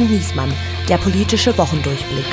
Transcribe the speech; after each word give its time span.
und 0.00 0.10
Niesmann, 0.10 0.52
der 0.88 0.96
politische 0.96 1.56
Wochendurchblick. 1.58 2.24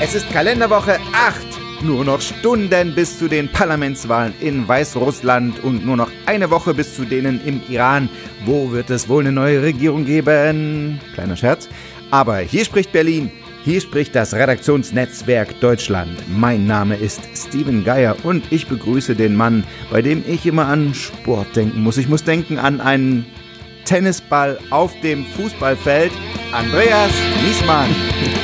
Es 0.00 0.14
ist 0.14 0.30
Kalenderwoche 0.32 0.98
8. 1.12 1.46
Nur 1.82 2.04
noch 2.04 2.20
Stunden 2.20 2.94
bis 2.94 3.18
zu 3.18 3.26
den 3.26 3.48
Parlamentswahlen 3.50 4.34
in 4.40 4.68
Weißrussland 4.68 5.64
und 5.64 5.86
nur 5.86 5.96
noch 5.96 6.10
eine 6.26 6.50
Woche 6.50 6.74
bis 6.74 6.94
zu 6.94 7.04
denen 7.06 7.40
im 7.46 7.62
Iran. 7.70 8.10
Wo 8.44 8.70
wird 8.70 8.90
es 8.90 9.08
wohl 9.08 9.22
eine 9.22 9.32
neue 9.32 9.62
Regierung 9.62 10.04
geben? 10.04 11.00
Kleiner 11.14 11.36
Scherz. 11.36 11.68
Aber 12.10 12.38
hier 12.38 12.66
spricht 12.66 12.92
Berlin. 12.92 13.30
Hier 13.64 13.80
spricht 13.80 14.14
das 14.14 14.34
Redaktionsnetzwerk 14.34 15.58
Deutschland. 15.60 16.16
Mein 16.28 16.66
Name 16.66 16.96
ist 16.96 17.20
Steven 17.34 17.84
Geier 17.84 18.16
und 18.24 18.50
ich 18.50 18.66
begrüße 18.66 19.14
den 19.14 19.36
Mann, 19.36 19.64
bei 19.90 20.02
dem 20.02 20.22
ich 20.26 20.46
immer 20.46 20.66
an 20.66 20.94
Sport 20.94 21.56
denken 21.56 21.82
muss. 21.82 21.98
Ich 21.98 22.08
muss 22.08 22.24
denken 22.24 22.58
an 22.58 22.80
einen 22.80 23.26
Tennisball 23.90 24.56
auf 24.70 24.92
dem 25.00 25.26
Fußballfeld. 25.26 26.12
Andreas 26.52 27.10
Niesmann. 27.44 27.88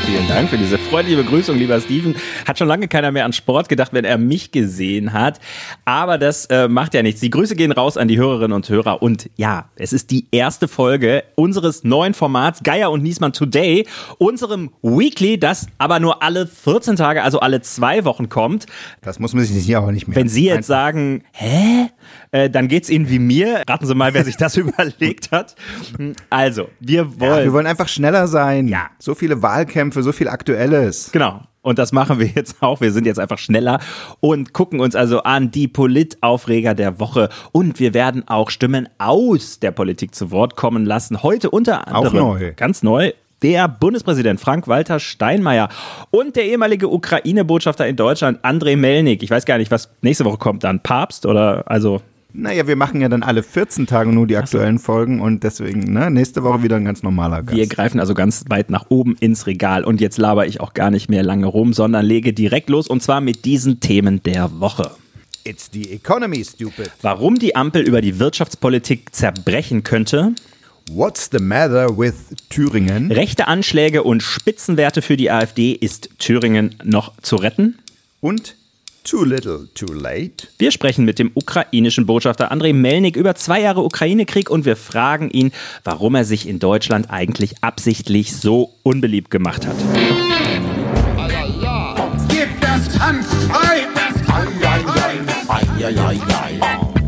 Vielen 0.04 0.26
Dank 0.26 0.48
für 0.48 0.58
diese 0.58 0.76
freundliche 0.76 1.22
Begrüßung, 1.22 1.56
lieber 1.56 1.80
Steven. 1.80 2.16
Hat 2.48 2.58
schon 2.58 2.66
lange 2.66 2.88
keiner 2.88 3.12
mehr 3.12 3.24
an 3.24 3.32
Sport 3.32 3.68
gedacht, 3.68 3.92
wenn 3.92 4.04
er 4.04 4.18
mich 4.18 4.50
gesehen 4.50 5.12
hat. 5.12 5.38
Aber 5.84 6.18
das 6.18 6.46
äh, 6.46 6.66
macht 6.66 6.94
ja 6.94 7.02
nichts. 7.04 7.20
Die 7.20 7.30
Grüße 7.30 7.54
gehen 7.54 7.70
raus 7.70 7.96
an 7.96 8.08
die 8.08 8.18
Hörerinnen 8.18 8.54
und 8.54 8.68
Hörer. 8.68 9.02
Und 9.02 9.30
ja, 9.36 9.70
es 9.76 9.92
ist 9.92 10.10
die 10.10 10.26
erste 10.32 10.66
Folge 10.66 11.22
unseres 11.36 11.84
neuen 11.84 12.14
Formats 12.14 12.64
Geier 12.64 12.90
und 12.90 13.04
Niesmann 13.04 13.32
Today, 13.32 13.86
unserem 14.18 14.70
Weekly, 14.82 15.38
das 15.38 15.68
aber 15.78 16.00
nur 16.00 16.24
alle 16.24 16.48
14 16.48 16.96
Tage, 16.96 17.22
also 17.22 17.38
alle 17.38 17.60
zwei 17.60 18.04
Wochen 18.04 18.28
kommt. 18.28 18.66
Das 19.00 19.20
muss 19.20 19.32
man 19.32 19.44
sich 19.44 19.64
hier 19.64 19.80
auch 19.80 19.92
nicht 19.92 20.08
mehr. 20.08 20.16
Wenn 20.16 20.28
Sie 20.28 20.46
jetzt 20.46 20.66
sagen, 20.66 21.22
hä? 21.30 21.90
Äh, 22.30 22.50
dann 22.50 22.68
geht's 22.68 22.90
Ihnen 22.90 23.08
wie 23.08 23.18
mir. 23.18 23.62
Raten 23.68 23.86
Sie 23.86 23.94
mal, 23.94 24.14
wer 24.14 24.24
sich 24.24 24.36
das 24.36 24.56
überlegt 24.56 25.30
hat. 25.32 25.56
Also, 26.30 26.68
wir 26.80 27.20
wollen. 27.20 27.38
Ja, 27.38 27.44
wir 27.44 27.52
wollen 27.52 27.66
einfach 27.66 27.88
schneller 27.88 28.28
sein. 28.28 28.68
Ja. 28.68 28.90
So 28.98 29.14
viele 29.14 29.42
Wahlkämpfe, 29.42 30.02
so 30.02 30.12
viel 30.12 30.28
Aktuelles. 30.28 31.10
Genau. 31.12 31.42
Und 31.62 31.80
das 31.80 31.90
machen 31.90 32.20
wir 32.20 32.26
jetzt 32.28 32.62
auch. 32.62 32.80
Wir 32.80 32.92
sind 32.92 33.06
jetzt 33.06 33.18
einfach 33.18 33.38
schneller 33.38 33.80
und 34.20 34.52
gucken 34.52 34.78
uns 34.78 34.94
also 34.94 35.24
an 35.24 35.50
die 35.50 35.66
Politaufreger 35.66 36.74
der 36.74 37.00
Woche. 37.00 37.28
Und 37.50 37.80
wir 37.80 37.92
werden 37.92 38.22
auch 38.28 38.50
Stimmen 38.50 38.88
aus 38.98 39.58
der 39.58 39.72
Politik 39.72 40.14
zu 40.14 40.30
Wort 40.30 40.54
kommen 40.54 40.86
lassen. 40.86 41.24
Heute 41.24 41.50
unter 41.50 41.88
anderem. 41.88 42.18
Auch 42.18 42.38
neu. 42.38 42.52
Ganz 42.54 42.84
neu 42.84 43.12
der 43.42 43.68
Bundespräsident 43.68 44.40
Frank-Walter 44.40 45.00
Steinmeier 45.00 45.68
und 46.10 46.36
der 46.36 46.44
ehemalige 46.46 46.88
Ukraine-Botschafter 46.88 47.86
in 47.86 47.96
Deutschland 47.96 48.38
Andrei 48.42 48.76
Melnik. 48.76 49.22
Ich 49.22 49.30
weiß 49.30 49.44
gar 49.44 49.58
nicht, 49.58 49.70
was 49.70 49.90
nächste 50.02 50.24
Woche 50.24 50.38
kommt 50.38 50.64
dann. 50.64 50.80
Papst 50.80 51.26
oder 51.26 51.64
also 51.66 52.00
naja, 52.38 52.66
wir 52.66 52.76
machen 52.76 53.00
ja 53.00 53.08
dann 53.08 53.22
alle 53.22 53.42
14 53.42 53.86
Tage 53.86 54.12
nur 54.12 54.26
die 54.26 54.36
aktuellen 54.36 54.76
so. 54.76 54.84
Folgen 54.84 55.22
und 55.22 55.42
deswegen, 55.42 55.90
ne, 55.92 56.10
nächste 56.10 56.42
Woche 56.42 56.62
wieder 56.62 56.76
ein 56.76 56.84
ganz 56.84 57.02
normaler 57.02 57.42
Gast. 57.42 57.56
Wir 57.56 57.66
greifen 57.66 57.98
also 57.98 58.12
ganz 58.12 58.44
weit 58.48 58.68
nach 58.68 58.86
oben 58.90 59.16
ins 59.20 59.46
Regal 59.46 59.84
und 59.84 60.02
jetzt 60.02 60.18
laber 60.18 60.46
ich 60.46 60.60
auch 60.60 60.74
gar 60.74 60.90
nicht 60.90 61.08
mehr 61.08 61.22
lange 61.22 61.46
rum, 61.46 61.72
sondern 61.72 62.04
lege 62.04 62.34
direkt 62.34 62.68
los 62.68 62.88
und 62.88 63.02
zwar 63.02 63.22
mit 63.22 63.46
diesen 63.46 63.80
Themen 63.80 64.22
der 64.22 64.60
Woche. 64.60 64.90
It's 65.44 65.70
the 65.72 65.92
economy, 65.92 66.44
stupid. 66.44 66.90
Warum 67.00 67.38
die 67.38 67.56
Ampel 67.56 67.82
über 67.82 68.02
die 68.02 68.18
Wirtschaftspolitik 68.18 69.14
zerbrechen 69.14 69.82
könnte. 69.82 70.32
What's 70.90 71.28
the 71.32 71.40
matter 71.40 71.98
with 71.98 72.14
Thüringen? 72.48 73.10
Rechte 73.10 73.48
Anschläge 73.48 74.04
und 74.04 74.22
Spitzenwerte 74.22 75.02
für 75.02 75.16
die 75.16 75.30
AfD. 75.30 75.72
Ist 75.72 76.10
Thüringen 76.18 76.76
noch 76.84 77.12
zu 77.22 77.36
retten? 77.36 77.78
Und 78.20 78.54
Too 79.02 79.22
little, 79.24 79.68
too 79.74 79.92
late. 79.92 80.48
Wir 80.58 80.72
sprechen 80.72 81.04
mit 81.04 81.20
dem 81.20 81.30
ukrainischen 81.34 82.06
Botschafter 82.06 82.50
Andrei 82.50 82.72
Melnik 82.72 83.14
über 83.14 83.36
zwei 83.36 83.60
Jahre 83.60 83.84
Ukraine-Krieg 83.84 84.50
und 84.50 84.64
wir 84.64 84.74
fragen 84.74 85.30
ihn, 85.30 85.52
warum 85.84 86.16
er 86.16 86.24
sich 86.24 86.48
in 86.48 86.58
Deutschland 86.58 87.08
eigentlich 87.08 87.62
absichtlich 87.62 88.34
so 88.34 88.72
unbeliebt 88.82 89.30
gemacht 89.30 89.64
hat. 89.64 89.76
Gib 92.28 92.60
das 92.60 92.98
Hand 92.98 93.24
frei! 93.24 93.86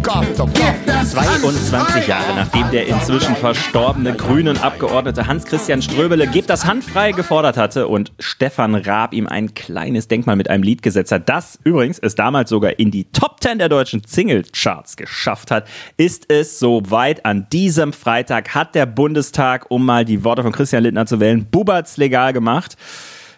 22 0.08 2.06
Jahre 2.06 2.34
nachdem 2.34 2.70
der 2.70 2.86
inzwischen 2.86 3.36
verstorbene 3.36 4.14
grünen 4.14 4.56
Abgeordnete 4.56 5.26
Hans-Christian 5.26 5.82
Ströbele 5.82 6.26
Gebt 6.26 6.48
das 6.48 6.64
handfrei 6.64 7.12
gefordert 7.12 7.58
hatte 7.58 7.88
und 7.88 8.12
Stefan 8.18 8.74
Raab 8.74 9.12
ihm 9.12 9.26
ein 9.26 9.52
kleines 9.52 10.08
Denkmal 10.08 10.36
mit 10.36 10.48
einem 10.48 10.62
Lied 10.62 10.82
gesetzt 10.82 11.12
hat, 11.12 11.28
das 11.28 11.58
übrigens 11.62 11.98
es 11.98 12.14
damals 12.14 12.48
sogar 12.48 12.78
in 12.78 12.90
die 12.90 13.04
Top 13.04 13.42
10 13.42 13.58
der 13.58 13.68
deutschen 13.68 14.02
Single-Charts 14.02 14.96
geschafft 14.96 15.50
hat, 15.50 15.68
ist 15.98 16.32
es 16.32 16.58
soweit. 16.58 17.26
An 17.26 17.46
diesem 17.52 17.92
Freitag 17.92 18.54
hat 18.54 18.74
der 18.74 18.86
Bundestag, 18.86 19.70
um 19.70 19.84
mal 19.84 20.06
die 20.06 20.24
Worte 20.24 20.42
von 20.42 20.52
Christian 20.52 20.84
Lindner 20.84 21.04
zu 21.04 21.20
wählen, 21.20 21.44
Buberts 21.50 21.98
legal 21.98 22.32
gemacht. 22.32 22.76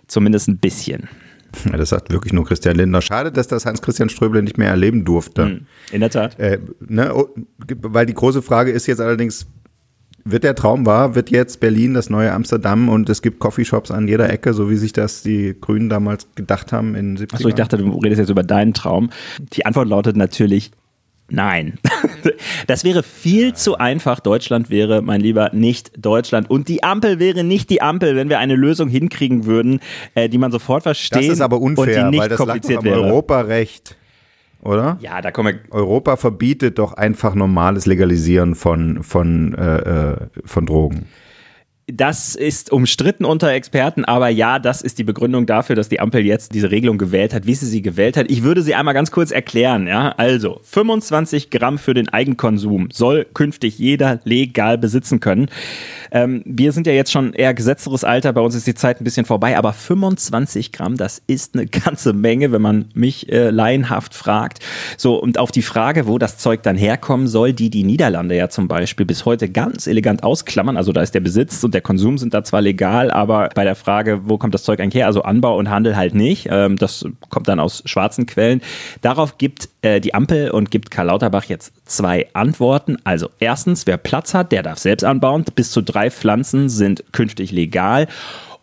Zumindest 0.07 0.49
ein 0.49 0.59
bisschen. 0.59 1.09
Ja, 1.71 1.77
das 1.77 1.88
sagt 1.88 2.12
wirklich 2.12 2.33
nur 2.33 2.44
Christian 2.44 2.77
Lindner. 2.77 3.03
Schade, 3.03 3.33
dass 3.33 3.49
das 3.49 3.66
Hans-Christian 3.66 4.09
Ströbele 4.09 4.43
nicht 4.43 4.59
mehr 4.59 4.69
erleben 4.69 5.05
durfte. 5.05 5.44
Hm, 5.44 5.66
in 5.93 6.00
der 6.00 6.11
Tat. 6.11 6.38
Äh, 6.38 6.59
ne, 6.81 7.15
oh, 7.15 7.28
weil 7.83 8.06
die 8.06 8.15
große 8.15 8.43
Frage 8.43 8.71
ist 8.71 8.87
jetzt 8.87 9.00
allerdings, 9.00 9.47
wird 10.25 10.44
der 10.44 10.55
Traum 10.55 10.87
wahr? 10.87 11.15
Wird 11.15 11.31
jetzt 11.31 11.60
Berlin 11.60 11.94
das 11.94 12.10
neue 12.10 12.33
Amsterdam 12.33 12.89
und 12.89 13.09
es 13.09 13.22
gibt 13.22 13.39
Coffeeshops 13.39 13.91
an 13.91 14.06
jeder 14.06 14.31
Ecke, 14.31 14.53
so 14.53 14.71
wie 14.71 14.77
sich 14.77 14.93
das 14.93 15.22
die 15.22 15.56
Grünen 15.59 15.89
damals 15.89 16.28
gedacht 16.34 16.72
haben 16.72 16.94
in 16.94 17.16
70 17.16 17.34
Achso, 17.34 17.49
ich 17.49 17.55
dachte, 17.55 17.78
du 17.78 17.99
redest 17.99 18.21
jetzt 18.21 18.31
über 18.31 18.43
deinen 18.43 18.75
Traum. 18.75 19.10
Die 19.55 19.66
Antwort 19.66 19.89
lautet 19.89 20.16
natürlich 20.16 20.72
Nein. 21.31 21.79
Das 22.67 22.85
wäre 22.85 23.03
viel 23.03 23.55
zu 23.55 23.79
einfach. 23.79 24.21
Deutschland 24.21 24.69
wäre, 24.71 25.03
mein 25.03 25.21
Lieber, 25.21 25.51
nicht 25.53 25.91
Deutschland. 25.97 26.51
Und 26.51 26.69
die 26.69 26.83
Ampel 26.83 27.19
wäre 27.19 27.43
nicht 27.43 27.71
die 27.71 27.83
Ampel, 27.83 28.15
wenn 28.15 28.29
wir 28.29 28.39
eine 28.39 28.55
Lösung 28.55 28.89
hinkriegen 28.89 29.47
würden, 29.47 29.81
äh, 30.15 30.29
die 30.29 30.39
man 30.39 30.53
sofort 30.53 30.83
versteht. 30.83 31.19
Das 31.19 31.29
ist 31.29 31.41
aber 31.41 31.61
unfair, 31.61 31.85
und 31.85 31.95
die 31.95 32.11
nicht 32.11 32.21
weil 32.21 32.29
das 32.29 32.39
kompliziert 32.39 32.85
wäre. 32.85 33.01
Europarecht, 33.01 33.97
oder? 34.63 34.99
Ja, 35.01 35.21
da 35.23 35.31
kommen 35.31 35.55
wir. 35.55 35.75
Europa 35.75 36.17
verbietet 36.17 36.79
doch 36.79 36.93
einfach 36.93 37.35
normales 37.35 37.87
Legalisieren 37.87 38.55
von, 38.55 39.03
von, 39.03 39.55
äh, 39.55 39.77
äh 39.79 40.17
von 40.45 40.67
Drogen. 40.67 41.07
Das 41.93 42.34
ist 42.34 42.71
umstritten 42.73 43.25
unter 43.25 43.51
Experten, 43.51 44.05
aber 44.05 44.28
ja, 44.28 44.59
das 44.59 44.83
ist 44.83 44.99
die 44.99 45.05
Begründung 45.05 45.47
dafür, 45.47 45.77
dass 45.77 45.89
die 45.89 46.01
Ampel 46.01 46.25
jetzt 46.25 46.55
diese 46.55 46.71
Regelung 46.71 46.99
gewählt 46.99 47.34
hat, 47.34 47.47
wie 47.47 47.55
sie 47.55 47.67
sie 47.67 47.83
gewählt 47.83 48.17
hat. 48.17 48.31
Ich 48.31 48.43
würde 48.43 48.62
sie 48.62 48.75
einmal 48.75 48.95
ganz 48.95 49.11
kurz 49.11 49.31
erklären. 49.31 49.87
Ja? 49.87 50.11
Also, 50.17 50.61
25 50.62 51.51
Gramm 51.51 51.78
für 51.78 51.95
den 51.95 52.09
Eigenkonsum 52.09 52.89
soll 52.93 53.27
künftig 53.33 53.78
jeder 53.78 54.21
legal 54.25 54.78
besitzen 54.78 55.21
können. 55.21 55.49
Ähm, 56.12 56.43
wir 56.45 56.73
sind 56.73 56.87
ja 56.87 56.93
jetzt 56.93 57.12
schon 57.12 57.33
eher 57.33 57.55
gesetzteres 57.55 58.05
Alter, 58.05 58.33
bei 58.33 58.41
uns 58.41 58.55
ist 58.55 58.67
die 58.67 58.75
Zeit 58.75 59.01
ein 59.01 59.05
bisschen 59.05 59.27
vorbei, 59.27 59.57
aber 59.57 59.72
25 59.72 60.72
Gramm, 60.72 60.97
das 60.97 61.22
ist 61.27 61.55
eine 61.55 61.67
ganze 61.67 62.12
Menge, 62.12 62.53
wenn 62.53 62.62
man 62.62 62.87
mich 62.95 63.31
äh, 63.31 63.51
laienhaft 63.51 64.15
fragt. 64.15 64.61
So, 64.97 65.17
und 65.17 65.39
auf 65.39 65.51
die 65.51 65.62
Frage, 65.62 66.07
wo 66.07 66.19
das 66.19 66.39
Zeug 66.39 66.62
dann 66.62 66.77
herkommen 66.77 67.28
soll, 67.28 67.53
die 67.53 67.71
die 67.71 67.84
Niederlande 67.84 68.37
ja 68.37 68.49
zum 68.49 68.69
Beispiel 68.69 69.07
bis 69.07 69.25
heute 69.25 69.49
ganz 69.49 69.87
elegant 69.87 70.22
ausklammern, 70.22 70.77
also 70.77 70.93
da 70.93 71.03
ist 71.03 71.15
der 71.15 71.21
Besitz 71.21 71.62
und 71.65 71.75
der 71.75 71.80
Konsum 71.81 72.19
sind 72.19 72.35
da 72.35 72.45
zwar 72.45 72.61
legal, 72.61 73.11
aber 73.11 73.49
bei 73.55 73.65
der 73.65 73.75
Frage, 73.75 74.23
wo 74.25 74.39
kommt 74.39 74.55
das 74.55 74.63
Zeug 74.63 74.81
eigentlich 74.81 75.01
her, 75.01 75.07
also 75.07 75.23
Anbau 75.23 75.57
und 75.57 75.71
Handel 75.71 75.97
halt 75.97 76.15
nicht, 76.15 76.49
ähm, 76.51 76.77
das 76.77 77.05
kommt 77.29 77.49
dann 77.49 77.61
aus 77.61 77.83
schwarzen 77.87 78.27
Quellen. 78.27 78.61
Darauf 79.03 79.39
gibt 79.39 79.69
äh, 79.83 80.01
die 80.01 80.15
Ampel 80.15 80.51
und 80.51 80.71
gibt 80.71 80.91
Karl 80.91 81.07
Lauterbach 81.07 81.45
jetzt 81.45 81.73
zwei 81.85 82.29
Antworten. 82.33 82.99
Also 83.05 83.29
erstens, 83.39 83.87
wer 83.87 83.97
Platz 83.97 84.35
hat, 84.35 84.53
der 84.53 84.63
darf 84.63 84.79
selbst 84.79 85.05
anbauen, 85.05 85.45
bis 85.55 85.71
zu 85.71 85.83
drei 85.83 86.11
Pflanzen 86.11 86.69
sind 86.69 87.05
künftig 87.13 87.53
legal. 87.53 88.07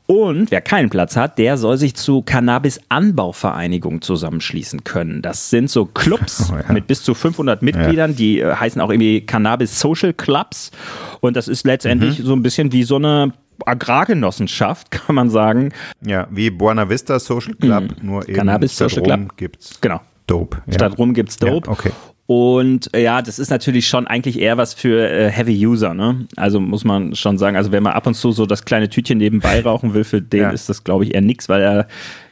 Und 0.07 0.51
wer 0.51 0.61
keinen 0.61 0.89
Platz 0.89 1.17
hat, 1.17 1.37
der 1.37 1.57
soll 1.57 1.77
sich 1.77 1.95
zu 1.95 2.21
Cannabis-Anbauvereinigungen 2.21 4.01
zusammenschließen 4.01 4.85
können. 4.85 5.21
Das 5.21 5.49
sind 5.49 5.69
so 5.69 5.85
Clubs 5.85 6.49
oh, 6.51 6.55
ja. 6.55 6.73
mit 6.73 6.87
bis 6.87 7.03
zu 7.03 7.13
500 7.13 7.61
Mitgliedern, 7.61 8.11
ja. 8.11 8.17
die 8.17 8.39
äh, 8.39 8.55
heißen 8.55 8.81
auch 8.81 8.89
irgendwie 8.89 9.25
Cannabis 9.25 9.79
Social 9.79 10.13
Clubs. 10.13 10.71
Und 11.19 11.35
das 11.35 11.49
ist 11.49 11.65
letztendlich 11.65 12.19
mhm. 12.19 12.23
so 12.23 12.33
ein 12.33 12.41
bisschen 12.41 12.71
wie 12.71 12.83
so 12.83 12.95
eine 12.95 13.33
Agrargenossenschaft, 13.65 14.91
kann 14.91 15.15
man 15.15 15.29
sagen. 15.29 15.73
Ja, 16.05 16.27
wie 16.31 16.51
Buena 16.51 16.89
Vista 16.89 17.19
Social 17.19 17.55
Club, 17.55 17.83
mhm. 18.01 18.07
nur 18.07 18.23
eben 18.23 18.37
Cannabis 18.37 18.77
Social 18.77 19.03
Club 19.03 19.35
gibt's. 19.35 19.81
Genau. 19.81 19.99
Dope. 20.25 20.61
Ja. 20.67 20.73
Statt 20.73 20.97
rum 20.97 21.13
gibt's 21.13 21.37
Dope. 21.37 21.69
Okay. 21.69 21.91
Und 22.27 22.93
äh, 22.93 23.03
ja, 23.03 23.21
das 23.21 23.39
ist 23.39 23.49
natürlich 23.49 23.87
schon 23.87 24.05
eigentlich 24.05 24.39
eher 24.39 24.57
was 24.57 24.73
für 24.73 25.09
äh, 25.09 25.31
Heavy 25.31 25.65
User, 25.65 25.93
ne? 25.93 26.27
Also 26.35 26.59
muss 26.59 26.83
man 26.83 27.15
schon 27.15 27.37
sagen, 27.37 27.55
also 27.55 27.71
wenn 27.71 27.83
man 27.83 27.93
ab 27.93 28.05
und 28.05 28.15
zu 28.15 28.33
so 28.33 28.45
das 28.45 28.65
kleine 28.65 28.89
Tütchen 28.89 29.17
nebenbei 29.17 29.61
rauchen 29.61 29.93
will, 29.93 30.03
für 30.03 30.21
den 30.21 30.41
ja. 30.41 30.49
ist 30.49 30.67
das, 30.67 30.83
glaube 30.83 31.05
ich, 31.05 31.15
eher 31.15 31.21
nix, 31.21 31.47
weil 31.47 31.61
er 31.61 31.87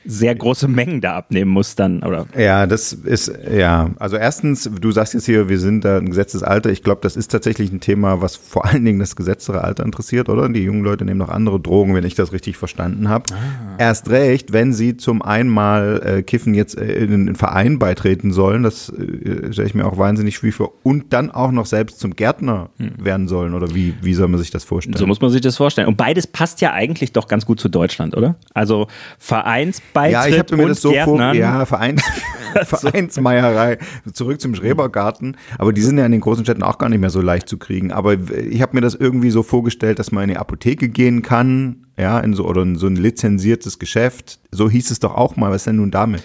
sehr 0.05 0.35
große 0.35 0.67
Mengen 0.67 1.01
da 1.01 1.15
abnehmen 1.15 1.51
muss 1.51 1.75
dann, 1.75 2.03
oder? 2.03 2.25
Ja, 2.37 2.67
das 2.67 2.93
ist, 2.93 3.31
ja, 3.51 3.89
also 3.97 4.17
erstens, 4.17 4.69
du 4.79 4.91
sagst 4.91 5.13
jetzt 5.13 5.25
hier, 5.25 5.49
wir 5.49 5.59
sind 5.59 5.85
da 5.85 5.97
ein 5.97 6.07
Gesetzesalter. 6.07 6.69
Ich 6.69 6.83
glaube, 6.83 7.01
das 7.01 7.15
ist 7.15 7.31
tatsächlich 7.31 7.71
ein 7.71 7.79
Thema, 7.79 8.21
was 8.21 8.35
vor 8.35 8.65
allen 8.65 8.85
Dingen 8.85 8.99
das 8.99 9.15
gesetztere 9.15 9.63
Alter 9.63 9.83
interessiert, 9.83 10.29
oder? 10.29 10.47
Die 10.49 10.61
jungen 10.61 10.83
Leute 10.83 11.05
nehmen 11.05 11.17
noch 11.17 11.29
andere 11.29 11.59
Drogen, 11.59 11.95
wenn 11.95 12.05
ich 12.05 12.15
das 12.15 12.33
richtig 12.33 12.57
verstanden 12.57 13.09
habe. 13.09 13.25
Ah. 13.31 13.75
Erst 13.77 14.09
recht, 14.09 14.53
wenn 14.53 14.73
sie 14.73 14.97
zum 14.97 15.21
einmal 15.21 16.01
äh, 16.03 16.23
Kiffen 16.23 16.53
jetzt 16.53 16.77
äh, 16.77 17.03
in 17.03 17.13
einen 17.13 17.35
Verein 17.35 17.79
beitreten 17.79 18.31
sollen, 18.31 18.63
das 18.63 18.89
äh, 18.89 19.51
stelle 19.51 19.67
ich 19.67 19.75
mir 19.75 19.85
auch 19.85 19.97
wahnsinnig 19.97 20.35
schwierig 20.35 20.55
vor, 20.55 20.73
und 20.83 21.13
dann 21.13 21.31
auch 21.31 21.51
noch 21.51 21.65
selbst 21.65 21.99
zum 21.99 22.15
Gärtner 22.15 22.69
hm. 22.77 22.91
werden 23.03 23.27
sollen, 23.27 23.53
oder 23.53 23.73
wie, 23.73 23.95
wie 24.01 24.13
soll 24.13 24.27
man 24.27 24.39
sich 24.39 24.51
das 24.51 24.63
vorstellen? 24.63 24.97
So 24.97 25.07
muss 25.07 25.21
man 25.21 25.31
sich 25.31 25.41
das 25.41 25.57
vorstellen. 25.57 25.87
Und 25.87 25.97
beides 25.97 26.27
passt 26.27 26.61
ja 26.61 26.73
eigentlich 26.73 27.11
doch 27.11 27.27
ganz 27.27 27.45
gut 27.45 27.59
zu 27.59 27.69
Deutschland, 27.69 28.15
oder? 28.15 28.35
Also 28.53 28.87
Vereinsbeitritt 29.95 30.49
ja, 30.49 30.57
ich 30.57 30.61
mir 30.63 30.67
das 30.67 30.81
so 30.81 30.93
vor, 30.93 31.33
ja, 31.33 31.65
Vereins, 31.65 32.03
Vereinsmeierei, 32.63 33.77
zurück 34.13 34.39
zum 34.39 34.55
Schrebergarten, 34.55 35.37
aber 35.57 35.73
die 35.73 35.81
sind 35.81 35.97
ja 35.97 36.05
in 36.05 36.11
den 36.11 36.21
großen 36.21 36.45
Städten 36.45 36.63
auch 36.63 36.77
gar 36.77 36.89
nicht 36.89 36.99
mehr 36.99 37.09
so 37.09 37.21
leicht 37.21 37.49
zu 37.49 37.57
kriegen, 37.57 37.91
aber 37.91 38.13
ich 38.13 38.61
habe 38.61 38.75
mir 38.75 38.81
das 38.81 38.95
irgendwie 38.95 39.31
so 39.31 39.43
vorgestellt, 39.43 39.99
dass 39.99 40.11
man 40.11 40.23
in 40.23 40.29
die 40.31 40.37
Apotheke 40.37 40.89
gehen 40.89 41.21
kann, 41.21 41.85
ja, 41.97 42.19
in 42.19 42.33
so 42.33 42.45
oder 42.45 42.61
in 42.61 42.75
so 42.75 42.87
ein 42.87 42.95
lizenziertes 42.95 43.79
Geschäft. 43.79 44.39
So 44.51 44.69
hieß 44.69 44.91
es 44.91 44.99
doch 44.99 45.15
auch 45.15 45.35
mal, 45.35 45.49
was 45.49 45.57
ist 45.57 45.67
denn 45.67 45.77
nun 45.77 45.91
damit? 45.91 46.23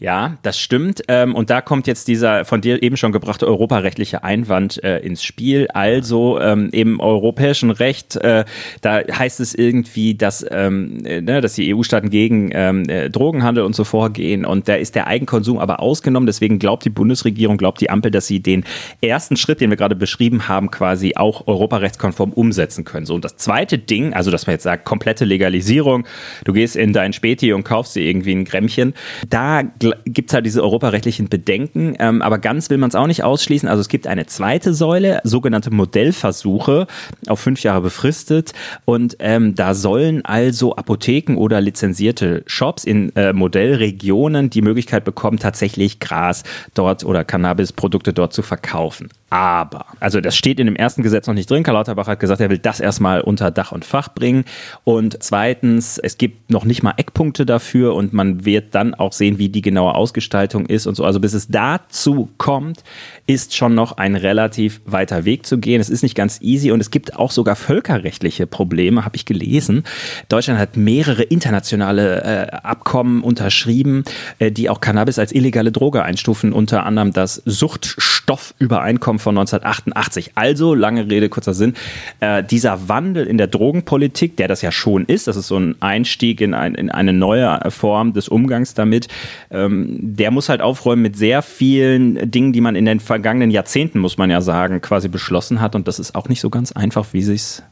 Ja, 0.00 0.38
das 0.42 0.60
stimmt. 0.60 1.02
Ähm, 1.08 1.34
und 1.34 1.50
da 1.50 1.60
kommt 1.60 1.88
jetzt 1.88 2.06
dieser 2.06 2.44
von 2.44 2.60
dir 2.60 2.84
eben 2.84 2.96
schon 2.96 3.10
gebrachte 3.10 3.48
europarechtliche 3.48 4.22
Einwand 4.22 4.82
äh, 4.84 5.00
ins 5.00 5.24
Spiel. 5.24 5.66
Also 5.74 6.38
ähm, 6.38 6.68
im 6.70 7.00
europäischen 7.00 7.72
Recht, 7.72 8.14
äh, 8.14 8.44
da 8.80 9.00
heißt 9.00 9.40
es 9.40 9.56
irgendwie, 9.56 10.14
dass, 10.14 10.46
ähm, 10.48 11.04
äh, 11.04 11.20
ne, 11.20 11.40
dass 11.40 11.54
die 11.54 11.74
EU-Staaten 11.74 12.10
gegen 12.10 12.50
ähm, 12.52 12.88
äh, 12.88 13.10
Drogenhandel 13.10 13.64
und 13.64 13.74
so 13.74 13.82
vorgehen. 13.82 14.44
Und 14.44 14.68
da 14.68 14.76
ist 14.76 14.94
der 14.94 15.08
Eigenkonsum 15.08 15.58
aber 15.58 15.80
ausgenommen. 15.80 16.28
Deswegen 16.28 16.60
glaubt 16.60 16.84
die 16.84 16.90
Bundesregierung, 16.90 17.56
glaubt 17.56 17.80
die 17.80 17.90
Ampel, 17.90 18.12
dass 18.12 18.28
sie 18.28 18.38
den 18.38 18.62
ersten 19.00 19.36
Schritt, 19.36 19.60
den 19.60 19.70
wir 19.70 19.76
gerade 19.76 19.96
beschrieben 19.96 20.46
haben, 20.46 20.70
quasi 20.70 21.14
auch 21.16 21.48
europarechtskonform 21.48 22.32
umsetzen 22.34 22.84
können. 22.84 23.04
So, 23.04 23.16
und 23.16 23.24
das 23.24 23.36
zweite 23.36 23.78
Ding, 23.78 24.12
also 24.12 24.30
dass 24.30 24.46
man 24.46 24.54
jetzt 24.54 24.62
sagt, 24.62 24.84
komplette 24.84 25.24
Legalisierung, 25.24 26.06
du 26.44 26.52
gehst 26.52 26.76
in 26.76 26.92
dein 26.92 27.12
Späti 27.12 27.52
und 27.52 27.64
kaufst 27.64 27.96
dir 27.96 28.02
irgendwie 28.02 28.36
ein 28.36 28.44
Grämmchen, 28.44 28.94
da 29.28 29.64
gibt 30.04 30.30
es 30.30 30.34
halt 30.34 30.46
diese 30.46 30.62
europarechtlichen 30.62 31.28
Bedenken, 31.28 31.96
ähm, 31.98 32.22
aber 32.22 32.38
ganz 32.38 32.70
will 32.70 32.78
man 32.78 32.88
es 32.88 32.94
auch 32.94 33.06
nicht 33.06 33.24
ausschließen. 33.24 33.68
Also 33.68 33.80
es 33.80 33.88
gibt 33.88 34.06
eine 34.06 34.26
zweite 34.26 34.74
Säule, 34.74 35.20
sogenannte 35.24 35.70
Modellversuche, 35.70 36.86
auf 37.26 37.40
fünf 37.40 37.62
Jahre 37.62 37.80
befristet. 37.80 38.52
Und 38.84 39.16
ähm, 39.20 39.54
da 39.54 39.74
sollen 39.74 40.24
also 40.24 40.76
Apotheken 40.76 41.36
oder 41.36 41.60
lizenzierte 41.60 42.42
Shops 42.46 42.84
in 42.84 43.14
äh, 43.16 43.32
Modellregionen 43.32 44.50
die 44.50 44.62
Möglichkeit 44.62 45.04
bekommen, 45.04 45.38
tatsächlich 45.38 46.00
Gras 46.00 46.42
dort 46.74 47.04
oder 47.04 47.24
Cannabisprodukte 47.24 48.12
dort 48.12 48.32
zu 48.32 48.42
verkaufen. 48.42 49.08
Aber, 49.30 49.86
also 50.00 50.22
das 50.22 50.36
steht 50.36 50.58
in 50.58 50.66
dem 50.66 50.76
ersten 50.76 51.02
Gesetz 51.02 51.26
noch 51.26 51.34
nicht 51.34 51.50
drin. 51.50 51.62
Karl 51.62 51.74
Lauterbach 51.74 52.06
hat 52.06 52.18
gesagt, 52.18 52.40
er 52.40 52.48
will 52.48 52.58
das 52.58 52.80
erstmal 52.80 53.20
unter 53.20 53.50
Dach 53.50 53.72
und 53.72 53.84
Fach 53.84 54.08
bringen. 54.08 54.44
Und 54.84 55.22
zweitens, 55.22 55.98
es 55.98 56.16
gibt 56.16 56.50
noch 56.50 56.64
nicht 56.64 56.82
mal 56.82 56.94
Eckpunkte 56.96 57.44
dafür 57.44 57.94
und 57.94 58.14
man 58.14 58.46
wird 58.46 58.74
dann 58.74 58.94
auch 58.94 59.12
sehen, 59.12 59.38
wie 59.38 59.50
die 59.50 59.60
genaue 59.60 59.94
Ausgestaltung 59.94 60.64
ist 60.64 60.86
und 60.86 60.94
so. 60.94 61.04
Also 61.04 61.20
bis 61.20 61.34
es 61.34 61.48
dazu 61.48 62.30
kommt, 62.38 62.82
ist 63.28 63.54
schon 63.54 63.74
noch 63.74 63.98
ein 63.98 64.16
relativ 64.16 64.80
weiter 64.86 65.26
Weg 65.26 65.44
zu 65.44 65.58
gehen. 65.58 65.82
Es 65.82 65.90
ist 65.90 66.02
nicht 66.02 66.14
ganz 66.14 66.40
easy 66.40 66.72
und 66.72 66.80
es 66.80 66.90
gibt 66.90 67.16
auch 67.16 67.30
sogar 67.30 67.56
völkerrechtliche 67.56 68.46
Probleme, 68.46 69.04
habe 69.04 69.16
ich 69.16 69.26
gelesen. 69.26 69.84
Deutschland 70.30 70.58
hat 70.58 70.78
mehrere 70.78 71.24
internationale 71.24 72.22
äh, 72.22 72.56
Abkommen 72.56 73.22
unterschrieben, 73.22 74.04
äh, 74.38 74.50
die 74.50 74.70
auch 74.70 74.80
Cannabis 74.80 75.18
als 75.18 75.32
illegale 75.32 75.72
Droge 75.72 76.04
einstufen, 76.04 76.54
unter 76.54 76.86
anderem 76.86 77.12
das 77.12 77.42
Suchtstoffübereinkommen 77.44 79.18
von 79.18 79.36
1988. 79.36 80.32
Also, 80.34 80.74
lange 80.74 81.10
Rede, 81.10 81.28
kurzer 81.28 81.52
Sinn, 81.52 81.74
äh, 82.20 82.42
dieser 82.42 82.88
Wandel 82.88 83.26
in 83.26 83.36
der 83.36 83.48
Drogenpolitik, 83.48 84.38
der 84.38 84.48
das 84.48 84.62
ja 84.62 84.72
schon 84.72 85.04
ist, 85.04 85.26
das 85.26 85.36
ist 85.36 85.48
so 85.48 85.58
ein 85.58 85.76
Einstieg 85.80 86.40
in, 86.40 86.54
ein, 86.54 86.74
in 86.74 86.90
eine 86.90 87.12
neue 87.12 87.60
Form 87.68 88.14
des 88.14 88.30
Umgangs 88.30 88.72
damit, 88.72 89.08
ähm, 89.50 89.98
der 90.00 90.30
muss 90.30 90.48
halt 90.48 90.62
aufräumen 90.62 91.02
mit 91.02 91.18
sehr 91.18 91.42
vielen 91.42 92.30
Dingen, 92.30 92.54
die 92.54 92.62
man 92.62 92.74
in 92.74 92.86
den 92.86 93.00
vergangenen 93.18 93.50
Jahrzehnten, 93.50 93.98
muss 93.98 94.16
man 94.16 94.30
ja 94.30 94.40
sagen, 94.40 94.80
quasi 94.80 95.08
beschlossen 95.08 95.60
hat. 95.60 95.74
Und 95.74 95.88
das 95.88 95.98
ist 95.98 96.14
auch 96.14 96.28
nicht 96.28 96.40
so 96.40 96.50
ganz 96.50 96.70
einfach, 96.70 97.06
wie 97.12 97.22
sich's 97.22 97.64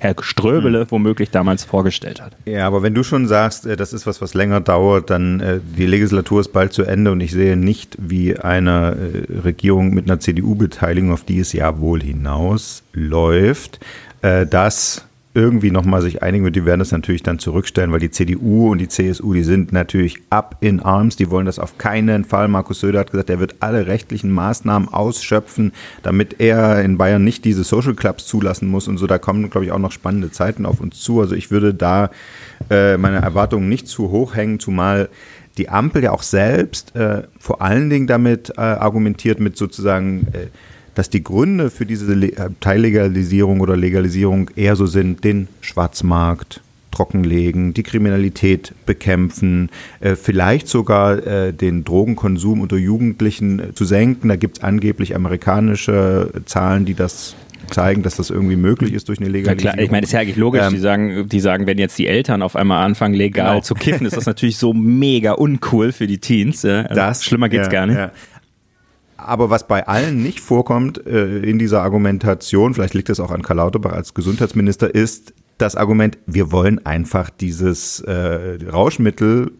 Herr 0.00 0.14
Ströbele 0.20 0.80
hm. 0.80 0.90
womöglich 0.90 1.30
damals 1.30 1.64
vorgestellt 1.64 2.20
hat. 2.20 2.32
Ja, 2.46 2.66
aber 2.66 2.82
wenn 2.82 2.94
du 2.94 3.04
schon 3.04 3.26
sagst, 3.26 3.66
äh, 3.66 3.76
das 3.76 3.92
ist 3.92 4.06
was, 4.06 4.20
was 4.20 4.34
länger 4.34 4.60
dauert, 4.60 5.10
dann 5.10 5.40
äh, 5.40 5.60
die 5.76 5.86
Legislatur 5.86 6.40
ist 6.40 6.52
bald 6.52 6.72
zu 6.72 6.82
Ende 6.82 7.12
und 7.12 7.20
ich 7.20 7.32
sehe 7.32 7.56
nicht, 7.56 7.96
wie 8.00 8.36
eine 8.36 8.96
äh, 8.96 9.40
Regierung 9.40 9.94
mit 9.94 10.06
einer 10.06 10.18
CDU-Beteiligung, 10.18 11.12
auf 11.12 11.24
die 11.24 11.38
es 11.38 11.52
ja 11.52 11.78
wohl 11.78 12.02
hinausläuft, 12.02 13.80
das 14.20 15.07
irgendwie 15.38 15.70
nochmal 15.70 16.02
sich 16.02 16.22
einigen 16.22 16.44
wird, 16.44 16.56
die 16.56 16.64
werden 16.64 16.80
das 16.80 16.90
natürlich 16.90 17.22
dann 17.22 17.38
zurückstellen, 17.38 17.92
weil 17.92 18.00
die 18.00 18.10
CDU 18.10 18.72
und 18.72 18.78
die 18.78 18.88
CSU, 18.88 19.32
die 19.32 19.44
sind 19.44 19.72
natürlich 19.72 20.20
up 20.30 20.56
in 20.60 20.80
arms, 20.80 21.14
die 21.14 21.30
wollen 21.30 21.46
das 21.46 21.60
auf 21.60 21.78
keinen 21.78 22.24
Fall. 22.24 22.48
Markus 22.48 22.80
Söder 22.80 22.98
hat 22.98 23.12
gesagt, 23.12 23.30
er 23.30 23.38
wird 23.38 23.56
alle 23.60 23.86
rechtlichen 23.86 24.32
Maßnahmen 24.32 24.88
ausschöpfen, 24.88 25.72
damit 26.02 26.40
er 26.40 26.82
in 26.82 26.98
Bayern 26.98 27.22
nicht 27.22 27.44
diese 27.44 27.62
Social 27.62 27.94
Clubs 27.94 28.26
zulassen 28.26 28.68
muss 28.68 28.88
und 28.88 28.98
so. 28.98 29.06
Da 29.06 29.18
kommen, 29.18 29.48
glaube 29.48 29.64
ich, 29.64 29.72
auch 29.72 29.78
noch 29.78 29.92
spannende 29.92 30.32
Zeiten 30.32 30.66
auf 30.66 30.80
uns 30.80 31.00
zu. 31.00 31.20
Also 31.20 31.36
ich 31.36 31.52
würde 31.52 31.72
da 31.72 32.10
äh, 32.68 32.96
meine 32.96 33.18
Erwartungen 33.18 33.68
nicht 33.68 33.86
zu 33.86 34.10
hoch 34.10 34.34
hängen, 34.34 34.58
zumal 34.58 35.08
die 35.56 35.68
Ampel 35.68 36.02
ja 36.02 36.10
auch 36.10 36.22
selbst 36.22 36.96
äh, 36.96 37.22
vor 37.38 37.62
allen 37.62 37.90
Dingen 37.90 38.08
damit 38.08 38.50
äh, 38.56 38.60
argumentiert 38.60 39.38
mit 39.38 39.56
sozusagen 39.56 40.26
äh, 40.32 40.46
dass 40.98 41.08
die 41.08 41.22
Gründe 41.22 41.70
für 41.70 41.86
diese 41.86 42.12
äh, 42.12 42.50
Teillegalisierung 42.58 43.60
oder 43.60 43.76
Legalisierung 43.76 44.50
eher 44.56 44.74
so 44.74 44.86
sind, 44.86 45.22
den 45.22 45.46
Schwarzmarkt 45.60 46.60
trockenlegen, 46.90 47.72
die 47.72 47.84
Kriminalität 47.84 48.74
bekämpfen, 48.84 49.70
äh, 50.00 50.16
vielleicht 50.16 50.66
sogar 50.66 51.24
äh, 51.24 51.52
den 51.52 51.84
Drogenkonsum 51.84 52.60
unter 52.60 52.76
Jugendlichen 52.76 53.76
zu 53.76 53.84
senken. 53.84 54.28
Da 54.28 54.34
gibt 54.34 54.58
es 54.58 54.64
angeblich 54.64 55.14
amerikanische 55.14 56.32
Zahlen, 56.46 56.84
die 56.84 56.94
das 56.94 57.36
zeigen, 57.70 58.02
dass 58.02 58.16
das 58.16 58.30
irgendwie 58.30 58.56
möglich 58.56 58.92
ist 58.92 59.08
durch 59.08 59.20
eine 59.20 59.28
Legalisierung. 59.28 59.66
Ja, 59.66 59.72
klar. 59.74 59.84
Ich 59.84 59.90
meine, 59.92 60.00
das 60.00 60.08
ist 60.08 60.14
ja 60.14 60.20
eigentlich 60.20 60.36
logisch. 60.36 60.62
Ähm, 60.64 60.72
die 60.72 60.80
sagen, 60.80 61.28
die 61.28 61.40
sagen, 61.40 61.66
wenn 61.68 61.78
jetzt 61.78 61.96
die 61.96 62.08
Eltern 62.08 62.42
auf 62.42 62.56
einmal 62.56 62.84
anfangen, 62.84 63.14
legal 63.14 63.50
genau. 63.50 63.60
zu 63.60 63.74
kiffen, 63.74 64.04
ist 64.04 64.16
das 64.16 64.26
natürlich 64.26 64.56
so 64.56 64.72
mega 64.72 65.32
uncool 65.32 65.92
für 65.92 66.08
die 66.08 66.18
Teens. 66.18 66.64
Also 66.64 66.92
das, 66.92 67.24
schlimmer 67.24 67.48
geht's 67.48 67.66
ja, 67.66 67.72
gar 67.72 67.86
nicht. 67.86 68.00
Aber 69.18 69.50
was 69.50 69.66
bei 69.66 69.86
allen 69.86 70.22
nicht 70.22 70.40
vorkommt 70.40 71.04
äh, 71.06 71.40
in 71.40 71.58
dieser 71.58 71.82
Argumentation, 71.82 72.72
vielleicht 72.72 72.94
liegt 72.94 73.10
es 73.10 73.18
auch 73.18 73.32
an 73.32 73.42
Karl 73.42 73.56
Lauterbach 73.56 73.92
als 73.92 74.14
Gesundheitsminister, 74.14 74.94
ist 74.94 75.34
das 75.58 75.74
Argument, 75.74 76.18
wir 76.26 76.52
wollen 76.52 76.86
einfach 76.86 77.28
dieses 77.28 78.00
äh, 78.00 78.58
Rauschmittel 78.70 79.52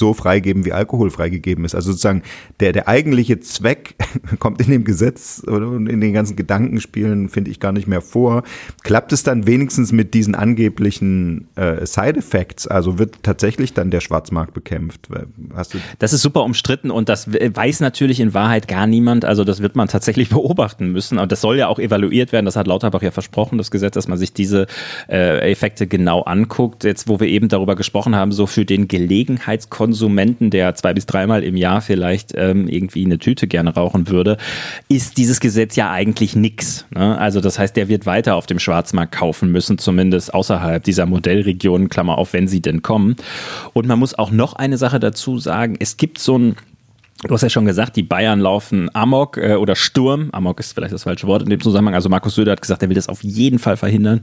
so 0.00 0.12
freigeben, 0.14 0.64
wie 0.64 0.72
Alkohol 0.72 1.10
freigegeben 1.10 1.64
ist. 1.64 1.76
Also 1.76 1.92
sozusagen 1.92 2.22
der, 2.58 2.72
der 2.72 2.88
eigentliche 2.88 3.38
Zweck 3.38 3.94
kommt 4.40 4.60
in 4.60 4.72
dem 4.72 4.82
Gesetz 4.82 5.40
und 5.46 5.86
in 5.86 6.00
den 6.00 6.12
ganzen 6.12 6.34
Gedankenspielen, 6.34 7.28
finde 7.28 7.52
ich, 7.52 7.60
gar 7.60 7.70
nicht 7.70 7.86
mehr 7.86 8.00
vor. 8.00 8.42
Klappt 8.82 9.12
es 9.12 9.22
dann 9.22 9.46
wenigstens 9.46 9.92
mit 9.92 10.14
diesen 10.14 10.34
angeblichen 10.34 11.46
äh, 11.54 11.86
Side-Effects? 11.86 12.66
Also 12.66 12.98
wird 12.98 13.22
tatsächlich 13.22 13.74
dann 13.74 13.92
der 13.92 14.00
Schwarzmarkt 14.00 14.54
bekämpft? 14.54 15.08
Hast 15.54 15.74
du 15.74 15.78
das 16.00 16.12
ist 16.12 16.22
super 16.22 16.42
umstritten 16.42 16.90
und 16.90 17.08
das 17.08 17.30
weiß 17.30 17.80
natürlich 17.80 18.20
in 18.20 18.32
Wahrheit 18.34 18.66
gar 18.66 18.86
niemand. 18.86 19.24
Also 19.24 19.44
das 19.44 19.60
wird 19.60 19.76
man 19.76 19.86
tatsächlich 19.88 20.28
beobachten 20.30 20.90
müssen. 20.92 21.18
Und 21.18 21.30
das 21.30 21.40
soll 21.40 21.58
ja 21.58 21.68
auch 21.68 21.78
evaluiert 21.78 22.32
werden. 22.32 22.46
Das 22.46 22.56
hat 22.56 22.66
Lauterbach 22.66 23.02
ja 23.02 23.10
versprochen, 23.10 23.58
das 23.58 23.70
Gesetz, 23.70 23.94
dass 23.94 24.08
man 24.08 24.18
sich 24.18 24.32
diese 24.32 24.66
äh, 25.08 25.50
Effekte 25.50 25.86
genau 25.86 26.22
anguckt. 26.22 26.84
Jetzt, 26.84 27.06
wo 27.06 27.20
wir 27.20 27.28
eben 27.28 27.48
darüber 27.48 27.76
gesprochen 27.76 28.16
haben, 28.16 28.32
so 28.32 28.46
für 28.46 28.64
den 28.64 28.88
Gelegenheitskonsum 28.88 29.89
Konsumenten, 29.90 30.50
der 30.50 30.76
zwei 30.76 30.94
bis 30.94 31.04
dreimal 31.04 31.42
im 31.42 31.56
Jahr 31.56 31.80
vielleicht 31.80 32.32
ähm, 32.36 32.68
irgendwie 32.68 33.04
eine 33.04 33.18
Tüte 33.18 33.48
gerne 33.48 33.74
rauchen 33.74 34.08
würde, 34.08 34.36
ist 34.88 35.18
dieses 35.18 35.40
Gesetz 35.40 35.74
ja 35.74 35.90
eigentlich 35.90 36.36
nichts. 36.36 36.86
Ne? 36.94 37.18
Also 37.18 37.40
das 37.40 37.58
heißt, 37.58 37.74
der 37.76 37.88
wird 37.88 38.06
weiter 38.06 38.36
auf 38.36 38.46
dem 38.46 38.60
Schwarzmarkt 38.60 39.10
kaufen 39.10 39.50
müssen, 39.50 39.78
zumindest 39.78 40.32
außerhalb 40.32 40.84
dieser 40.84 41.06
Modellregionen, 41.06 41.88
Klammer 41.88 42.18
auf, 42.18 42.34
wenn 42.34 42.46
sie 42.46 42.62
denn 42.62 42.82
kommen. 42.82 43.16
Und 43.72 43.88
man 43.88 43.98
muss 43.98 44.16
auch 44.16 44.30
noch 44.30 44.52
eine 44.52 44.78
Sache 44.78 45.00
dazu 45.00 45.40
sagen, 45.40 45.74
es 45.80 45.96
gibt 45.96 46.18
so 46.18 46.38
ein 46.38 46.56
Du 47.22 47.34
hast 47.34 47.42
ja 47.42 47.50
schon 47.50 47.66
gesagt, 47.66 47.96
die 47.96 48.02
Bayern 48.02 48.40
laufen 48.40 48.88
Amok 48.94 49.36
äh, 49.36 49.54
oder 49.54 49.76
Sturm. 49.76 50.30
Amok 50.32 50.58
ist 50.58 50.72
vielleicht 50.72 50.94
das 50.94 51.02
falsche 51.02 51.26
Wort 51.26 51.42
in 51.42 51.50
dem 51.50 51.60
Zusammenhang. 51.60 51.94
Also 51.94 52.08
Markus 52.08 52.34
Söder 52.34 52.52
hat 52.52 52.62
gesagt, 52.62 52.82
er 52.82 52.88
will 52.88 52.94
das 52.94 53.10
auf 53.10 53.22
jeden 53.22 53.58
Fall 53.58 53.76
verhindern. 53.76 54.22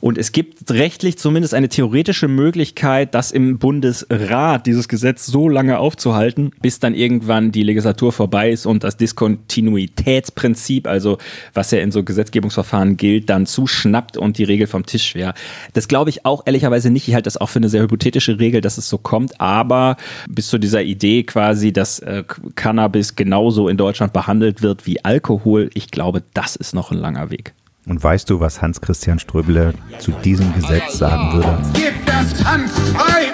Und 0.00 0.16
es 0.16 0.30
gibt 0.30 0.70
rechtlich 0.70 1.18
zumindest 1.18 1.54
eine 1.54 1.68
theoretische 1.68 2.28
Möglichkeit, 2.28 3.16
das 3.16 3.32
im 3.32 3.58
Bundesrat 3.58 4.66
dieses 4.66 4.86
Gesetz 4.86 5.26
so 5.26 5.48
lange 5.48 5.80
aufzuhalten, 5.80 6.52
bis 6.62 6.78
dann 6.78 6.94
irgendwann 6.94 7.50
die 7.50 7.64
Legislatur 7.64 8.12
vorbei 8.12 8.52
ist 8.52 8.64
und 8.64 8.84
das 8.84 8.96
Diskontinuitätsprinzip, 8.96 10.86
also 10.86 11.18
was 11.52 11.72
ja 11.72 11.80
in 11.80 11.90
so 11.90 12.04
Gesetzgebungsverfahren 12.04 12.96
gilt, 12.96 13.28
dann 13.28 13.44
zuschnappt 13.44 14.16
und 14.16 14.38
die 14.38 14.44
Regel 14.44 14.68
vom 14.68 14.86
Tisch 14.86 15.16
wäre. 15.16 15.34
Das 15.72 15.88
glaube 15.88 16.10
ich 16.10 16.24
auch 16.24 16.46
ehrlicherweise 16.46 16.90
nicht. 16.90 17.08
Ich 17.08 17.14
halte 17.14 17.26
das 17.26 17.38
auch 17.38 17.48
für 17.48 17.58
eine 17.58 17.68
sehr 17.68 17.82
hypothetische 17.82 18.38
Regel, 18.38 18.60
dass 18.60 18.78
es 18.78 18.88
so 18.88 18.98
kommt. 18.98 19.40
Aber 19.40 19.96
bis 20.28 20.46
zu 20.46 20.58
dieser 20.58 20.82
Idee 20.82 21.24
quasi, 21.24 21.72
dass 21.72 21.98
äh, 21.98 22.19
Cannabis 22.54 23.16
genauso 23.16 23.68
in 23.68 23.76
Deutschland 23.76 24.12
behandelt 24.12 24.62
wird 24.62 24.86
wie 24.86 25.04
Alkohol, 25.04 25.70
ich 25.74 25.90
glaube, 25.90 26.22
das 26.34 26.56
ist 26.56 26.74
noch 26.74 26.90
ein 26.90 26.98
langer 26.98 27.30
Weg. 27.30 27.54
Und 27.86 28.02
weißt 28.02 28.28
du, 28.28 28.40
was 28.40 28.60
Hans-Christian 28.60 29.18
Ströbele 29.18 29.74
zu 29.98 30.12
diesem 30.12 30.52
Gesetz 30.54 30.98
sagen 30.98 31.32
würde? 31.32 31.58
Gib 31.74 31.94
das 32.06 32.44
Hanf 32.44 32.70
frei! 32.94 33.32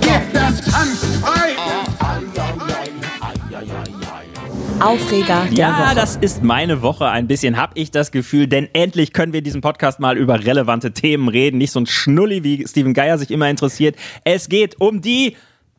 Gib 0.00 0.32
das 0.32 0.74
Hanf 0.74 1.03
Aufreger 4.84 5.46
der 5.50 5.58
ja, 5.58 5.86
Woche. 5.86 5.94
das 5.94 6.16
ist 6.16 6.42
meine 6.42 6.82
Woche 6.82 7.08
ein 7.08 7.26
bisschen, 7.26 7.56
habe 7.56 7.72
ich 7.76 7.90
das 7.90 8.12
Gefühl, 8.12 8.46
denn 8.46 8.68
endlich 8.74 9.14
können 9.14 9.32
wir 9.32 9.38
in 9.38 9.44
diesem 9.44 9.62
Podcast 9.62 9.98
mal 9.98 10.18
über 10.18 10.44
relevante 10.44 10.92
Themen 10.92 11.28
reden. 11.28 11.56
Nicht 11.56 11.72
so 11.72 11.80
ein 11.80 11.86
Schnulli, 11.86 12.44
wie 12.44 12.66
Steven 12.68 12.92
Geier 12.92 13.16
sich 13.16 13.30
immer 13.30 13.48
interessiert. 13.48 13.96
Es 14.24 14.50
geht 14.50 14.78
um 14.82 15.00
die 15.00 15.36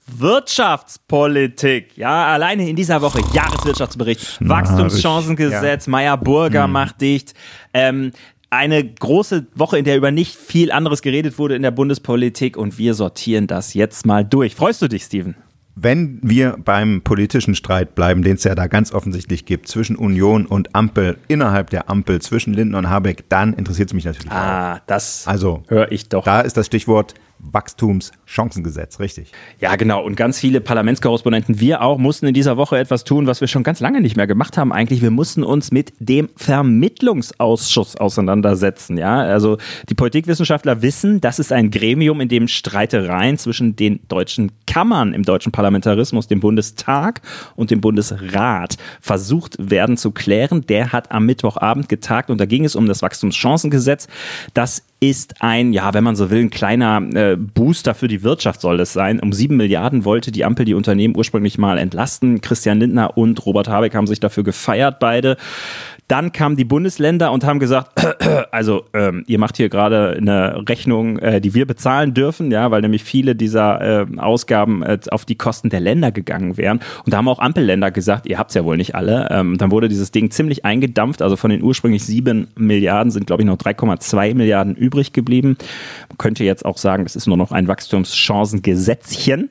Wirtschaftspolitik. 0.07 1.95
Ja, 1.97 2.33
alleine 2.33 2.67
in 2.67 2.75
dieser 2.75 3.01
Woche 3.03 3.21
Jahreswirtschaftsbericht, 3.31 4.39
Wachstumschancengesetz, 4.39 5.85
ja. 5.85 5.91
Meyer 5.91 6.17
Burger 6.17 6.63
hm. 6.63 6.71
macht 6.71 7.00
dicht. 7.00 7.35
Ähm, 7.75 8.12
eine 8.50 8.83
große 8.83 9.45
Woche, 9.53 9.77
in 9.77 9.85
der 9.85 9.97
über 9.97 10.09
nicht 10.09 10.35
viel 10.35 10.71
anderes 10.71 11.03
geredet 11.03 11.38
wurde 11.38 11.55
in 11.55 11.62
der 11.62 11.71
Bundespolitik 11.71 12.57
und 12.57 12.79
wir 12.79 12.95
sortieren 12.95 13.45
das 13.45 13.75
jetzt 13.75 14.07
mal 14.07 14.25
durch. 14.25 14.55
Freust 14.55 14.81
du 14.81 14.88
dich, 14.88 15.03
Steven? 15.03 15.35
Wenn 15.75 16.20
wir 16.22 16.55
beim 16.58 17.01
politischen 17.01 17.53
Streit 17.53 17.96
bleiben, 17.96 18.22
den 18.24 18.36
es 18.36 18.46
ja 18.46 18.55
da 18.55 18.67
ganz 18.67 18.94
offensichtlich 18.94 19.46
gibt, 19.46 19.67
zwischen 19.67 19.98
Union 19.98 20.46
und 20.46 20.74
Ampel, 20.74 21.17
innerhalb 21.27 21.70
der 21.70 21.89
Ampel, 21.89 22.22
zwischen 22.22 22.53
Linden 22.53 22.75
und 22.75 22.89
Habeck, 22.89 23.25
dann 23.27 23.53
interessiert 23.53 23.89
es 23.89 23.94
mich 23.94 24.05
natürlich 24.05 24.32
ah, 24.32 24.75
auch. 24.75 24.79
Das 24.88 25.27
also, 25.27 25.63
höre 25.67 25.91
ich 25.91 26.08
doch. 26.08 26.24
Da 26.24 26.41
ist 26.41 26.55
das 26.55 26.67
Stichwort 26.67 27.13
Wachstumschancengesetz, 27.51 28.99
richtig. 28.99 29.31
Ja, 29.59 29.75
genau. 29.75 30.03
Und 30.03 30.15
ganz 30.15 30.39
viele 30.39 30.61
Parlamentskorrespondenten, 30.61 31.59
wir 31.59 31.81
auch, 31.81 31.97
mussten 31.97 32.27
in 32.27 32.33
dieser 32.33 32.57
Woche 32.57 32.77
etwas 32.77 33.03
tun, 33.03 33.27
was 33.27 33.41
wir 33.41 33.47
schon 33.47 33.63
ganz 33.63 33.79
lange 33.79 34.01
nicht 34.01 34.15
mehr 34.15 34.27
gemacht 34.27 34.57
haben. 34.57 34.71
Eigentlich, 34.71 35.01
wir 35.01 35.11
mussten 35.11 35.43
uns 35.43 35.71
mit 35.71 35.93
dem 35.99 36.29
Vermittlungsausschuss 36.35 37.95
auseinandersetzen. 37.97 38.97
Ja, 38.97 39.19
also 39.21 39.57
die 39.89 39.95
Politikwissenschaftler 39.95 40.81
wissen, 40.81 41.21
das 41.21 41.39
ist 41.39 41.51
ein 41.51 41.71
Gremium, 41.71 42.21
in 42.21 42.29
dem 42.29 42.47
Streitereien 42.47 43.37
zwischen 43.37 43.75
den 43.75 43.99
deutschen 44.07 44.51
Kammern 44.65 45.13
im 45.13 45.23
deutschen 45.23 45.51
Parlamentarismus, 45.51 46.27
dem 46.27 46.39
Bundestag 46.39 47.21
und 47.55 47.71
dem 47.71 47.81
Bundesrat 47.81 48.77
versucht 48.99 49.55
werden 49.59 49.97
zu 49.97 50.11
klären. 50.11 50.65
Der 50.67 50.91
hat 50.91 51.11
am 51.11 51.25
Mittwochabend 51.25 51.89
getagt 51.89 52.29
und 52.29 52.39
da 52.39 52.45
ging 52.45 52.65
es 52.65 52.75
um 52.75 52.87
das 52.87 53.01
Wachstumschancengesetz. 53.01 54.07
Das 54.53 54.83
ist 54.99 55.41
ein, 55.41 55.73
ja, 55.73 55.93
wenn 55.93 56.03
man 56.03 56.15
so 56.15 56.29
will, 56.29 56.39
ein 56.39 56.49
kleiner 56.49 57.01
äh, 57.13 57.35
Booster 57.35 57.93
für 57.93 58.07
die 58.07 58.23
Wirtschaft 58.23 58.61
soll 58.61 58.79
es 58.79 58.93
sein. 58.93 59.19
Um 59.19 59.33
sieben 59.33 59.57
Milliarden 59.57 60.05
wollte 60.05 60.31
die 60.31 60.45
Ampel 60.45 60.65
die 60.65 60.73
Unternehmen 60.73 61.17
ursprünglich 61.17 61.57
mal 61.57 61.77
entlasten. 61.77 62.41
Christian 62.41 62.79
Lindner 62.79 63.17
und 63.17 63.45
Robert 63.45 63.67
Habeck 63.67 63.93
haben 63.93 64.07
sich 64.07 64.19
dafür 64.19 64.43
gefeiert, 64.43 64.99
beide. 64.99 65.37
Dann 66.07 66.31
kamen 66.31 66.55
die 66.55 66.65
Bundesländer 66.65 67.31
und 67.31 67.43
haben 67.43 67.59
gesagt, 67.59 68.00
also 68.51 68.85
ähm, 68.93 69.24
ihr 69.27 69.39
macht 69.39 69.57
hier 69.57 69.69
gerade 69.69 70.15
eine 70.17 70.63
Rechnung, 70.69 71.17
äh, 71.17 71.41
die 71.41 71.55
wir 71.55 71.65
bezahlen 71.65 72.13
dürfen, 72.13 72.51
ja, 72.51 72.69
weil 72.69 72.81
nämlich 72.81 73.03
viele 73.03 73.35
dieser 73.35 74.03
äh, 74.03 74.05
Ausgaben 74.17 74.83
äh, 74.83 75.00
auf 75.09 75.25
die 75.25 75.35
Kosten 75.35 75.69
der 75.69 75.79
Länder 75.79 76.12
gegangen 76.12 76.57
wären. 76.57 76.79
Und 77.05 77.13
da 77.13 77.17
haben 77.17 77.27
auch 77.27 77.39
Ampelländer 77.39 77.89
gesagt, 77.89 78.27
ihr 78.27 78.38
habt 78.38 78.51
es 78.51 78.55
ja 78.55 78.63
wohl 78.63 78.77
nicht 78.77 78.93
alle. 78.93 79.29
Ähm, 79.31 79.57
dann 79.57 79.71
wurde 79.71 79.89
dieses 79.89 80.12
Ding 80.12 80.29
ziemlich 80.29 80.63
eingedampft. 80.63 81.24
Also 81.24 81.38
von 81.38 81.50
den 81.50 81.63
ursprünglich 81.63 82.05
sieben 82.05 82.50
Milliarden 82.55 83.09
sind, 83.12 83.25
glaube 83.25 83.41
ich, 83.41 83.47
noch 83.47 83.57
3,2 83.57 84.35
Milliarden 84.35 84.75
übrig 84.75 85.12
geblieben. 85.12 85.57
Man 86.09 86.17
könnte 86.19 86.43
jetzt 86.43 86.65
auch 86.65 86.77
sagen, 86.77 87.03
das 87.03 87.15
ist 87.15 87.25
nur 87.25 87.38
noch 87.38 87.51
ein 87.51 87.67
Wachstumschancengesetzchen. 87.67 89.50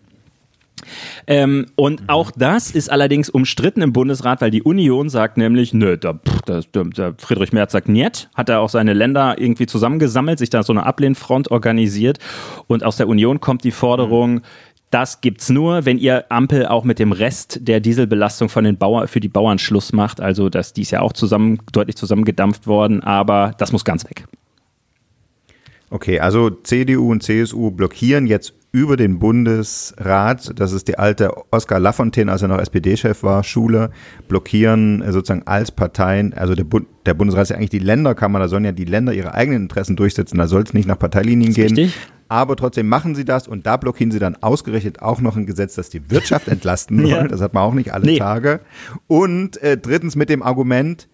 Ähm, 1.26 1.66
und 1.76 2.02
mhm. 2.02 2.08
auch 2.08 2.30
das 2.30 2.70
ist 2.70 2.90
allerdings 2.90 3.30
umstritten 3.30 3.82
im 3.82 3.92
Bundesrat, 3.92 4.40
weil 4.40 4.50
die 4.50 4.62
Union 4.62 5.08
sagt 5.08 5.36
nämlich, 5.36 5.72
nö, 5.72 5.96
da, 5.96 6.18
da, 6.46 6.60
da 6.72 7.14
Friedrich 7.18 7.52
Merz 7.52 7.72
sagt 7.72 7.88
niet, 7.88 8.28
hat 8.34 8.48
er 8.48 8.60
auch 8.60 8.68
seine 8.68 8.92
Länder 8.92 9.36
irgendwie 9.38 9.66
zusammengesammelt, 9.66 10.38
sich 10.38 10.50
da 10.50 10.62
so 10.62 10.72
eine 10.72 10.84
Ablehnfront 10.84 11.50
organisiert 11.50 12.18
und 12.66 12.84
aus 12.84 12.96
der 12.96 13.08
Union 13.08 13.40
kommt 13.40 13.64
die 13.64 13.70
Forderung, 13.70 14.34
mhm. 14.34 14.42
Das 14.94 15.20
gibt's 15.20 15.48
nur, 15.48 15.86
wenn 15.86 15.98
ihr 15.98 16.26
Ampel 16.28 16.66
auch 16.66 16.84
mit 16.84 17.00
dem 17.00 17.10
Rest 17.10 17.66
der 17.66 17.80
Dieselbelastung 17.80 18.48
von 18.48 18.62
den 18.62 18.78
Bauern 18.78 19.08
für 19.08 19.18
die 19.18 19.28
Bauern 19.28 19.58
Schluss 19.58 19.92
macht. 19.92 20.20
Also, 20.20 20.48
dass 20.48 20.72
die 20.72 20.82
ist 20.82 20.92
ja 20.92 21.00
auch 21.00 21.12
zusammen, 21.12 21.58
deutlich 21.72 21.96
zusammengedampft 21.96 22.68
worden, 22.68 23.02
aber 23.02 23.56
das 23.58 23.72
muss 23.72 23.84
ganz 23.84 24.04
weg. 24.04 24.24
Okay, 25.90 26.20
also 26.20 26.48
CDU 26.48 27.10
und 27.10 27.24
CSU 27.24 27.72
blockieren 27.72 28.28
jetzt 28.28 28.54
über 28.74 28.96
den 28.96 29.20
Bundesrat, 29.20 30.58
das 30.58 30.72
ist 30.72 30.88
die 30.88 30.98
alte 30.98 31.30
Oskar 31.52 31.78
Lafontaine, 31.78 32.30
als 32.30 32.42
er 32.42 32.48
noch 32.48 32.58
SPD-Chef 32.58 33.22
war, 33.22 33.44
Schule, 33.44 33.90
blockieren 34.26 35.00
äh, 35.00 35.12
sozusagen 35.12 35.44
als 35.46 35.70
Parteien, 35.70 36.34
also 36.34 36.56
der, 36.56 36.64
Bund, 36.64 36.88
der 37.06 37.14
Bundesrat 37.14 37.44
ist 37.44 37.48
ja 37.50 37.56
eigentlich 37.56 37.70
die 37.70 37.78
Länderkammer, 37.78 38.40
da 38.40 38.48
sollen 38.48 38.64
ja 38.64 38.72
die 38.72 38.84
Länder 38.84 39.12
ihre 39.12 39.32
eigenen 39.32 39.62
Interessen 39.62 39.94
durchsetzen, 39.94 40.38
da 40.38 40.48
soll 40.48 40.64
es 40.64 40.74
nicht 40.74 40.88
nach 40.88 40.98
Parteilinien 40.98 41.54
gehen. 41.54 41.76
Richtig. 41.76 41.94
Aber 42.28 42.56
trotzdem 42.56 42.88
machen 42.88 43.14
sie 43.14 43.24
das 43.24 43.46
und 43.46 43.64
da 43.64 43.76
blockieren 43.76 44.10
sie 44.10 44.18
dann 44.18 44.34
ausgerechnet 44.40 45.00
auch 45.02 45.20
noch 45.20 45.36
ein 45.36 45.46
Gesetz, 45.46 45.76
das 45.76 45.88
die 45.88 46.10
Wirtschaft 46.10 46.48
entlasten 46.48 46.98
soll. 47.02 47.10
Ja. 47.10 47.28
Das 47.28 47.40
hat 47.40 47.54
man 47.54 47.62
auch 47.62 47.74
nicht 47.74 47.94
alle 47.94 48.06
nee. 48.06 48.18
Tage. 48.18 48.58
Und 49.06 49.62
äh, 49.62 49.76
drittens 49.76 50.16
mit 50.16 50.30
dem 50.30 50.42
Argument, 50.42 51.06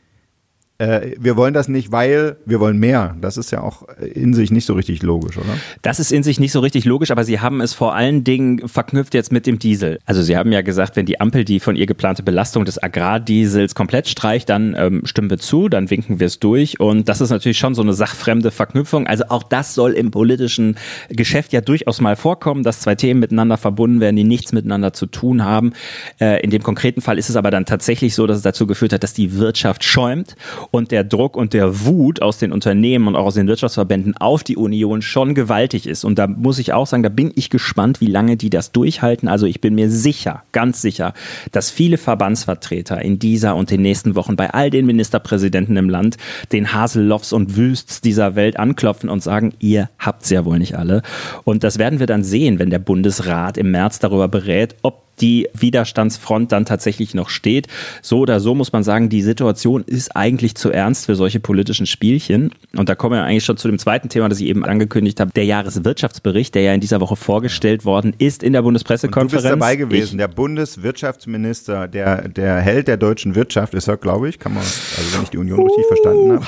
äh, 0.81 1.15
wir 1.19 1.37
wollen 1.37 1.53
das 1.53 1.69
nicht, 1.69 1.93
weil 1.93 2.37
wir 2.47 2.59
wollen 2.59 2.79
mehr. 2.79 3.15
Das 3.21 3.37
ist 3.37 3.51
ja 3.51 3.61
auch 3.61 3.87
in 3.99 4.33
sich 4.33 4.51
nicht 4.51 4.65
so 4.65 4.73
richtig 4.73 5.03
logisch, 5.03 5.37
oder? 5.37 5.47
Das 5.83 6.01
ist 6.01 6.11
in 6.11 6.23
sich 6.23 6.41
nicht 6.41 6.53
so 6.53 6.61
richtig 6.61 6.87
logisch, 6.87 7.11
aber 7.11 7.23
Sie 7.23 7.39
haben 7.39 7.61
es 7.61 7.75
vor 7.75 7.95
allen 7.95 8.25
Dingen 8.25 8.67
verknüpft 8.67 9.13
jetzt 9.13 9.31
mit 9.31 9.47
dem 9.47 9.59
Diesel. 9.59 9.99
Also 10.07 10.23
Sie 10.23 10.39
haben 10.39 10.53
ja 10.53 10.63
gesagt, 10.63 10.97
wenn 10.97 11.05
die 11.05 11.21
Ampel 11.21 11.45
die 11.45 11.61
von 11.61 11.77
ihr 11.77 11.85
geplante 11.85 12.23
Belastung 12.23 12.65
des 12.65 12.83
Agrardiesels 12.83 13.75
komplett 13.75 14.09
streicht, 14.09 14.49
dann 14.49 14.75
ähm, 14.79 15.03
stimmen 15.05 15.29
wir 15.29 15.37
zu, 15.37 15.69
dann 15.69 15.91
winken 15.91 16.19
wir 16.19 16.27
es 16.27 16.39
durch. 16.39 16.81
Und 16.81 17.11
das 17.11 17.21
ist 17.21 17.29
natürlich 17.29 17.59
schon 17.59 17.75
so 17.75 17.83
eine 17.83 17.93
sachfremde 17.93 18.51
Verknüpfung. 18.51 19.07
Also 19.07 19.25
auch 19.29 19.43
das 19.43 19.75
soll 19.75 19.93
im 19.93 20.11
politischen 20.11 20.77
Geschäft 21.11 21.53
ja 21.53 21.61
durchaus 21.61 22.01
mal 22.01 22.17
vorkommen, 22.17 22.63
dass 22.63 22.81
zwei 22.81 22.95
Themen 22.95 23.21
miteinander 23.21 23.59
verbunden 23.59 24.01
werden, 24.01 24.17
die 24.17 24.25
nichts 24.25 24.53
miteinander 24.53 24.95
zu 24.95 25.05
tun 25.05 25.45
haben. 25.45 25.75
Äh, 26.19 26.43
in 26.43 26.49
dem 26.49 26.63
konkreten 26.63 27.03
Fall 27.03 27.19
ist 27.19 27.29
es 27.29 27.37
aber 27.37 27.51
dann 27.51 27.67
tatsächlich 27.67 28.15
so, 28.15 28.27
dass 28.27 28.39
es 28.39 28.43
dazu 28.43 28.67
geführt 28.67 28.95
hat, 28.95 29.03
dass 29.03 29.13
die 29.13 29.37
Wirtschaft 29.37 29.85
schäumt 29.85 30.37
und 30.71 30.91
der 30.91 31.05
Druck 31.05 31.37
und 31.37 31.53
der 31.53 31.85
Wut 31.85 32.23
aus 32.23 32.39
den 32.39 32.53
Unternehmen 32.53 33.09
und 33.09 33.17
auch 33.17 33.27
aus 33.27 33.35
den 33.35 33.49
Wirtschaftsverbänden 33.49 34.17
auf 34.17 34.45
die 34.45 34.57
Union 34.57 35.03
schon 35.03 35.35
gewaltig 35.35 35.87
ist. 35.87 36.05
Und 36.05 36.19
da 36.19 36.27
muss 36.27 36.59
ich 36.59 36.73
auch 36.73 36.87
sagen, 36.87 37.03
da 37.03 37.09
bin 37.09 37.33
ich 37.35 37.51
gespannt, 37.51 38.01
wie 38.01 38.07
lange 38.07 38.37
die 38.37 38.51
das 38.51 38.73
durchhalten. 38.73 39.29
Also 39.29 39.47
ich 39.47 39.61
bin 39.61 39.75
mir 39.75 39.91
sicher, 39.91 40.43
ganz 40.53 40.81
sicher, 40.81 41.15
dass 41.53 41.71
viele 41.71 41.99
Verbandsvertreter 41.99 43.03
in 43.03 43.19
dieser 43.19 43.57
und 43.57 43.71
den 43.71 43.83
nächsten 43.83 44.15
Wochen 44.15 44.37
bei 44.37 44.51
all 44.51 44.71
den 44.71 44.87
Ministerpräsidenten 44.87 45.77
im 45.77 45.91
Land 45.91 46.17
den 46.53 46.73
Haselloffs 46.73 47.33
und 47.33 47.57
Wüsts 47.57 48.01
dieser 48.01 48.37
Welt 48.37 48.59
anklopfen 48.59 49.09
und 49.09 49.23
sagen, 49.23 49.53
ihr 49.59 49.91
habt's 49.99 50.31
ja 50.31 50.45
wohl 50.45 50.59
nicht 50.59 50.77
alle. 50.77 51.03
Und 51.45 51.65
das 51.65 51.79
werden 51.79 51.99
wir 51.99 52.07
dann 52.07 52.25
sehen, 52.25 52.59
wenn 52.59 52.71
der 52.71 52.79
Bundesrat 52.79 53.59
im 53.59 53.71
März 53.71 53.99
darüber 53.99 54.29
berät, 54.29 54.77
ob 54.83 55.10
die 55.21 55.49
Widerstandsfront 55.55 56.53
dann 56.53 56.65
tatsächlich 56.65 57.15
noch 57.15 57.29
steht. 57.29 57.69
So 58.03 58.21
oder 58.21 58.41
so 58.41 58.55
muss 58.55 58.73
man 58.73 58.83
sagen, 58.83 59.09
die 59.09 59.23
Situation 59.23 59.83
ist 59.85 60.17
eigentlich 60.17 60.55
zu 60.55 60.71
ernst 60.71 61.07
für 61.07 61.15
solche 61.15 61.41
politischen 61.41 61.87
Spielchen. 61.87 62.53
Und 62.77 62.89
da 62.89 62.95
kommen 62.95 63.17
wir 63.17 63.25
eigentlich 63.25 63.45
schon 63.45 63.57
zu 63.57 63.69
dem 63.69 63.79
zweiten 63.79 64.09
Thema, 64.09 64.29
das 64.29 64.41
ich 64.41 64.47
eben 64.47 64.65
angekündigt 64.65 65.21
habe. 65.21 65.31
Der 65.33 65.45
Jahreswirtschaftsbericht, 65.45 66.55
der 66.55 66.63
ja 66.63 66.75
in 66.75 66.81
dieser 66.81 67.01
Woche 67.01 67.17
vorgestellt 67.17 67.85
worden 67.85 68.15
ist 68.19 68.43
in 68.43 68.53
der 68.53 68.63
Bundespressekonferenz. 68.63 69.45
Und 69.45 69.51
du 69.51 69.51
bist 69.51 69.63
dabei 69.63 69.77
gewesen. 69.77 70.13
Ich, 70.13 70.19
der 70.19 70.29
Bundeswirtschaftsminister, 70.29 71.89
der, 71.89 72.29
der 72.29 72.61
Held 72.61 72.89
der 72.89 72.97
deutschen 72.97 73.35
Wirtschaft 73.35 73.75
ist 73.75 73.89
er, 73.89 73.97
glaube 73.97 74.29
ich, 74.29 74.39
kann 74.39 74.55
man, 74.55 74.63
also 74.63 75.15
wenn 75.15 75.23
ich 75.23 75.31
die 75.31 75.39
Union 75.39 75.61
uh. 75.61 75.65
richtig 75.65 75.87
verstanden 75.87 76.33
habe. 76.33 76.47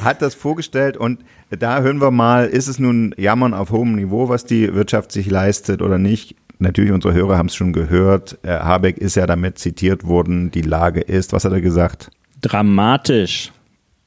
hat 0.00 0.22
das 0.22 0.34
vorgestellt 0.34 0.96
und 0.96 1.20
da 1.50 1.82
hören 1.82 2.00
wir 2.00 2.10
mal, 2.10 2.46
ist 2.46 2.68
es 2.68 2.78
nun 2.78 3.14
Jammern 3.16 3.54
auf 3.54 3.70
hohem 3.70 3.94
Niveau, 3.94 4.28
was 4.28 4.44
die 4.44 4.74
Wirtschaft 4.74 5.12
sich 5.12 5.30
leistet 5.30 5.82
oder 5.82 5.98
nicht? 5.98 6.36
Natürlich, 6.62 6.92
unsere 6.92 7.12
Hörer 7.12 7.36
haben 7.36 7.46
es 7.48 7.54
schon 7.56 7.72
gehört. 7.72 8.38
Äh, 8.42 8.50
Habeck 8.50 8.98
ist 8.98 9.16
ja 9.16 9.26
damit 9.26 9.58
zitiert 9.58 10.06
worden, 10.06 10.50
die 10.50 10.62
Lage 10.62 11.00
ist, 11.00 11.32
was 11.32 11.44
hat 11.44 11.52
er 11.52 11.60
gesagt? 11.60 12.10
Dramatisch. 12.40 13.52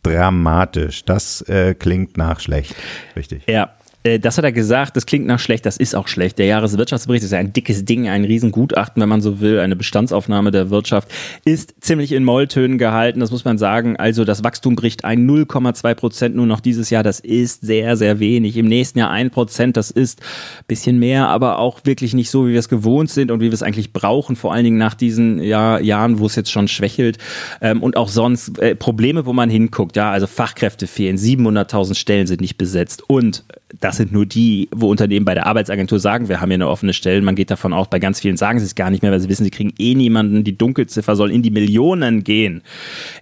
Dramatisch. 0.04 1.04
Das 1.04 1.42
äh, 1.50 1.74
klingt 1.74 2.18
nach 2.18 2.40
schlecht. 2.40 2.74
Richtig. 3.16 3.44
Ja, 3.48 3.74
das 4.20 4.38
hat 4.38 4.46
er 4.46 4.52
gesagt, 4.52 4.96
das 4.96 5.08
klingt 5.08 5.26
nach 5.26 5.40
schlecht, 5.40 5.66
das 5.66 5.78
ist 5.78 5.96
auch 5.96 6.08
schlecht. 6.08 6.38
Der 6.38 6.46
Jahreswirtschaftsbericht 6.46 7.24
ist 7.24 7.32
ja 7.32 7.40
ein 7.40 7.54
dickes 7.54 7.86
Ding, 7.86 8.08
ein 8.08 8.24
Riesengutachten, 8.24 9.02
wenn 9.02 9.10
man 9.10 9.22
so 9.22 9.40
will, 9.40 9.60
eine 9.60 9.76
Bestandsaufnahme 9.76 10.52
der 10.52 10.70
Wirtschaft, 10.70 11.10
ist 11.44 11.74
ziemlich 11.80 12.12
in 12.12 12.24
Molltönen 12.24 12.78
gehalten, 12.78 13.20
das 13.20 13.32
muss 13.32 13.46
man 13.46 13.58
sagen. 13.58 13.96
Also 13.98 14.24
das 14.24 14.44
Wachstum 14.44 14.76
bricht 14.76 15.06
ein 15.06 15.28
0,2 15.28 15.96
Prozent 15.96 16.36
nur 16.36 16.46
noch 16.46 16.60
dieses 16.60 16.92
Jahr, 16.92 17.02
das 17.02 17.20
ist 17.20 17.62
sehr, 17.62 17.98
sehr 17.98 18.20
wenig. 18.20 18.58
Im 18.58 18.68
nächsten 18.68 19.00
Jahr 19.00 19.10
ein 19.10 19.32
Prozent, 19.32 19.76
das 19.76 19.90
ist 19.90 20.22
ein 20.22 20.66
bisschen 20.68 21.00
mehr, 21.00 21.28
aber 21.30 21.58
auch 21.58 21.80
wirklich 21.86 22.14
nicht 22.14 22.30
so, 22.30 22.46
wie 22.46 22.52
wir 22.52 22.60
es 22.60 22.70
gewohnt 22.70 23.10
sind 23.10 23.32
und 23.32 23.40
wie 23.40 23.46
wir 23.46 23.54
es 23.54 23.64
eigentlich 23.64 23.92
brauchen, 23.92 24.36
vor 24.36 24.54
allen 24.54 24.66
Dingen 24.66 24.78
nach 24.78 24.94
diesen 24.94 25.42
ja, 25.42 25.80
Jahren, 25.80 26.20
wo 26.20 26.28
es 26.28 26.36
jetzt 26.36 26.52
schon 26.52 26.68
schwächelt. 26.68 27.18
Ähm, 27.60 27.82
und 27.82 27.98
auch 27.98 28.10
sonst 28.10 28.60
äh, 28.60 28.76
Probleme, 28.76 29.26
wo 29.26 29.34
man 29.34 29.50
hinguckt, 29.50 29.96
ja, 29.96 30.12
also 30.12 30.28
Fachkräfte 30.28 30.86
fehlen, 30.86 31.18
700.000 31.18 31.96
Stellen 31.96 32.28
sind 32.28 32.42
nicht 32.42 32.60
besetzt 32.60 33.02
und 33.10 33.44
das 33.80 33.95
sind 33.98 34.12
nur 34.12 34.26
die, 34.26 34.70
wo 34.74 34.90
Unternehmen 34.90 35.26
bei 35.26 35.34
der 35.34 35.46
Arbeitsagentur 35.48 36.00
sagen, 36.00 36.30
wir 36.30 36.42
haben 36.42 36.50
hier 36.50 36.56
eine 36.56 36.68
offene 36.68 36.94
Stelle. 36.94 37.22
Man 37.22 37.36
geht 37.36 37.52
davon 37.52 37.74
aus, 37.74 37.90
bei 37.90 38.00
ganz 38.00 38.20
vielen 38.20 38.38
sagen 38.38 38.60
sie 38.60 38.66
es 38.66 38.76
gar 38.76 38.90
nicht 38.90 39.04
mehr, 39.04 39.12
weil 39.12 39.20
sie 39.20 39.30
wissen, 39.30 39.44
sie 39.44 39.52
kriegen 39.52 39.74
eh 39.78 39.96
niemanden. 39.96 40.44
Die 40.44 40.58
Dunkelziffer 40.58 41.16
soll 41.16 41.32
in 41.32 41.42
die 41.42 41.52
Millionen 41.52 42.24
gehen. 42.24 42.62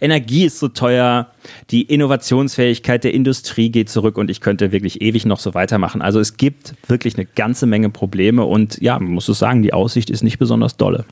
Energie 0.01 0.45
ist 0.45 0.59
so 0.59 0.67
teuer, 0.67 1.27
die 1.71 1.83
Innovationsfähigkeit 1.83 3.03
der 3.03 3.13
Industrie 3.13 3.69
geht 3.69 3.89
zurück 3.89 4.17
und 4.17 4.29
ich 4.29 4.41
könnte 4.41 4.71
wirklich 4.71 5.01
ewig 5.01 5.25
noch 5.25 5.39
so 5.39 5.53
weitermachen. 5.53 6.01
Also 6.01 6.19
es 6.19 6.37
gibt 6.37 6.75
wirklich 6.87 7.17
eine 7.17 7.25
ganze 7.25 7.65
Menge 7.65 7.89
Probleme 7.89 8.45
und 8.45 8.81
ja, 8.81 8.99
man 8.99 9.13
muss 9.13 9.29
es 9.29 9.39
sagen, 9.39 9.61
die 9.61 9.73
Aussicht 9.73 10.09
ist 10.09 10.23
nicht 10.23 10.39
besonders 10.39 10.77
dolle. 10.77 11.05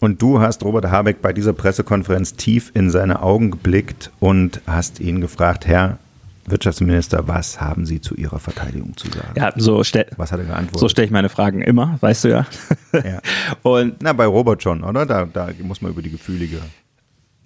Und 0.00 0.20
du 0.20 0.40
hast 0.40 0.64
Robert 0.64 0.90
Habeck 0.90 1.22
bei 1.22 1.32
dieser 1.32 1.52
Pressekonferenz 1.52 2.34
tief 2.34 2.70
in 2.74 2.90
seine 2.90 3.22
Augen 3.22 3.50
geblickt 3.50 4.10
und 4.20 4.60
hast 4.66 5.00
ihn 5.00 5.20
gefragt, 5.20 5.66
Herr 5.66 5.98
Wirtschaftsminister, 6.46 7.26
was 7.26 7.60
haben 7.60 7.86
Sie 7.86 8.00
zu 8.00 8.14
Ihrer 8.14 8.38
Verteidigung 8.38 8.96
zu 8.96 9.08
sagen? 9.08 9.34
Ja, 9.36 9.52
so 9.56 9.82
stell, 9.84 10.06
was 10.16 10.32
hat 10.32 10.40
er 10.40 10.46
geantwortet? 10.46 10.80
So 10.80 10.88
stelle 10.88 11.06
ich 11.06 11.12
meine 11.12 11.28
Fragen 11.28 11.62
immer, 11.62 11.96
weißt 12.00 12.24
du 12.24 12.28
ja. 12.28 12.46
ja. 12.92 13.20
Und 13.62 13.96
Na, 14.02 14.12
bei 14.12 14.26
Robert 14.26 14.62
schon, 14.62 14.84
oder? 14.84 15.06
Da, 15.06 15.24
da 15.24 15.48
muss 15.62 15.80
man 15.80 15.92
über 15.92 16.02
die 16.02 16.10
gefühlige 16.10 16.58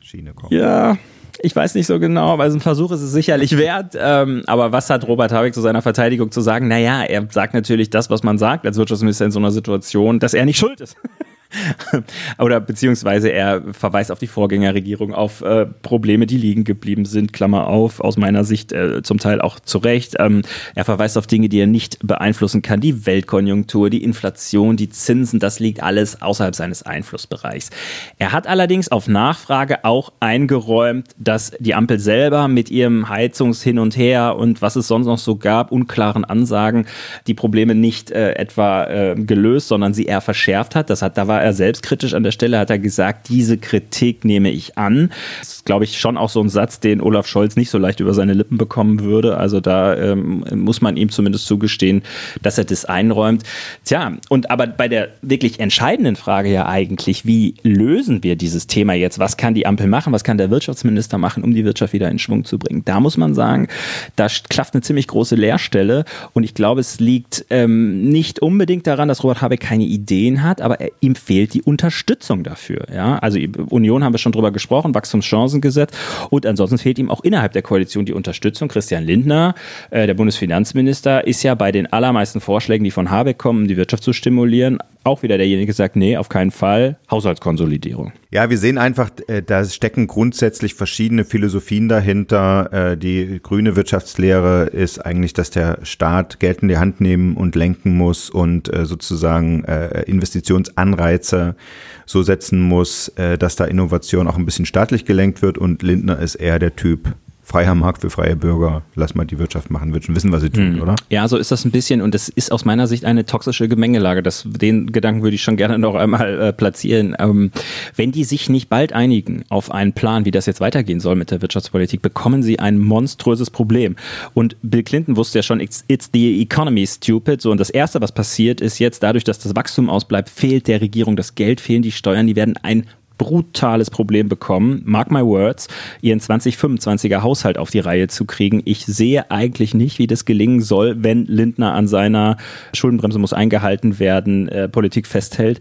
Schiene 0.01 0.33
kommen. 0.33 0.53
Ja, 0.53 0.97
ich 1.41 1.55
weiß 1.55 1.75
nicht 1.75 1.87
so 1.87 2.01
genau, 2.01 2.39
weil 2.39 2.51
so 2.51 2.57
ein 2.57 2.61
Versuch 2.61 2.91
ist 2.91 3.01
es 3.01 3.13
sicherlich 3.13 3.57
wert. 3.57 3.95
Ähm, 3.97 4.43
aber 4.47 4.73
was 4.73 4.91
hat 4.91 5.07
Robert 5.07 5.33
Habeck 5.33 5.55
zu 5.55 5.61
seiner 5.61 5.83
Verteidigung 5.83 6.31
zu 6.33 6.41
sagen? 6.41 6.67
Naja, 6.69 7.05
er 7.05 7.27
sagt 7.31 7.55
natürlich 7.55 7.91
das, 7.91 8.11
was 8.11 8.23
man 8.23 8.39
sagt 8.39 8.67
als 8.67 8.77
Wirtschaftsminister 8.77 9.27
in 9.27 9.31
so 9.31 9.39
einer 9.39 9.53
Situation, 9.53 10.19
dass 10.19 10.35
er 10.35 10.45
nicht 10.45 10.59
schuld 10.59 10.81
ist. 10.81 10.97
Oder 12.39 12.61
beziehungsweise 12.61 13.31
er 13.31 13.63
verweist 13.73 14.13
auf 14.13 14.19
die 14.19 14.27
Vorgängerregierung, 14.27 15.15
auf 15.15 15.41
äh, 15.41 15.67
Probleme, 15.67 16.27
die 16.27 16.37
liegen 16.37 16.65
geblieben 16.65 17.05
sind, 17.05 17.33
Klammer 17.33 17.69
auf, 17.69 18.01
aus 18.01 18.17
meiner 18.17 18.45
Sicht 18.45 18.73
äh, 18.73 19.03
zum 19.03 19.19
Teil 19.19 19.41
auch 19.41 19.59
zu 19.61 19.79
Recht. 19.79 20.17
Ähm, 20.19 20.43
er 20.75 20.85
verweist 20.85 21.17
auf 21.17 21.27
Dinge, 21.27 21.49
die 21.49 21.61
er 21.61 21.67
nicht 21.67 22.07
beeinflussen 22.07 22.61
kann, 22.61 22.81
die 22.81 23.07
Weltkonjunktur, 23.07 23.89
die 23.89 24.03
Inflation, 24.03 24.77
die 24.77 24.91
Zinsen, 24.91 25.41
das 25.41 25.59
liegt 25.59 25.83
alles 25.83 26.21
außerhalb 26.21 26.55
seines 26.55 26.83
Einflussbereichs. 26.83 27.71
Er 28.19 28.33
hat 28.33 28.47
allerdings 28.47 28.91
auf 28.91 29.09
Nachfrage 29.09 29.85
auch 29.85 30.13
eingeräumt, 30.21 31.09
dass 31.19 31.53
die 31.59 31.75
Ampel 31.75 31.99
selber 31.99 32.49
mit 32.49 32.71
ihrem 32.71 33.09
Heizungshin 33.09 33.79
und 33.79 33.97
Her 33.97 34.37
und 34.37 34.61
was 34.61 34.77
es 34.77 34.87
sonst 34.87 35.07
noch 35.07 35.19
so 35.19 35.37
gab, 35.37 35.73
unklaren 35.73 36.25
Ansagen, 36.25 36.87
die 37.27 37.35
Probleme 37.35 37.75
nicht 37.75 38.11
äh, 38.11 38.33
etwa 38.33 38.85
äh, 38.85 39.15
gelöst, 39.17 39.69
sondern 39.69 39.95
sie 39.95 40.05
eher 40.05 40.21
verschärft 40.21 40.75
hat. 40.75 40.91
Das 40.91 41.01
hat, 41.01 41.17
da 41.17 41.27
war 41.27 41.38
war 41.39 41.45
er 41.45 41.53
selbstkritisch 41.53 42.15
an 42.15 42.25
der 42.25 42.33
Stelle, 42.33 42.59
hat 42.59 42.69
er 42.69 42.81
gesagt, 42.81 43.29
diese 43.29 43.59
Kritik 43.59 44.25
nehme 44.25 44.51
ich 44.51 44.77
an. 44.77 45.11
Das 45.39 45.53
ist, 45.53 45.65
glaube 45.65 45.85
ich, 45.85 46.01
schon 46.01 46.17
auch 46.17 46.31
so 46.31 46.41
ein 46.41 46.49
Satz, 46.49 46.81
den 46.81 47.01
Olaf 47.01 47.29
Scholz 47.29 47.55
nicht 47.55 47.71
so 47.71 47.79
leicht 47.79 48.01
über 48.01 48.13
seine 48.13 48.33
Lippen 48.33 48.59
bekommen 48.59 49.05
würde. 49.05 49.37
Also 49.37 49.61
da 49.61 49.95
ähm, 49.95 50.45
muss 50.53 50.81
man 50.81 50.97
ihm 50.97 51.11
zumindest 51.11 51.47
zugestehen, 51.47 52.03
dass 52.43 52.59
er 52.59 52.65
das 52.65 52.87
einräumt. 52.87 53.45
Tja, 53.85 54.17
und 54.29 54.51
aber 54.51 54.67
bei 54.67 54.89
der 54.89 55.11
wirklich 55.23 55.61
entscheidenden 55.61 56.17
Frage 56.17 56.51
ja 56.51 56.67
eigentlich, 56.67 57.25
wie 57.25 57.55
lösen 57.63 58.25
wir 58.25 58.35
dieses 58.35 58.67
Thema 58.67 58.95
jetzt? 58.95 59.21
Was 59.21 59.37
kann 59.37 59.55
die 59.55 59.65
Ampel 59.65 59.87
machen? 59.87 60.13
Was 60.13 60.25
kann 60.25 60.39
der 60.39 60.51
Wirtschaftsminister 60.51 61.19
machen, 61.19 61.45
um 61.45 61.55
die 61.55 61.65
Wirtschaft 61.65 61.93
wieder 61.93 62.11
in 62.11 62.19
Schwung 62.19 62.45
zu 62.45 62.59
bringen? 62.59 62.83
Da 62.85 62.99
muss 62.99 63.17
man 63.17 63.35
sagen, 63.35 63.69
da 64.17 64.27
klafft 64.49 64.75
eine 64.75 64.83
ziemlich 64.83 65.07
große 65.07 65.37
Leerstelle 65.37 66.05
und 66.33 66.43
ich 66.43 66.55
glaube, 66.55 66.81
es 66.81 66.99
liegt 66.99 67.47
ähm, 67.51 68.09
nicht 68.11 68.41
unbedingt 68.41 68.89
daran, 68.89 69.07
dass 69.07 69.23
Robert 69.23 69.41
Habeck 69.41 69.61
keine 69.61 69.85
Ideen 69.85 70.43
hat, 70.43 70.61
aber 70.61 70.81
er, 70.81 70.91
ihm 71.01 71.15
fehlt 71.29 71.53
die 71.53 71.61
Unterstützung 71.61 72.43
dafür. 72.43 72.87
Ja? 72.91 73.19
Also 73.19 73.39
Union 73.69 74.03
haben 74.03 74.15
wir 74.15 74.19
schon 74.19 74.33
drüber 74.33 74.51
gesprochen, 74.51 74.95
Wachstumschancengesetz 74.95 75.93
und 76.31 76.47
ansonsten 76.47 76.79
fehlt 76.79 76.99
ihm 76.99 77.11
auch 77.11 77.23
innerhalb 77.23 77.53
der 77.53 77.61
Koalition 77.61 78.07
die 78.07 78.15
Unterstützung. 78.15 78.69
Christian 78.69 79.05
Lindner, 79.05 79.55
äh, 79.91 80.07
der 80.07 80.15
Bundesfinanzminister, 80.15 81.27
ist 81.27 81.43
ja 81.43 81.55
bei 81.55 81.71
den 81.71 81.93
allermeisten 81.93 82.41
Vorschlägen, 82.41 82.83
die 82.83 82.91
von 82.91 83.11
Habeck 83.11 83.37
kommen, 83.37 83.69
die 83.69 83.77
Wirtschaft 83.77 84.05
zu 84.05 84.15
stimulieren, 84.15 84.79
auch 85.05 85.23
wieder 85.23 85.37
derjenige, 85.37 85.67
der 85.67 85.75
sagt, 85.75 85.97
nee, 85.97 86.17
auf 86.17 86.31
keinen 86.31 86.51
Fall, 86.51 86.97
Haushaltskonsolidierung. 87.11 88.13
Ja, 88.31 88.51
wir 88.51 88.59
sehen 88.59 88.77
einfach, 88.77 89.09
äh, 89.29 89.43
da 89.43 89.65
stecken 89.65 90.07
grundsätzlich 90.07 90.75
verschiedene 90.75 91.25
Philosophien 91.25 91.89
dahinter. 91.89 92.71
Äh, 92.73 92.97
die 92.99 93.41
grüne 93.43 93.75
Wirtschaftslehre 93.75 94.65
ist 94.67 94.99
eigentlich, 94.99 95.33
dass 95.33 95.49
der 95.49 95.79
Staat 95.83 96.39
Geld 96.39 96.59
in 96.59 96.69
die 96.69 96.77
Hand 96.77 97.01
nehmen 97.01 97.39
und 97.39 97.55
lenken 97.55 97.97
muss 97.97 98.29
und 98.29 98.71
äh, 98.73 98.85
sozusagen 98.85 99.65
Investitionsanreize 99.65 101.57
so 102.05 102.23
setzen 102.23 102.61
muss, 102.61 103.13
dass 103.39 103.57
da 103.57 103.65
Innovation 103.65 104.29
auch 104.29 104.37
ein 104.37 104.45
bisschen 104.45 104.67
staatlich 104.67 105.05
gelenkt 105.05 105.43
wird. 105.43 105.59
Und 105.59 105.83
Lindner 105.83 106.19
ist 106.19 106.35
eher 106.37 106.59
der 106.59 106.77
Typ, 106.77 107.15
freier 107.49 107.75
Markt 107.75 108.03
für 108.03 108.11
freie 108.11 108.37
Bürger, 108.37 108.83
lass 108.95 109.15
mal 109.15 109.25
die 109.25 109.39
Wirtschaft 109.39 109.71
machen, 109.71 109.95
wird 109.95 110.05
schon 110.05 110.15
wissen, 110.15 110.31
was 110.33 110.43
sie 110.43 110.51
tun, 110.51 110.75
hm. 110.75 110.83
oder? 110.83 110.97
Ja, 111.09 111.27
so 111.29 111.39
ist 111.39 111.51
das 111.51 111.65
ein 111.65 111.71
bisschen 111.71 112.03
und 112.03 112.13
das 112.13 112.29
ist 112.29 112.53
aus 112.53 112.67
meiner 112.67 112.87
Sicht 112.87 113.07
eine 113.07 113.25
toxische 113.25 113.69
Gemengelage. 113.69 114.23
Das, 114.23 114.45
den 114.47 114.93
Gedanken 114.93 115.23
würde 115.23 115.35
ich 115.35 115.43
schon 115.43 115.57
gerne 115.57 115.79
noch 115.79 115.95
einmal 115.95 116.41
äh, 116.41 116.53
platzieren. 116.53 117.17
Ähm, 117.19 117.51
wenn 117.97 118.13
die 118.13 118.25
sich 118.25 118.51
nicht 118.51 118.69
bald 118.69 118.93
einigen 118.93 119.47
auf 119.49 119.71
einen 119.71 119.95
Plan, 119.95 120.27
wie 120.27 120.31
das 120.31 120.45
jetzt 120.45 120.61
weitergehen 120.61 121.01
soll 121.01 121.17
mit 121.17 121.31
der 121.31 121.41
Wirtschaftspolitik, 121.41 122.03
bekommen 122.03 122.43
sie 122.43 122.59
ein 122.59 122.79
monströses 122.79 123.49
Problem. 123.49 123.97
Und 124.35 124.57
Bill 124.61 124.83
Clinton 124.83 125.17
wusste 125.17 125.39
ja 125.39 125.43
schon, 125.43 125.61
it's, 125.61 125.87
it's 125.89 126.11
the 126.13 126.43
economy 126.43 126.87
stupid. 126.87 127.41
So, 127.41 127.51
und 127.51 127.59
das 127.59 127.71
Erste, 127.71 128.03
was 128.03 128.13
passiert, 128.13 128.61
ist 128.61 128.79
jetzt 128.79 129.03
dadurch, 129.03 129.25
dass 129.25 129.39
das 129.39 129.57
Wachstum 129.57 129.89
ausbleibt, 129.89 130.29
fehlt 130.29 130.69
der 130.69 130.83
Regierung 130.83 131.17
das 131.17 131.35
Geld, 131.35 131.63
fehlen 131.63 131.81
die 131.81 131.93
Steuern, 131.93 132.27
die 132.27 132.37
werden 132.37 132.59
ein 132.63 132.85
brutales 133.19 133.91
Problem 133.91 134.29
bekommen, 134.29 134.83
mark 134.85 135.11
my 135.11 135.23
words, 135.23 135.69
ihren 136.01 136.21
2025er 136.21 137.23
Haushalt 137.23 137.59
auf 137.59 137.71
die 137.71 137.81
Reihe 137.81 138.09
zu 138.09 138.25
kriegen. 138.25 138.63
Ich 138.65 138.87
sehe 138.87 139.31
eigentlich 139.31 139.75
nicht, 139.75 139.99
wie 139.99 140.07
das 140.07 140.25
gelingen 140.25 140.61
soll, 140.61 140.97
wenn 141.03 141.27
Lindner 141.27 141.75
an 141.75 141.89
seiner 141.89 142.37
Schuldenbremse 142.73 143.19
muss 143.19 143.33
eingehalten 143.33 143.99
werden, 143.99 144.49
äh, 144.49 144.69
Politik 144.69 145.07
festhält. 145.07 145.61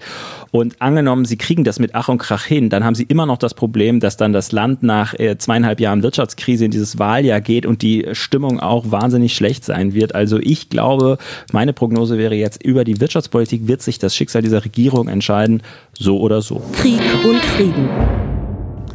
Und 0.51 0.81
angenommen, 0.81 1.25
sie 1.25 1.37
kriegen 1.37 1.63
das 1.63 1.79
mit 1.79 1.95
Ach 1.95 2.07
und 2.07 2.19
Krach 2.19 2.45
hin, 2.45 2.69
dann 2.69 2.83
haben 2.83 2.95
sie 2.95 3.03
immer 3.03 3.25
noch 3.25 3.37
das 3.37 3.53
Problem, 3.53 3.99
dass 3.99 4.17
dann 4.17 4.31
das 4.31 4.51
Land 4.51 4.83
nach 4.83 5.13
äh, 5.15 5.37
zweieinhalb 5.37 5.79
Jahren 5.79 6.03
Wirtschaftskrise 6.03 6.65
in 6.65 6.71
dieses 6.71 6.99
Wahljahr 6.99 7.41
geht 7.41 7.65
und 7.65 7.81
die 7.81 8.07
Stimmung 8.13 8.59
auch 8.59 8.91
wahnsinnig 8.91 9.35
schlecht 9.35 9.65
sein 9.65 9.93
wird. 9.93 10.15
Also 10.15 10.39
ich 10.39 10.69
glaube, 10.69 11.17
meine 11.51 11.73
Prognose 11.73 12.17
wäre 12.17 12.35
jetzt, 12.35 12.63
über 12.63 12.83
die 12.83 12.99
Wirtschaftspolitik 12.99 13.67
wird 13.67 13.81
sich 13.81 13.99
das 13.99 14.15
Schicksal 14.15 14.41
dieser 14.41 14.63
Regierung 14.63 15.07
entscheiden, 15.07 15.63
so 15.93 16.19
oder 16.19 16.41
so. 16.41 16.61
Krieg 16.73 16.99
und 17.23 17.41
Frieden. 17.55 17.89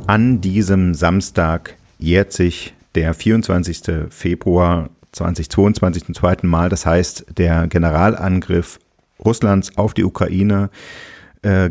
An 0.07 0.41
diesem 0.41 0.95
Samstag 0.95 1.77
jährt 1.99 2.33
sich 2.33 2.75
der 2.95 3.15
24. 3.15 4.09
Februar 4.11 4.91
2022 5.13 6.05
zum 6.05 6.15
zweiten 6.15 6.47
Mal. 6.47 6.69
Das 6.69 6.87
heißt, 6.87 7.27
der 7.37 7.67
Generalangriff 7.67 8.79
Russlands 9.25 9.77
auf 9.77 9.95
die 9.95 10.05
Ukraine 10.05 10.71
äh, 11.43 11.71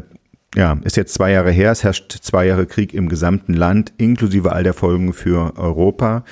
ja, 0.55 0.77
ist 0.83 0.97
jetzt 0.97 1.13
zwei 1.13 1.31
Jahre 1.31 1.51
her. 1.51 1.71
Es 1.71 1.83
herrscht 1.83 2.11
zwei 2.11 2.45
Jahre 2.45 2.65
Krieg 2.65 2.93
im 2.93 3.09
gesamten 3.09 3.53
Land, 3.53 3.93
inklusive 3.97 4.51
all 4.51 4.63
der 4.63 4.73
Folgen 4.73 5.13
für 5.13 5.57
Europa. 5.57 6.23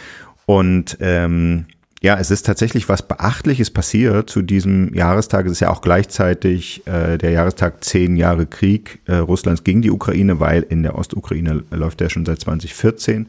Und 0.45 0.97
ähm, 0.99 1.65
ja, 2.01 2.17
es 2.17 2.31
ist 2.31 2.45
tatsächlich 2.45 2.87
was 2.87 3.05
Beachtliches 3.05 3.71
passiert 3.71 4.29
zu 4.29 4.41
diesem 4.41 4.93
Jahrestag. 4.93 5.45
Es 5.45 5.53
ist 5.53 5.59
ja 5.59 5.69
auch 5.69 5.81
gleichzeitig 5.81 6.87
äh, 6.87 7.17
der 7.17 7.31
Jahrestag 7.31 7.83
zehn 7.83 8.15
Jahre 8.15 8.45
Krieg 8.45 8.99
äh, 9.05 9.15
Russlands 9.15 9.65
gegen 9.65 9.81
die 9.81 9.91
Ukraine, 9.91 10.39
weil 10.39 10.63
in 10.63 10.83
der 10.83 10.97
Ostukraine 10.97 11.63
läuft 11.71 11.99
der 11.99 12.09
schon 12.09 12.25
seit 12.25 12.39
2014. 12.39 13.27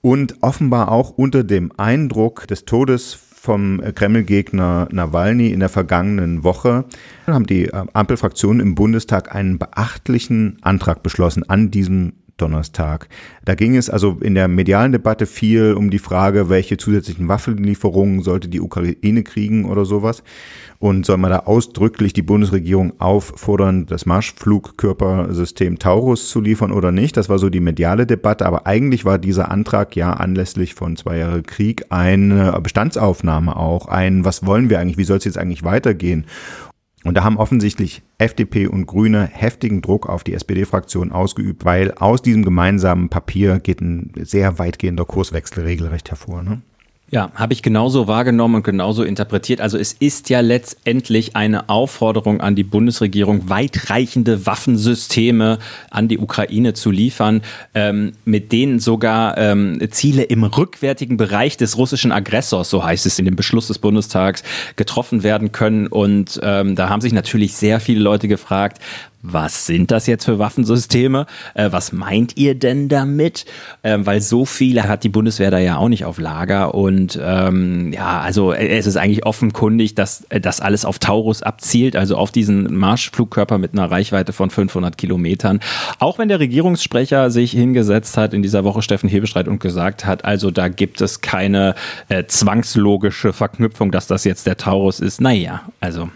Und 0.00 0.36
offenbar 0.42 0.92
auch 0.92 1.10
unter 1.10 1.42
dem 1.42 1.72
Eindruck 1.76 2.46
des 2.46 2.64
Todes 2.64 3.18
vom 3.42 3.80
Kreml-Gegner 3.80 4.88
Nawalny 4.92 5.48
in 5.48 5.58
der 5.58 5.68
vergangenen 5.68 6.44
Woche 6.44 6.84
haben 7.26 7.46
die 7.46 7.64
äh, 7.64 7.84
Ampelfraktionen 7.92 8.60
im 8.60 8.76
Bundestag 8.76 9.34
einen 9.34 9.58
beachtlichen 9.58 10.58
Antrag 10.62 11.02
beschlossen 11.02 11.48
an 11.48 11.72
diesem 11.72 12.12
Donnerstag. 12.36 13.08
Da 13.44 13.54
ging 13.54 13.76
es 13.76 13.90
also 13.90 14.18
in 14.20 14.34
der 14.34 14.48
medialen 14.48 14.92
Debatte 14.92 15.26
viel 15.26 15.74
um 15.74 15.90
die 15.90 15.98
Frage, 15.98 16.48
welche 16.48 16.76
zusätzlichen 16.76 17.28
Waffenlieferungen 17.28 18.22
sollte 18.22 18.48
die 18.48 18.60
Ukraine 18.60 19.22
kriegen 19.22 19.64
oder 19.64 19.84
sowas. 19.84 20.22
Und 20.78 21.06
soll 21.06 21.18
man 21.18 21.30
da 21.30 21.40
ausdrücklich 21.40 22.12
die 22.12 22.22
Bundesregierung 22.22 22.98
auffordern, 23.00 23.86
das 23.86 24.04
Marschflugkörpersystem 24.04 25.78
Taurus 25.78 26.28
zu 26.28 26.40
liefern 26.40 26.72
oder 26.72 26.90
nicht? 26.90 27.16
Das 27.16 27.28
war 27.28 27.38
so 27.38 27.50
die 27.50 27.60
mediale 27.60 28.04
Debatte. 28.04 28.46
Aber 28.46 28.66
eigentlich 28.66 29.04
war 29.04 29.18
dieser 29.18 29.50
Antrag 29.50 29.94
ja 29.94 30.12
anlässlich 30.12 30.74
von 30.74 30.96
zwei 30.96 31.18
Jahre 31.18 31.42
Krieg 31.42 31.84
eine 31.90 32.58
Bestandsaufnahme 32.60 33.54
auch. 33.54 33.86
Ein, 33.86 34.24
was 34.24 34.44
wollen 34.44 34.70
wir 34.70 34.80
eigentlich? 34.80 34.98
Wie 34.98 35.04
soll 35.04 35.18
es 35.18 35.24
jetzt 35.24 35.38
eigentlich 35.38 35.62
weitergehen? 35.62 36.26
Und 37.04 37.16
da 37.16 37.24
haben 37.24 37.36
offensichtlich 37.36 38.02
FDP 38.18 38.66
und 38.66 38.86
Grüne 38.86 39.26
heftigen 39.26 39.82
Druck 39.82 40.08
auf 40.08 40.22
die 40.22 40.34
SPD-Fraktion 40.34 41.10
ausgeübt, 41.10 41.64
weil 41.64 41.92
aus 41.94 42.22
diesem 42.22 42.44
gemeinsamen 42.44 43.08
Papier 43.08 43.58
geht 43.58 43.80
ein 43.80 44.12
sehr 44.16 44.58
weitgehender 44.58 45.04
Kurswechsel 45.04 45.64
regelrecht 45.64 46.10
hervor. 46.10 46.42
Ne? 46.42 46.62
Ja, 47.14 47.30
habe 47.34 47.52
ich 47.52 47.62
genauso 47.62 48.06
wahrgenommen 48.06 48.54
und 48.54 48.62
genauso 48.64 49.02
interpretiert. 49.02 49.60
Also 49.60 49.76
es 49.76 49.92
ist 49.92 50.30
ja 50.30 50.40
letztendlich 50.40 51.36
eine 51.36 51.68
Aufforderung 51.68 52.40
an 52.40 52.54
die 52.56 52.64
Bundesregierung, 52.64 53.50
weitreichende 53.50 54.46
Waffensysteme 54.46 55.58
an 55.90 56.08
die 56.08 56.18
Ukraine 56.18 56.72
zu 56.72 56.90
liefern, 56.90 57.42
ähm, 57.74 58.12
mit 58.24 58.50
denen 58.50 58.78
sogar 58.78 59.36
ähm, 59.36 59.78
Ziele 59.90 60.22
im 60.22 60.42
rückwärtigen 60.42 61.18
Bereich 61.18 61.58
des 61.58 61.76
russischen 61.76 62.12
Aggressors, 62.12 62.70
so 62.70 62.82
heißt 62.82 63.04
es 63.04 63.18
in 63.18 63.26
dem 63.26 63.36
Beschluss 63.36 63.66
des 63.66 63.78
Bundestags, 63.78 64.42
getroffen 64.76 65.22
werden 65.22 65.52
können. 65.52 65.88
Und 65.88 66.40
ähm, 66.42 66.76
da 66.76 66.88
haben 66.88 67.02
sich 67.02 67.12
natürlich 67.12 67.52
sehr 67.52 67.80
viele 67.80 68.00
Leute 68.00 68.26
gefragt, 68.26 68.80
was 69.22 69.66
sind 69.66 69.90
das 69.90 70.06
jetzt 70.06 70.24
für 70.24 70.38
Waffensysteme? 70.38 71.26
Äh, 71.54 71.70
was 71.70 71.92
meint 71.92 72.36
ihr 72.36 72.56
denn 72.56 72.88
damit? 72.88 73.46
Ähm, 73.84 74.04
weil 74.04 74.20
so 74.20 74.44
viele 74.44 74.84
hat 74.84 75.04
die 75.04 75.08
Bundeswehr 75.08 75.50
da 75.50 75.58
ja 75.58 75.76
auch 75.76 75.88
nicht 75.88 76.04
auf 76.04 76.18
Lager. 76.18 76.74
Und 76.74 77.18
ähm, 77.22 77.92
ja, 77.92 78.20
also 78.20 78.52
äh, 78.52 78.76
es 78.76 78.86
ist 78.86 78.96
eigentlich 78.96 79.24
offenkundig, 79.24 79.94
dass 79.94 80.24
äh, 80.28 80.40
das 80.40 80.60
alles 80.60 80.84
auf 80.84 80.98
Taurus 80.98 81.42
abzielt, 81.42 81.94
also 81.94 82.16
auf 82.16 82.32
diesen 82.32 82.76
Marschflugkörper 82.76 83.58
mit 83.58 83.72
einer 83.72 83.90
Reichweite 83.90 84.32
von 84.32 84.50
500 84.50 84.98
Kilometern. 84.98 85.60
Auch 86.00 86.18
wenn 86.18 86.28
der 86.28 86.40
Regierungssprecher 86.40 87.30
sich 87.30 87.52
hingesetzt 87.52 88.16
hat 88.16 88.34
in 88.34 88.42
dieser 88.42 88.64
Woche, 88.64 88.82
Steffen 88.82 89.08
Hebestreit, 89.08 89.48
und 89.48 89.60
gesagt 89.60 90.04
hat, 90.04 90.24
also 90.24 90.50
da 90.50 90.68
gibt 90.68 91.00
es 91.00 91.20
keine 91.20 91.74
äh, 92.08 92.24
zwangslogische 92.24 93.32
Verknüpfung, 93.32 93.92
dass 93.92 94.06
das 94.06 94.24
jetzt 94.24 94.46
der 94.46 94.56
Taurus 94.56 95.00
ist. 95.00 95.20
Naja, 95.20 95.62
also 95.80 96.10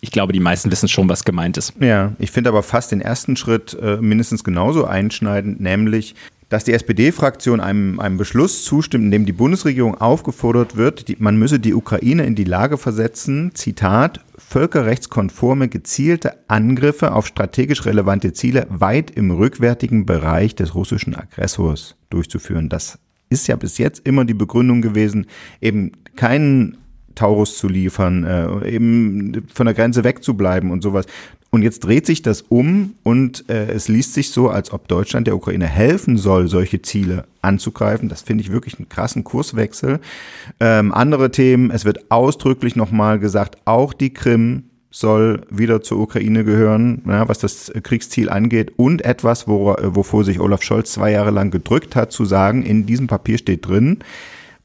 ich 0.00 0.10
glaube, 0.10 0.32
die 0.32 0.40
meisten 0.40 0.70
wissen 0.70 0.88
schon, 0.88 1.08
was 1.08 1.24
gemeint 1.24 1.56
ist. 1.56 1.74
Ja, 1.80 2.12
ich 2.18 2.30
finde 2.30 2.50
aber 2.50 2.62
fast 2.62 2.92
den 2.92 3.00
ersten 3.00 3.36
Schritt 3.36 3.76
äh, 3.80 3.96
mindestens 3.96 4.44
genauso 4.44 4.84
einschneidend, 4.84 5.60
nämlich 5.60 6.14
dass 6.48 6.64
die 6.64 6.72
SPD-Fraktion 6.72 7.60
einem, 7.60 8.00
einem 8.00 8.16
Beschluss 8.16 8.64
zustimmt, 8.64 9.04
in 9.04 9.10
dem 9.10 9.26
die 9.26 9.32
Bundesregierung 9.32 10.00
aufgefordert 10.00 10.76
wird, 10.76 11.08
die, 11.08 11.16
man 11.18 11.36
müsse 11.38 11.60
die 11.60 11.74
Ukraine 11.74 12.24
in 12.24 12.34
die 12.34 12.44
Lage 12.44 12.78
versetzen, 12.78 13.54
Zitat, 13.54 14.20
völkerrechtskonforme 14.38 15.68
gezielte 15.68 16.38
Angriffe 16.48 17.12
auf 17.12 17.26
strategisch 17.26 17.84
relevante 17.84 18.32
Ziele 18.32 18.66
weit 18.70 19.10
im 19.10 19.30
rückwärtigen 19.30 20.06
Bereich 20.06 20.54
des 20.54 20.74
russischen 20.74 21.14
Aggressors 21.14 21.96
durchzuführen. 22.08 22.70
Das 22.70 22.98
ist 23.28 23.46
ja 23.46 23.56
bis 23.56 23.76
jetzt 23.76 24.06
immer 24.06 24.24
die 24.24 24.34
Begründung 24.34 24.80
gewesen, 24.80 25.26
eben 25.60 25.92
keinen 26.16 26.78
Taurus 27.18 27.58
zu 27.58 27.68
liefern, 27.68 28.24
äh, 28.24 28.70
eben 28.70 29.46
von 29.52 29.66
der 29.66 29.74
Grenze 29.74 30.04
wegzubleiben 30.04 30.70
und 30.70 30.82
sowas. 30.82 31.06
Und 31.50 31.62
jetzt 31.62 31.80
dreht 31.80 32.06
sich 32.06 32.22
das 32.22 32.42
um 32.42 32.94
und 33.02 33.48
äh, 33.48 33.70
es 33.72 33.88
liest 33.88 34.14
sich 34.14 34.30
so, 34.30 34.50
als 34.50 34.70
ob 34.70 34.86
Deutschland 34.86 35.26
der 35.26 35.34
Ukraine 35.34 35.66
helfen 35.66 36.16
soll, 36.16 36.46
solche 36.46 36.82
Ziele 36.82 37.24
anzugreifen. 37.40 38.08
Das 38.08 38.22
finde 38.22 38.42
ich 38.42 38.52
wirklich 38.52 38.78
einen 38.78 38.88
krassen 38.88 39.24
Kurswechsel. 39.24 39.98
Ähm, 40.60 40.92
andere 40.92 41.30
Themen, 41.30 41.70
es 41.70 41.84
wird 41.84 42.10
ausdrücklich 42.10 42.76
nochmal 42.76 43.18
gesagt, 43.18 43.56
auch 43.64 43.94
die 43.94 44.12
Krim 44.12 44.64
soll 44.90 45.42
wieder 45.50 45.82
zur 45.82 45.98
Ukraine 45.98 46.44
gehören, 46.44 47.02
ja, 47.06 47.28
was 47.28 47.38
das 47.38 47.72
Kriegsziel 47.82 48.28
angeht. 48.28 48.72
Und 48.76 49.04
etwas, 49.04 49.48
wo, 49.48 49.74
wovor 49.80 50.24
sich 50.24 50.40
Olaf 50.40 50.62
Scholz 50.62 50.92
zwei 50.92 51.12
Jahre 51.12 51.30
lang 51.30 51.50
gedrückt 51.50 51.96
hat, 51.96 52.12
zu 52.12 52.24
sagen, 52.24 52.62
in 52.62 52.86
diesem 52.86 53.06
Papier 53.06 53.38
steht 53.38 53.66
drin, 53.66 53.98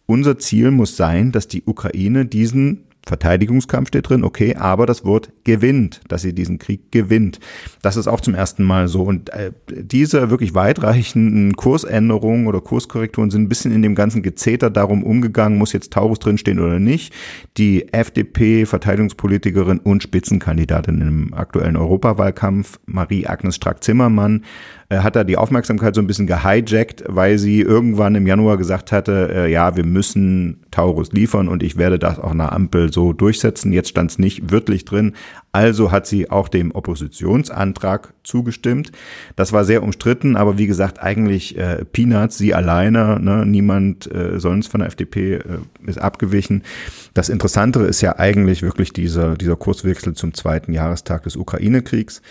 unser 0.05 0.37
Ziel 0.37 0.71
muss 0.71 0.97
sein, 0.97 1.31
dass 1.31 1.47
die 1.47 1.63
Ukraine 1.65 2.25
diesen 2.25 2.85
Verteidigungskampf 3.05 3.89
steht 3.89 4.07
drin, 4.07 4.23
okay, 4.23 4.55
aber 4.55 4.85
das 4.85 5.03
Wort 5.03 5.29
gewinnt, 5.43 6.01
dass 6.07 6.21
sie 6.21 6.33
diesen 6.33 6.57
Krieg 6.57 6.91
gewinnt. 6.91 7.39
Das 7.81 7.97
ist 7.97 8.07
auch 8.07 8.21
zum 8.21 8.33
ersten 8.33 8.63
Mal 8.63 8.87
so. 8.87 9.03
Und 9.03 9.29
äh, 9.31 9.51
diese 9.69 10.29
wirklich 10.29 10.55
weitreichenden 10.55 11.55
Kursänderungen 11.57 12.47
oder 12.47 12.61
Kurskorrekturen 12.61 13.29
sind 13.29 13.43
ein 13.43 13.49
bisschen 13.49 13.73
in 13.73 13.81
dem 13.81 13.95
ganzen 13.95 14.23
Gezeter 14.23 14.69
darum 14.69 15.03
umgegangen, 15.03 15.57
muss 15.57 15.73
jetzt 15.73 15.91
Taurus 15.91 16.19
drinstehen 16.19 16.59
oder 16.59 16.79
nicht. 16.79 17.13
Die 17.57 17.91
FDP-Verteidigungspolitikerin 17.91 19.79
und 19.79 20.01
Spitzenkandidatin 20.01 21.01
im 21.01 21.33
aktuellen 21.33 21.75
Europawahlkampf, 21.75 22.79
Marie-Agnes 22.85 23.55
Strack-Zimmermann, 23.55 24.45
hat 24.89 25.15
er 25.15 25.23
die 25.23 25.37
Aufmerksamkeit 25.37 25.95
so 25.95 26.01
ein 26.01 26.07
bisschen 26.07 26.27
gehijackt, 26.27 27.03
weil 27.07 27.37
sie 27.37 27.61
irgendwann 27.61 28.15
im 28.15 28.27
Januar 28.27 28.57
gesagt 28.57 28.91
hatte, 28.91 29.29
äh, 29.33 29.51
ja, 29.51 29.75
wir 29.75 29.85
müssen 29.85 30.63
Taurus 30.71 31.11
liefern 31.11 31.47
und 31.47 31.63
ich 31.63 31.77
werde 31.77 31.99
das 31.99 32.19
auch 32.19 32.33
nach 32.33 32.51
Ampel 32.51 32.91
so 32.91 33.13
durchsetzen. 33.13 33.71
Jetzt 33.71 33.89
stand 33.89 34.11
es 34.11 34.19
nicht 34.19 34.51
wörtlich 34.51 34.85
drin. 34.85 35.13
Also 35.51 35.91
hat 35.91 36.07
sie 36.07 36.31
auch 36.31 36.47
dem 36.47 36.71
Oppositionsantrag 36.71 38.13
zugestimmt. 38.23 38.91
Das 39.35 39.53
war 39.53 39.65
sehr 39.65 39.83
umstritten, 39.83 40.35
aber 40.35 40.57
wie 40.57 40.65
gesagt, 40.65 40.99
eigentlich 41.01 41.57
äh, 41.57 41.85
Peanuts, 41.85 42.39
sie 42.39 42.55
alleine, 42.55 43.19
ne, 43.21 43.45
niemand 43.45 44.11
äh, 44.11 44.39
sonst 44.39 44.67
von 44.67 44.79
der 44.79 44.87
FDP 44.87 45.35
äh, 45.35 45.41
ist 45.85 45.99
abgewichen. 45.99 46.63
Das 47.13 47.29
Interessantere 47.29 47.85
ist 47.85 48.01
ja 48.01 48.17
eigentlich 48.17 48.63
wirklich 48.63 48.93
dieser, 48.93 49.35
dieser 49.35 49.55
Kurswechsel 49.55 50.13
zum 50.13 50.33
zweiten 50.33 50.73
Jahrestag 50.73 51.23
des 51.23 51.35
Ukraine-Kriegs 51.35 52.23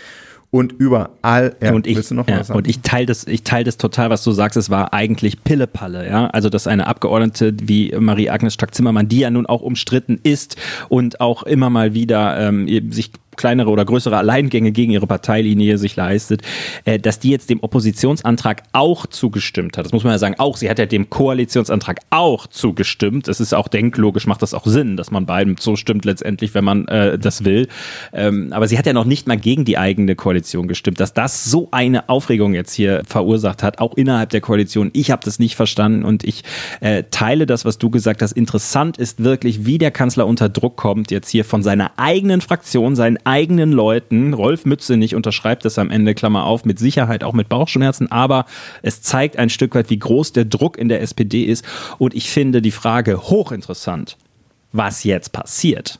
und 0.53 0.71
überall. 0.71 1.55
Ja, 1.63 1.73
und 1.73 1.87
ich, 1.87 1.97
ja, 2.11 2.43
und 2.53 2.67
ich 2.67 2.81
teile 2.81 3.07
das, 3.07 3.25
ich 3.25 3.41
teile 3.41 3.63
das 3.63 3.77
total, 3.77 4.11
was 4.11 4.23
du 4.23 4.31
sagst. 4.31 4.55
Es 4.55 4.69
war 4.69 4.93
eigentlich 4.93 5.43
Pillepalle, 5.43 6.07
ja. 6.07 6.27
Also, 6.27 6.49
dass 6.49 6.67
eine 6.67 6.85
Abgeordnete 6.85 7.55
wie 7.63 7.91
Marie-Agnes 7.97 8.53
Strack-Zimmermann, 8.53 9.07
die 9.07 9.17
ja 9.17 9.31
nun 9.31 9.47
auch 9.47 9.63
umstritten 9.63 10.19
ist 10.21 10.55
und 10.89 11.19
auch 11.21 11.41
immer 11.41 11.71
mal 11.71 11.95
wieder 11.95 12.39
ähm, 12.39 12.67
sich 12.91 13.09
kleinere 13.35 13.69
oder 13.69 13.85
größere 13.85 14.17
Alleingänge 14.17 14.71
gegen 14.71 14.91
ihre 14.91 15.07
Parteilinie 15.07 15.77
sich 15.77 15.95
leistet, 15.95 16.41
äh, 16.85 16.99
dass 16.99 17.19
die 17.19 17.29
jetzt 17.29 17.49
dem 17.49 17.61
Oppositionsantrag 17.61 18.63
auch 18.73 19.05
zugestimmt 19.07 19.77
hat. 19.77 19.85
Das 19.85 19.93
muss 19.93 20.03
man 20.03 20.13
ja 20.13 20.19
sagen, 20.19 20.35
auch. 20.37 20.57
Sie 20.57 20.69
hat 20.69 20.79
ja 20.79 20.85
dem 20.85 21.09
Koalitionsantrag 21.09 21.99
auch 22.09 22.47
zugestimmt. 22.47 23.27
Es 23.27 23.39
ist 23.39 23.53
auch 23.53 23.67
denklogisch, 23.67 24.27
macht 24.27 24.41
das 24.41 24.53
auch 24.53 24.65
Sinn, 24.65 24.97
dass 24.97 25.11
man 25.11 25.25
beiden 25.25 25.57
zustimmt 25.57 26.05
letztendlich, 26.05 26.53
wenn 26.53 26.63
man 26.63 26.87
äh, 26.87 27.17
das 27.17 27.45
will. 27.45 27.67
Ähm, 28.13 28.51
aber 28.53 28.67
sie 28.67 28.77
hat 28.77 28.85
ja 28.85 28.93
noch 28.93 29.05
nicht 29.05 29.27
mal 29.27 29.37
gegen 29.37 29.65
die 29.65 29.77
eigene 29.77 30.15
Koalition 30.15 30.67
gestimmt. 30.67 30.99
Dass 30.99 31.13
das 31.13 31.45
so 31.45 31.69
eine 31.71 32.09
Aufregung 32.09 32.53
jetzt 32.53 32.73
hier 32.73 33.03
verursacht 33.05 33.63
hat, 33.63 33.79
auch 33.79 33.95
innerhalb 33.95 34.29
der 34.29 34.41
Koalition, 34.41 34.89
ich 34.93 35.11
habe 35.11 35.21
das 35.23 35.39
nicht 35.39 35.55
verstanden 35.55 36.03
und 36.03 36.23
ich 36.23 36.43
äh, 36.81 37.03
teile 37.11 37.45
das, 37.45 37.65
was 37.65 37.77
du 37.77 37.89
gesagt 37.89 38.21
hast. 38.21 38.33
Interessant 38.33 38.97
ist 38.97 39.23
wirklich, 39.23 39.65
wie 39.65 39.77
der 39.77 39.91
Kanzler 39.91 40.27
unter 40.27 40.49
Druck 40.49 40.75
kommt, 40.75 41.11
jetzt 41.11 41.29
hier 41.29 41.45
von 41.45 41.63
seiner 41.63 41.91
eigenen 41.97 42.41
Fraktion, 42.41 42.95
seinen 42.95 43.22
eigenen 43.25 43.71
Leuten. 43.71 44.33
Rolf 44.33 44.65
Mützenich 44.65 45.15
unterschreibt 45.15 45.65
das 45.65 45.79
am 45.79 45.89
Ende, 45.89 46.13
Klammer 46.13 46.45
auf, 46.45 46.65
mit 46.65 46.79
Sicherheit 46.79 47.23
auch 47.23 47.33
mit 47.33 47.49
Bauchschmerzen, 47.49 48.11
aber 48.11 48.45
es 48.81 49.01
zeigt 49.01 49.37
ein 49.37 49.49
Stück 49.49 49.75
weit, 49.75 49.89
wie 49.89 49.99
groß 49.99 50.33
der 50.33 50.45
Druck 50.45 50.77
in 50.77 50.89
der 50.89 51.01
SPD 51.01 51.43
ist. 51.43 51.65
Und 51.97 52.13
ich 52.13 52.29
finde 52.29 52.61
die 52.61 52.71
Frage 52.71 53.21
hochinteressant, 53.29 54.17
was 54.71 55.03
jetzt 55.03 55.31
passiert. 55.31 55.99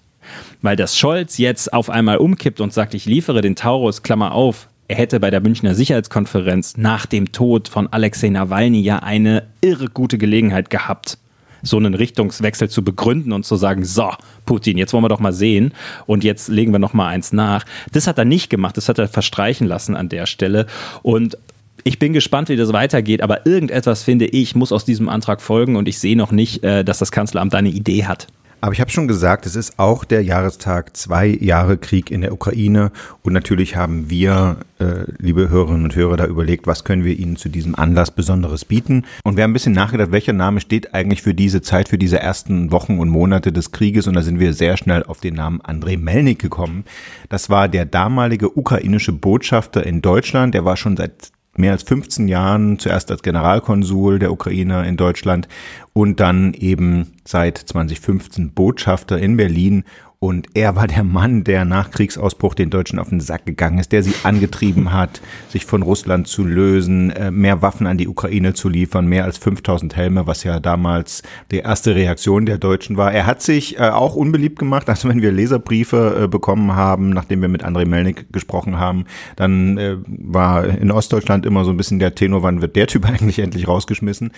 Weil 0.62 0.76
das 0.76 0.98
Scholz 0.98 1.38
jetzt 1.38 1.74
auf 1.74 1.90
einmal 1.90 2.18
umkippt 2.18 2.62
und 2.62 2.74
sagt, 2.74 2.94
ich 2.94 3.06
liefere 3.06 3.42
den 3.42 3.56
Taurus, 3.56 4.04
Klammer 4.04 4.32
auf, 4.32 4.68
er 4.88 4.98
hätte 4.98 5.20
bei 5.20 5.32
der 5.32 5.42
Münchner 5.42 5.76
Sicherheitskonferenz 5.76 6.78
nach 6.78 7.06
dem 7.06 7.32
Tod 7.32 7.68
von 7.68 7.88
Alexei 7.88 8.30
Nawalny 8.30 8.82
ja 8.82 9.00
eine 9.00 9.48
irre 9.62 9.88
gute 9.88 10.18
Gelegenheit 10.18 10.70
gehabt, 10.70 11.18
so 11.64 11.78
einen 11.78 11.96
Richtungswechsel 11.96 12.70
zu 12.70 12.84
begründen 12.84 13.32
und 13.32 13.46
zu 13.46 13.56
sagen, 13.56 13.84
so, 13.84 14.12
Putin, 14.46 14.78
jetzt 14.78 14.94
wollen 14.94 15.04
wir 15.04 15.10
doch 15.10 15.20
mal 15.20 15.34
sehen 15.34 15.74
und 16.06 16.24
jetzt 16.24 16.50
legen 16.50 16.72
wir 16.72 16.80
noch 16.80 16.94
mal 16.94 17.08
eins 17.08 17.34
nach. 17.34 17.66
Das 17.92 18.06
hat 18.06 18.18
er 18.18 18.26
nicht 18.26 18.50
gemacht, 18.50 18.78
das 18.78 18.90
hat 18.90 19.00
er 19.00 19.08
verstreichen 19.08 19.66
lassen 19.66 19.96
an 19.96 20.10
der 20.10 20.28
Stelle 20.28 20.68
und 21.02 21.38
ich 21.86 22.00
bin 22.00 22.14
gespannt, 22.14 22.50
wie 22.50 22.56
das 22.56 22.72
weitergeht, 22.72 23.22
aber 23.22 23.46
irgendetwas, 23.46 24.04
finde 24.04 24.26
ich, 24.26 24.56
muss 24.56 24.72
aus 24.72 24.86
diesem 24.86 25.10
Antrag 25.10 25.42
folgen 25.42 25.76
und 25.76 25.88
ich 25.88 26.00
sehe 26.00 26.16
noch 26.16 26.32
nicht, 26.32 26.64
äh, 26.64 26.86
dass 26.86 27.00
das 27.00 27.12
Kanzleramt 27.12 27.56
eine 27.56 27.70
Idee 27.70 28.06
hat. 28.06 28.28
Aber 28.64 28.72
ich 28.72 28.80
habe 28.80 28.92
schon 28.92 29.10
gesagt, 29.10 29.46
es 29.46 29.58
ist 29.58 29.78
auch 29.78 30.06
der 30.06 30.24
Jahrestag 30.24 30.96
zwei 30.96 31.28
Jahre 31.28 31.78
Krieg 31.78 32.10
in 32.10 32.22
der 32.22 32.32
Ukraine 32.32 32.94
und 33.22 33.34
natürlich 33.34 33.76
haben 33.76 34.10
wir, 34.10 34.56
äh, 34.80 35.04
liebe 35.18 35.50
Hörerinnen 35.50 35.84
und 35.84 35.98
Hörer, 35.98 36.16
da 36.16 36.26
überlegt, 36.28 36.66
was 36.66 36.86
können 36.86 37.04
wir 37.04 37.20
Ihnen 37.20 37.36
zu 37.36 37.50
diesem 37.50 37.76
Anlass 37.76 38.12
Besonderes 38.12 38.64
bieten. 38.64 39.04
Und 39.26 39.36
wir 39.36 39.44
haben 39.44 39.52
ein 39.52 39.54
bisschen 39.54 39.74
nachgedacht, 39.74 40.14
welcher 40.14 40.32
Name 40.32 40.62
steht 40.62 40.94
eigentlich 40.94 41.22
für 41.22 41.34
diese 41.34 41.62
Zeit, 41.62 41.90
für 41.90 41.98
diese 41.98 42.22
ersten 42.22 42.72
Wochen 42.72 43.00
und 43.00 43.10
Monate 43.10 43.52
des 43.52 43.74
Krieges 43.74 44.08
und 44.08 44.14
da 44.14 44.22
sind 44.22 44.40
wir 44.40 44.54
sehr 44.54 44.78
schnell 44.78 45.04
auf 45.04 45.20
den 45.20 45.34
Namen 45.34 45.60
Andrei 45.60 45.98
Melnik 45.98 46.40
gekommen. 46.40 46.86
Das 47.28 47.50
war 47.50 47.68
der 47.68 47.84
damalige 47.84 48.58
ukrainische 48.58 49.12
Botschafter 49.12 49.86
in 49.86 50.02
Deutschland, 50.02 50.56
der 50.56 50.64
war 50.64 50.78
schon 50.78 50.96
seit 50.96 51.34
mehr 51.56 51.72
als 51.72 51.84
15 51.84 52.28
Jahren, 52.28 52.80
zuerst 52.80 53.12
als 53.12 53.22
Generalkonsul 53.22 54.20
der 54.20 54.32
Ukraine 54.32 54.88
in 54.88 54.98
Deutschland 54.98 55.48
und 55.94 56.20
dann 56.20 56.54
eben 56.54 57.14
seit 57.26 57.58
2015 57.58 58.52
Botschafter 58.52 59.20
in 59.20 59.38
Berlin 59.38 59.84
und 60.24 60.48
er 60.54 60.78
war 60.78 60.88
der 60.88 61.04
Mann, 61.04 61.44
der 61.44 61.66
nach 61.66 61.92
Kriegsausbruch 61.92 62.54
den 62.54 62.70
Deutschen 62.70 62.98
auf 62.98 63.10
den 63.10 63.20
Sack 63.20 63.46
gegangen 63.46 63.78
ist, 63.78 63.92
der 63.92 64.04
sie 64.04 64.14
angetrieben 64.24 64.94
hat, 64.94 65.20
sich 65.50 65.66
von 65.66 65.82
Russland 65.82 66.30
zu 66.30 66.46
lösen, 66.46 67.12
äh, 67.12 67.30
mehr 67.30 67.62
Waffen 67.62 67.88
an 67.88 67.98
die 67.98 68.08
Ukraine 68.08 68.54
zu 68.54 68.70
liefern, 68.70 69.06
mehr 69.06 69.26
als 69.26 69.38
5000 69.38 69.98
Helme, 69.98 70.26
was 70.26 70.46
ja 70.46 70.62
damals 70.62 71.24
die 71.52 71.58
erste 71.58 71.94
Reaktion 71.96 72.46
der 72.46 72.58
Deutschen 72.58 72.96
war. 72.96 73.12
Er 73.12 73.26
hat 73.26 73.42
sich 73.42 73.78
äh, 73.78 73.90
auch 73.90 74.16
unbeliebt 74.16 74.60
gemacht. 74.60 74.88
Also 74.88 75.10
wenn 75.10 75.22
wir 75.22 75.34
Leserbriefe 75.34 76.22
äh, 76.24 76.28
bekommen 76.30 76.74
haben, 76.74 77.10
nachdem 77.10 77.42
wir 77.42 77.50
mit 77.50 77.66
André 77.66 77.86
Melnik 77.86 78.32
gesprochen 78.32 78.80
haben, 78.80 79.04
dann 79.36 79.78
war 80.08 80.64
in 80.64 80.90
Ostdeutschland 80.90 81.46
immer 81.46 81.66
so 81.66 81.72
ein 81.72 81.78
bisschen 81.78 82.00
der 82.00 82.16
Tenor, 82.16 82.44
wann 82.44 82.62
wird 82.62 82.78
der 82.78 82.88
Typ 82.88 83.06
eigentlich 83.10 83.40
endlich 83.40 83.68
rausgeschmissen? 83.68 84.32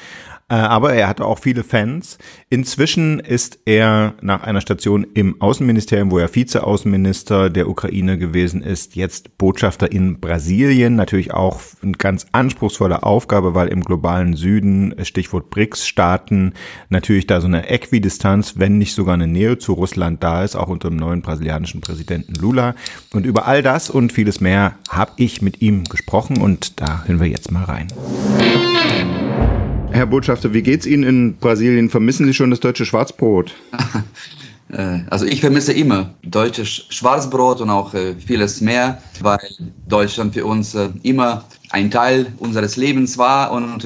Aber 0.47 0.93
er 0.93 1.07
hatte 1.07 1.25
auch 1.25 1.39
viele 1.39 1.63
Fans. 1.63 2.17
Inzwischen 2.49 3.19
ist 3.19 3.59
er 3.65 4.13
nach 4.21 4.43
einer 4.43 4.61
Station 4.61 5.05
im 5.13 5.41
Außenministerium 5.41 5.65
Außenministerium, 5.75 6.11
wo 6.11 6.19
er 6.19 6.33
Vizeaußenminister 6.33 7.49
der 7.49 7.69
Ukraine 7.69 8.17
gewesen 8.17 8.61
ist, 8.61 8.95
jetzt 8.95 9.37
Botschafter 9.37 9.91
in 9.91 10.19
Brasilien. 10.19 10.95
Natürlich 10.95 11.33
auch 11.33 11.59
eine 11.81 11.93
ganz 11.93 12.27
anspruchsvolle 12.31 13.03
Aufgabe, 13.03 13.55
weil 13.55 13.67
im 13.69 13.81
globalen 13.83 14.35
Süden, 14.35 14.93
Stichwort 15.03 15.49
BRICS-Staaten, 15.49 16.53
natürlich 16.89 17.27
da 17.27 17.41
so 17.41 17.47
eine 17.47 17.69
Äquidistanz, 17.69 18.55
wenn 18.57 18.77
nicht 18.77 18.93
sogar 18.93 19.15
eine 19.15 19.27
Nähe 19.27 19.57
zu 19.57 19.73
Russland 19.73 20.23
da 20.23 20.43
ist, 20.43 20.55
auch 20.55 20.67
unter 20.67 20.89
dem 20.89 20.97
neuen 20.97 21.21
brasilianischen 21.21 21.81
Präsidenten 21.81 22.35
Lula. 22.35 22.75
Und 23.13 23.25
über 23.25 23.47
all 23.47 23.63
das 23.63 23.89
und 23.89 24.11
vieles 24.11 24.41
mehr 24.41 24.75
habe 24.89 25.11
ich 25.17 25.41
mit 25.41 25.61
ihm 25.61 25.83
gesprochen 25.85 26.41
und 26.41 26.79
da 26.79 27.03
hören 27.05 27.19
wir 27.19 27.27
jetzt 27.27 27.51
mal 27.51 27.63
rein. 27.63 27.87
Herr 29.95 30.07
Botschafter, 30.07 30.53
wie 30.53 30.61
geht's 30.61 30.85
Ihnen 30.85 31.03
in 31.03 31.35
Brasilien? 31.37 31.89
Vermissen 31.89 32.25
Sie 32.25 32.33
schon 32.33 32.49
das 32.49 32.59
deutsche 32.59 32.85
Schwarzbrot? 32.85 33.55
Äh, 34.67 35.01
also 35.11 35.25
ich 35.27 35.41
vermisse 35.41 35.73
immer 35.73 36.15
deutsches 36.23 36.87
Schwarzbrot 36.89 37.61
und 37.61 37.69
auch 37.69 37.93
äh, 37.93 38.15
vieles 38.15 38.61
mehr, 38.61 38.99
weil 39.21 39.37
Deutschland 39.87 40.33
für 40.33 40.43
uns 40.45 40.73
äh, 40.73 40.89
immer 41.03 41.45
ein 41.69 41.91
Teil 41.91 42.33
unseres 42.39 42.75
Lebens 42.75 43.19
war 43.19 43.51
und, 43.51 43.85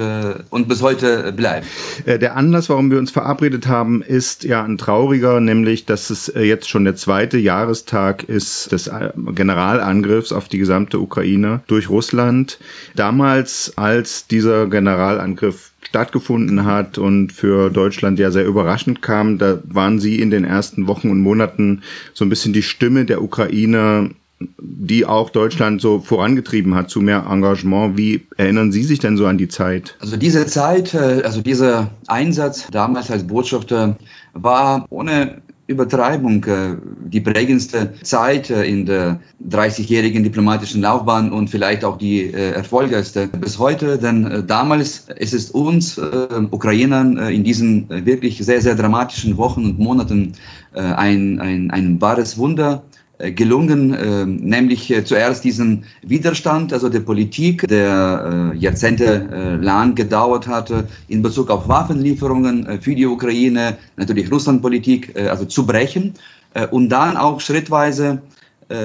und 0.49 0.67
bis 0.67 0.81
heute 0.81 1.31
bleibt. 1.31 1.65
Der 2.05 2.35
Anlass, 2.35 2.69
warum 2.69 2.91
wir 2.91 2.99
uns 2.99 3.09
verabredet 3.09 3.67
haben, 3.67 4.03
ist 4.03 4.43
ja 4.43 4.63
ein 4.63 4.77
trauriger, 4.77 5.39
nämlich 5.39 5.85
dass 5.85 6.09
es 6.09 6.31
jetzt 6.35 6.69
schon 6.69 6.83
der 6.83 6.95
zweite 6.95 7.37
Jahrestag 7.39 8.23
ist 8.25 8.73
des 8.73 8.91
Generalangriffs 9.33 10.33
auf 10.33 10.49
die 10.49 10.59
gesamte 10.59 10.99
Ukraine 10.99 11.61
durch 11.67 11.89
Russland. 11.89 12.59
Damals, 12.95 13.73
als 13.77 14.27
dieser 14.27 14.67
Generalangriff 14.67 15.71
stattgefunden 15.89 16.65
hat 16.65 16.97
und 16.97 17.31
für 17.31 17.69
Deutschland 17.69 18.19
ja 18.19 18.31
sehr 18.31 18.45
überraschend 18.45 19.01
kam. 19.01 19.37
Da 19.37 19.59
waren 19.65 19.99
Sie 19.99 20.19
in 20.19 20.29
den 20.29 20.45
ersten 20.45 20.87
Wochen 20.87 21.09
und 21.09 21.21
Monaten 21.21 21.81
so 22.13 22.23
ein 22.25 22.29
bisschen 22.29 22.53
die 22.53 22.61
Stimme 22.61 23.05
der 23.05 23.23
Ukraine, 23.23 24.11
die 24.59 25.05
auch 25.05 25.31
Deutschland 25.31 25.81
so 25.81 25.99
vorangetrieben 25.99 26.75
hat 26.75 26.89
zu 26.89 27.01
mehr 27.01 27.25
Engagement. 27.29 27.97
Wie 27.97 28.27
erinnern 28.37 28.71
Sie 28.71 28.83
sich 28.83 28.99
denn 28.99 29.17
so 29.17 29.25
an 29.25 29.37
die 29.37 29.47
Zeit? 29.47 29.97
Also 29.99 30.15
diese 30.15 30.45
Zeit, 30.45 30.93
äh, 30.93 31.23
also 31.23 31.41
dieser 31.41 31.89
Einsatz 32.07 32.67
damals 32.71 33.09
als 33.09 33.25
Botschafter 33.25 33.97
war 34.33 34.85
ohne 34.89 35.41
Übertreibung 35.69 36.43
äh, 36.45 36.77
die 37.05 37.21
prägendste 37.21 37.93
Zeit 38.01 38.49
äh, 38.49 38.63
in 38.63 38.87
der 38.87 39.19
30-jährigen 39.47 40.23
diplomatischen 40.23 40.81
Laufbahn 40.81 41.31
und 41.31 41.51
vielleicht 41.51 41.85
auch 41.85 41.99
die 41.99 42.23
äh, 42.23 42.53
erfolgreichste 42.53 43.27
bis 43.27 43.59
heute. 43.59 43.99
Denn 43.99 44.45
damals 44.47 45.05
ist 45.15 45.33
es 45.33 45.51
uns 45.51 45.99
Ukrainern 45.99 47.17
in 47.17 47.43
diesen 47.43 47.89
wirklich 47.89 48.37
sehr, 48.39 48.61
sehr 48.61 48.75
dramatischen 48.75 49.37
Wochen 49.37 49.65
und 49.65 49.79
Monaten 49.79 50.33
ein, 50.73 51.39
ein, 51.39 51.71
ein 51.71 52.01
wahres 52.01 52.37
Wunder 52.37 52.83
gelungen, 53.19 53.93
äh, 53.93 54.25
nämlich 54.25 54.89
äh, 54.91 55.03
zuerst 55.03 55.43
diesen 55.43 55.83
Widerstand, 56.01 56.71
also 56.71 56.87
der 56.87 57.01
Politik, 57.01 57.67
der 57.67 58.53
jahrzehntelang 58.55 59.95
gedauert 59.95 60.47
hatte 60.47 60.87
in 61.09 61.21
Bezug 61.21 61.49
auf 61.49 61.67
Waffenlieferungen 61.67 62.81
für 62.81 62.95
die 62.95 63.05
Ukraine, 63.05 63.77
natürlich 63.97 64.31
Russlandpolitik, 64.31 65.19
also 65.29 65.45
zu 65.45 65.65
brechen 65.65 66.13
und 66.71 66.89
dann 66.89 67.17
auch 67.17 67.41
schrittweise 67.41 68.21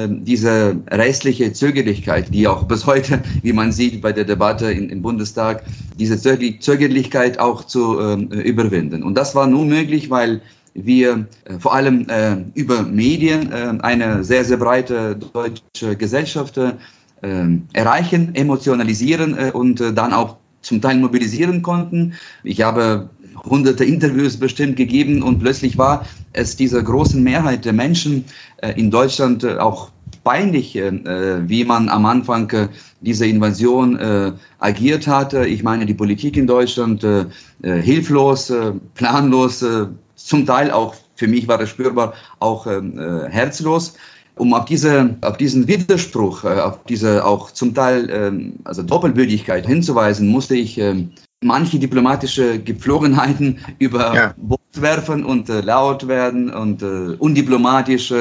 diese 0.08 0.76
restliche 0.90 1.52
Zögerlichkeit, 1.52 2.32
die 2.32 2.48
auch 2.48 2.64
bis 2.64 2.86
heute, 2.86 3.22
wie 3.42 3.52
man 3.52 3.70
sieht 3.70 4.00
bei 4.00 4.12
der 4.12 4.24
Debatte 4.24 4.72
im 4.72 5.02
Bundestag, 5.02 5.62
diese 5.98 6.18
Zögerlichkeit 6.18 7.38
auch 7.38 7.64
zu 7.64 8.00
überwinden. 8.00 9.02
Und 9.02 9.14
das 9.14 9.34
war 9.34 9.46
nur 9.46 9.64
möglich, 9.64 10.10
weil 10.10 10.40
wir 10.74 11.26
äh, 11.44 11.58
vor 11.58 11.74
allem 11.74 12.08
äh, 12.08 12.36
über 12.54 12.82
Medien 12.82 13.52
äh, 13.52 13.78
eine 13.80 14.24
sehr, 14.24 14.44
sehr 14.44 14.58
breite 14.58 15.16
deutsche 15.16 15.96
Gesellschaft 15.96 16.60
erreichen, 17.72 18.34
emotionalisieren 18.34 19.32
und 19.52 19.80
dann 19.80 20.12
auch 20.12 20.36
zum 20.60 20.82
Teil 20.82 20.98
mobilisieren 20.98 21.62
konnten. 21.62 22.14
Ich 22.42 22.60
habe 22.60 23.08
hunderte 23.42 23.86
Interviews 23.86 24.36
bestimmt 24.36 24.76
gegeben 24.76 25.22
und 25.22 25.38
plötzlich 25.38 25.78
war 25.78 26.04
es 26.34 26.56
dieser 26.56 26.82
großen 26.82 27.22
Mehrheit 27.22 27.64
der 27.64 27.72
Menschen 27.72 28.26
in 28.76 28.90
Deutschland 28.90 29.42
auch 29.46 29.90
peinlich, 30.24 30.74
wie 30.74 31.64
man 31.64 31.88
am 31.88 32.06
Anfang 32.06 32.70
dieser 33.00 33.26
Invasion 33.26 33.98
agiert 34.58 35.06
hatte. 35.06 35.46
Ich 35.46 35.62
meine, 35.62 35.86
die 35.86 35.94
Politik 35.94 36.36
in 36.36 36.46
Deutschland 36.46 37.06
hilflos, 37.62 38.52
planlos, 38.94 39.64
zum 40.24 40.46
Teil 40.46 40.70
auch, 40.70 40.94
für 41.14 41.28
mich 41.28 41.48
war 41.48 41.58
das 41.58 41.68
spürbar, 41.68 42.14
auch 42.40 42.66
ähm, 42.66 42.98
äh, 42.98 43.28
herzlos. 43.30 43.94
Um 44.36 44.52
auf, 44.52 44.64
diese, 44.64 45.16
auf 45.20 45.36
diesen 45.36 45.68
Widerspruch, 45.68 46.44
äh, 46.44 46.60
auf 46.60 46.82
diese 46.84 47.24
auch 47.24 47.52
zum 47.52 47.74
Teil 47.74 48.10
ähm, 48.10 48.54
also 48.64 48.82
Doppelbödigkeit 48.82 49.66
hinzuweisen, 49.66 50.26
musste 50.26 50.56
ich 50.56 50.78
ähm, 50.78 51.12
manche 51.42 51.78
diplomatische 51.78 52.58
Gepflogenheiten 52.58 53.58
über 53.78 54.14
ja. 54.14 54.34
Bord 54.36 54.60
werfen 54.74 55.24
und 55.24 55.48
äh, 55.48 55.60
laut 55.60 56.08
werden 56.08 56.52
und 56.52 56.82
äh, 56.82 57.16
undiplomatisch 57.18 58.12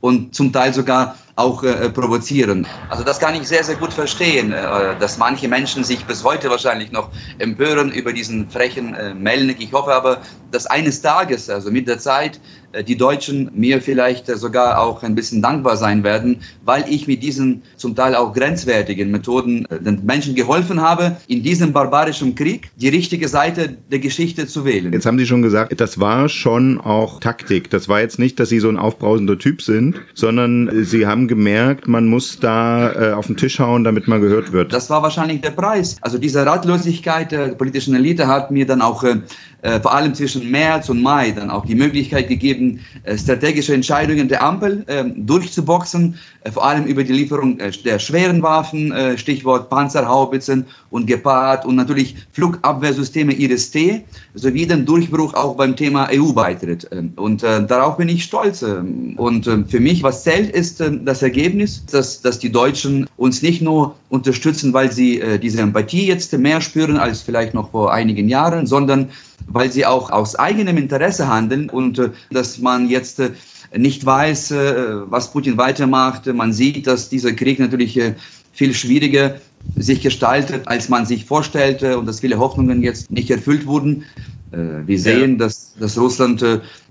und 0.00 0.34
zum 0.34 0.52
Teil 0.52 0.74
sogar 0.74 1.16
auch 1.36 1.64
äh, 1.64 1.90
provozieren. 1.90 2.66
Also 2.88 3.02
das 3.02 3.18
kann 3.18 3.34
ich 3.34 3.48
sehr, 3.48 3.64
sehr 3.64 3.76
gut 3.76 3.92
verstehen, 3.92 4.52
äh, 4.52 4.96
dass 4.98 5.18
manche 5.18 5.48
Menschen 5.48 5.82
sich 5.82 6.04
bis 6.04 6.22
heute 6.22 6.50
wahrscheinlich 6.50 6.92
noch 6.92 7.10
empören 7.38 7.90
über 7.90 8.12
diesen 8.12 8.50
frechen 8.50 8.94
äh, 8.94 9.14
Melnick. 9.14 9.60
Ich 9.60 9.72
hoffe 9.72 9.92
aber, 9.94 10.18
dass 10.50 10.66
eines 10.66 11.02
Tages, 11.02 11.50
also 11.50 11.70
mit 11.70 11.88
der 11.88 11.98
Zeit, 11.98 12.36
äh, 12.36 12.40
die 12.82 12.96
Deutschen 12.96 13.50
mir 13.54 13.80
vielleicht 13.80 14.28
äh, 14.28 14.36
sogar 14.36 14.80
auch 14.80 15.02
ein 15.02 15.14
bisschen 15.14 15.42
dankbar 15.42 15.76
sein 15.76 16.04
werden, 16.04 16.40
weil 16.64 16.84
ich 16.88 17.06
mit 17.06 17.22
diesen 17.22 17.62
zum 17.76 17.94
Teil 17.94 18.14
auch 18.14 18.32
grenzwertigen 18.32 19.10
Methoden 19.10 19.66
äh, 19.66 19.80
den 19.80 20.04
Menschen 20.04 20.34
geholfen 20.34 20.80
habe, 20.80 21.16
in 21.28 21.42
diesem 21.42 21.72
barbarischen 21.72 22.34
Krieg 22.34 22.70
die 22.76 22.88
richtige 22.88 23.28
Seite 23.28 23.76
der 23.90 23.98
Geschichte 23.98 24.46
zu 24.46 24.64
wählen. 24.64 24.92
Jetzt 24.92 25.06
haben 25.06 25.18
Sie 25.18 25.26
schon 25.26 25.42
gesagt, 25.42 25.80
das 25.80 26.00
war 26.00 26.28
schon 26.28 26.80
auch 26.80 27.20
Taktik. 27.20 27.70
Das 27.70 27.88
war 27.88 28.00
jetzt 28.00 28.18
nicht, 28.18 28.40
dass 28.40 28.48
Sie 28.48 28.60
so 28.60 28.68
ein 28.68 28.78
aufbrausender 28.78 29.38
Typ 29.38 29.62
sind, 29.62 30.00
sondern 30.14 30.84
Sie 30.84 31.06
haben 31.06 31.28
gemerkt, 31.28 31.86
man 31.86 32.06
muss 32.06 32.40
da 32.40 33.10
äh, 33.10 33.12
auf 33.12 33.26
den 33.26 33.36
Tisch 33.36 33.58
hauen, 33.58 33.84
damit 33.84 34.08
man 34.08 34.20
gehört 34.20 34.52
wird. 34.52 34.72
Das 34.72 34.90
war 34.90 35.02
wahrscheinlich 35.02 35.40
der 35.40 35.50
Preis. 35.50 35.96
Also 36.00 36.18
diese 36.18 36.44
Ratlosigkeit 36.44 37.32
der 37.32 37.48
politischen 37.48 37.94
Elite 37.94 38.26
hat 38.26 38.50
mir 38.50 38.66
dann 38.66 38.82
auch 38.82 39.04
äh, 39.64 39.74
äh, 39.74 39.80
vor 39.80 39.94
allem 39.94 40.14
zwischen 40.14 40.50
März 40.50 40.88
und 40.88 41.02
Mai 41.02 41.30
dann 41.32 41.50
auch 41.50 41.66
die 41.66 41.74
Möglichkeit 41.74 42.28
gegeben, 42.28 42.80
äh, 43.02 43.16
strategische 43.18 43.74
Entscheidungen 43.74 44.28
der 44.28 44.42
Ampel 44.42 44.84
äh, 44.86 45.04
durchzuboxen, 45.16 46.18
äh, 46.42 46.52
vor 46.52 46.64
allem 46.64 46.84
über 46.84 47.02
die 47.02 47.12
Lieferung 47.12 47.58
äh, 47.58 47.70
der 47.70 47.98
schweren 47.98 48.42
Waffen, 48.42 48.92
äh, 48.92 49.18
Stichwort 49.18 49.70
Panzerhaubitzen 49.70 50.66
und 50.90 51.06
Gepard 51.06 51.66
und 51.66 51.76
natürlich 51.76 52.14
Flugabwehrsysteme 52.32 53.32
IRIS-T, 53.32 54.04
sowie 54.34 54.66
den 54.66 54.86
Durchbruch 54.86 55.34
auch 55.34 55.56
beim 55.56 55.76
Thema 55.76 56.08
EU-Beitritt. 56.12 56.88
Und 57.16 57.42
darauf 57.42 57.96
bin 57.96 58.08
ich 58.08 58.24
stolz. 58.24 58.62
Und 58.62 59.44
für 59.68 59.80
mich, 59.80 60.02
was 60.02 60.22
zählt, 60.22 60.50
ist 60.50 60.82
das 61.04 61.22
Ergebnis, 61.22 61.84
dass, 61.86 62.20
dass 62.20 62.38
die 62.38 62.52
Deutschen 62.52 63.06
uns 63.16 63.42
nicht 63.42 63.62
nur 63.62 63.96
unterstützen, 64.08 64.72
weil 64.72 64.92
sie 64.92 65.22
diese 65.42 65.62
Empathie 65.62 66.06
jetzt 66.06 66.36
mehr 66.36 66.60
spüren 66.60 66.96
als 66.96 67.22
vielleicht 67.22 67.54
noch 67.54 67.70
vor 67.70 67.92
einigen 67.92 68.28
Jahren, 68.28 68.66
sondern 68.66 69.10
weil 69.46 69.70
sie 69.70 69.86
auch 69.86 70.10
aus 70.10 70.36
eigenem 70.36 70.76
Interesse 70.76 71.28
handeln 71.28 71.70
und 71.70 71.98
äh, 71.98 72.10
dass 72.30 72.58
man 72.58 72.88
jetzt 72.88 73.20
äh, 73.20 73.30
nicht 73.76 74.04
weiß, 74.04 74.50
äh, 74.52 74.74
was 75.10 75.32
Putin 75.32 75.56
weitermacht. 75.56 76.26
Man 76.26 76.52
sieht, 76.52 76.86
dass 76.86 77.08
dieser 77.08 77.32
Krieg 77.32 77.58
natürlich 77.58 78.00
viel 78.52 78.74
schwieriger 78.74 79.36
sich 79.76 80.00
gestaltet, 80.02 80.68
als 80.68 80.88
man 80.88 81.06
sich 81.06 81.24
vorstellte 81.24 81.98
und 81.98 82.06
dass 82.06 82.20
viele 82.20 82.38
Hoffnungen 82.38 82.82
jetzt 82.82 83.10
nicht 83.10 83.30
erfüllt 83.30 83.66
wurden. 83.66 84.04
Wir 84.52 85.00
sehen, 85.00 85.38
dass, 85.38 85.74
dass 85.80 85.98
Russland 85.98 86.44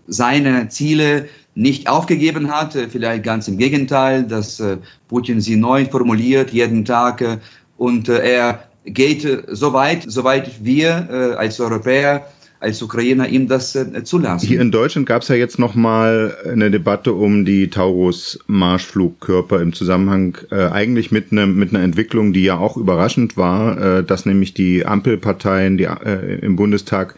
seine 0.06 0.68
Ziele 0.68 1.30
nicht 1.56 1.88
aufgegeben 1.88 2.52
hat, 2.52 2.74
vielleicht 2.74 3.24
ganz 3.24 3.48
im 3.48 3.58
Gegenteil, 3.58 4.24
dass 4.24 4.62
Putin 5.08 5.40
sie 5.40 5.56
neu 5.56 5.86
formuliert 5.86 6.52
jeden 6.52 6.84
Tag 6.84 7.40
und 7.78 8.10
er 8.10 8.68
geht 8.84 9.26
so 9.48 9.72
weit, 9.72 10.04
soweit 10.06 10.66
wir 10.66 11.38
als 11.38 11.62
Europäer 11.62 12.28
als 12.64 12.82
Ukrainer 12.82 13.28
ihm 13.28 13.48
das 13.48 13.76
äh, 13.76 14.04
zulassen. 14.04 14.48
Hier 14.48 14.62
in 14.62 14.72
Deutschland 14.72 15.06
gab 15.08 15.22
es 15.22 15.28
ja 15.28 15.36
jetzt 15.36 15.60
nochmal 15.60 16.36
eine 16.46 16.72
Debatte 16.72 17.14
um 17.14 17.46
die 17.46 17.70
Taurus-Marschflugkörper 17.70 19.62
im 19.62 19.74
Zusammenhang 19.74 20.38
äh, 20.50 20.68
eigentlich 20.68 21.12
mit, 21.12 21.32
ne, 21.32 21.46
mit 21.46 21.70
einer 21.70 21.84
Entwicklung, 21.84 22.34
die 22.34 22.44
ja 22.44 22.58
auch 22.58 22.78
überraschend 22.78 23.38
war, 23.38 24.00
äh, 24.00 24.04
dass 24.04 24.26
nämlich 24.26 24.54
die 24.54 24.86
Ampelparteien 24.86 25.78
die, 25.78 25.84
äh, 25.84 26.40
im 26.40 26.56
Bundestag 26.56 27.16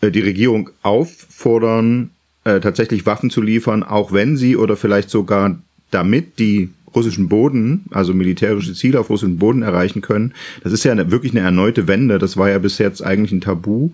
äh, 0.00 0.10
die 0.10 0.20
Regierung 0.20 0.70
auffordern, 0.82 2.10
äh, 2.44 2.60
tatsächlich 2.60 3.04
Waffen 3.04 3.30
zu 3.30 3.42
liefern, 3.42 3.82
auch 3.82 4.12
wenn 4.12 4.36
sie 4.36 4.56
oder 4.56 4.76
vielleicht 4.76 5.10
sogar 5.10 5.58
damit 5.90 6.38
die 6.38 6.70
russischen 6.94 7.28
Boden, 7.28 7.84
also 7.90 8.14
militärische 8.14 8.74
Ziele 8.74 9.00
auf 9.00 9.10
russischen 9.10 9.38
Boden 9.38 9.62
erreichen 9.62 10.00
können. 10.00 10.34
Das 10.62 10.72
ist 10.72 10.84
ja 10.84 10.92
eine, 10.92 11.10
wirklich 11.10 11.32
eine 11.32 11.40
erneute 11.40 11.88
Wende. 11.88 12.18
Das 12.18 12.36
war 12.36 12.50
ja 12.50 12.58
bis 12.58 12.78
jetzt 12.78 13.02
eigentlich 13.02 13.32
ein 13.32 13.40
Tabu 13.40 13.90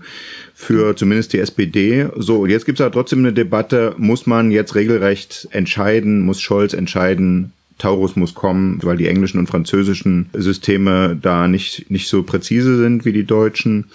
für 0.54 0.96
zumindest 0.96 1.32
die 1.32 1.38
SPD. 1.38 2.08
So, 2.16 2.46
jetzt 2.46 2.66
gibt 2.66 2.80
es 2.80 2.84
aber 2.84 2.92
trotzdem 2.92 3.20
eine 3.20 3.32
Debatte, 3.32 3.94
muss 3.96 4.26
man 4.26 4.50
jetzt 4.50 4.74
regelrecht 4.74 5.48
entscheiden, 5.50 6.20
muss 6.20 6.40
Scholz 6.40 6.72
entscheiden, 6.72 7.52
Taurus 7.78 8.14
muss 8.14 8.34
kommen, 8.34 8.78
weil 8.82 8.98
die 8.98 9.08
englischen 9.08 9.38
und 9.38 9.46
französischen 9.46 10.28
Systeme 10.34 11.18
da 11.20 11.48
nicht, 11.48 11.90
nicht 11.90 12.08
so 12.08 12.22
präzise 12.22 12.76
sind 12.76 13.06
wie 13.06 13.12
die 13.12 13.24
deutschen. 13.24 13.86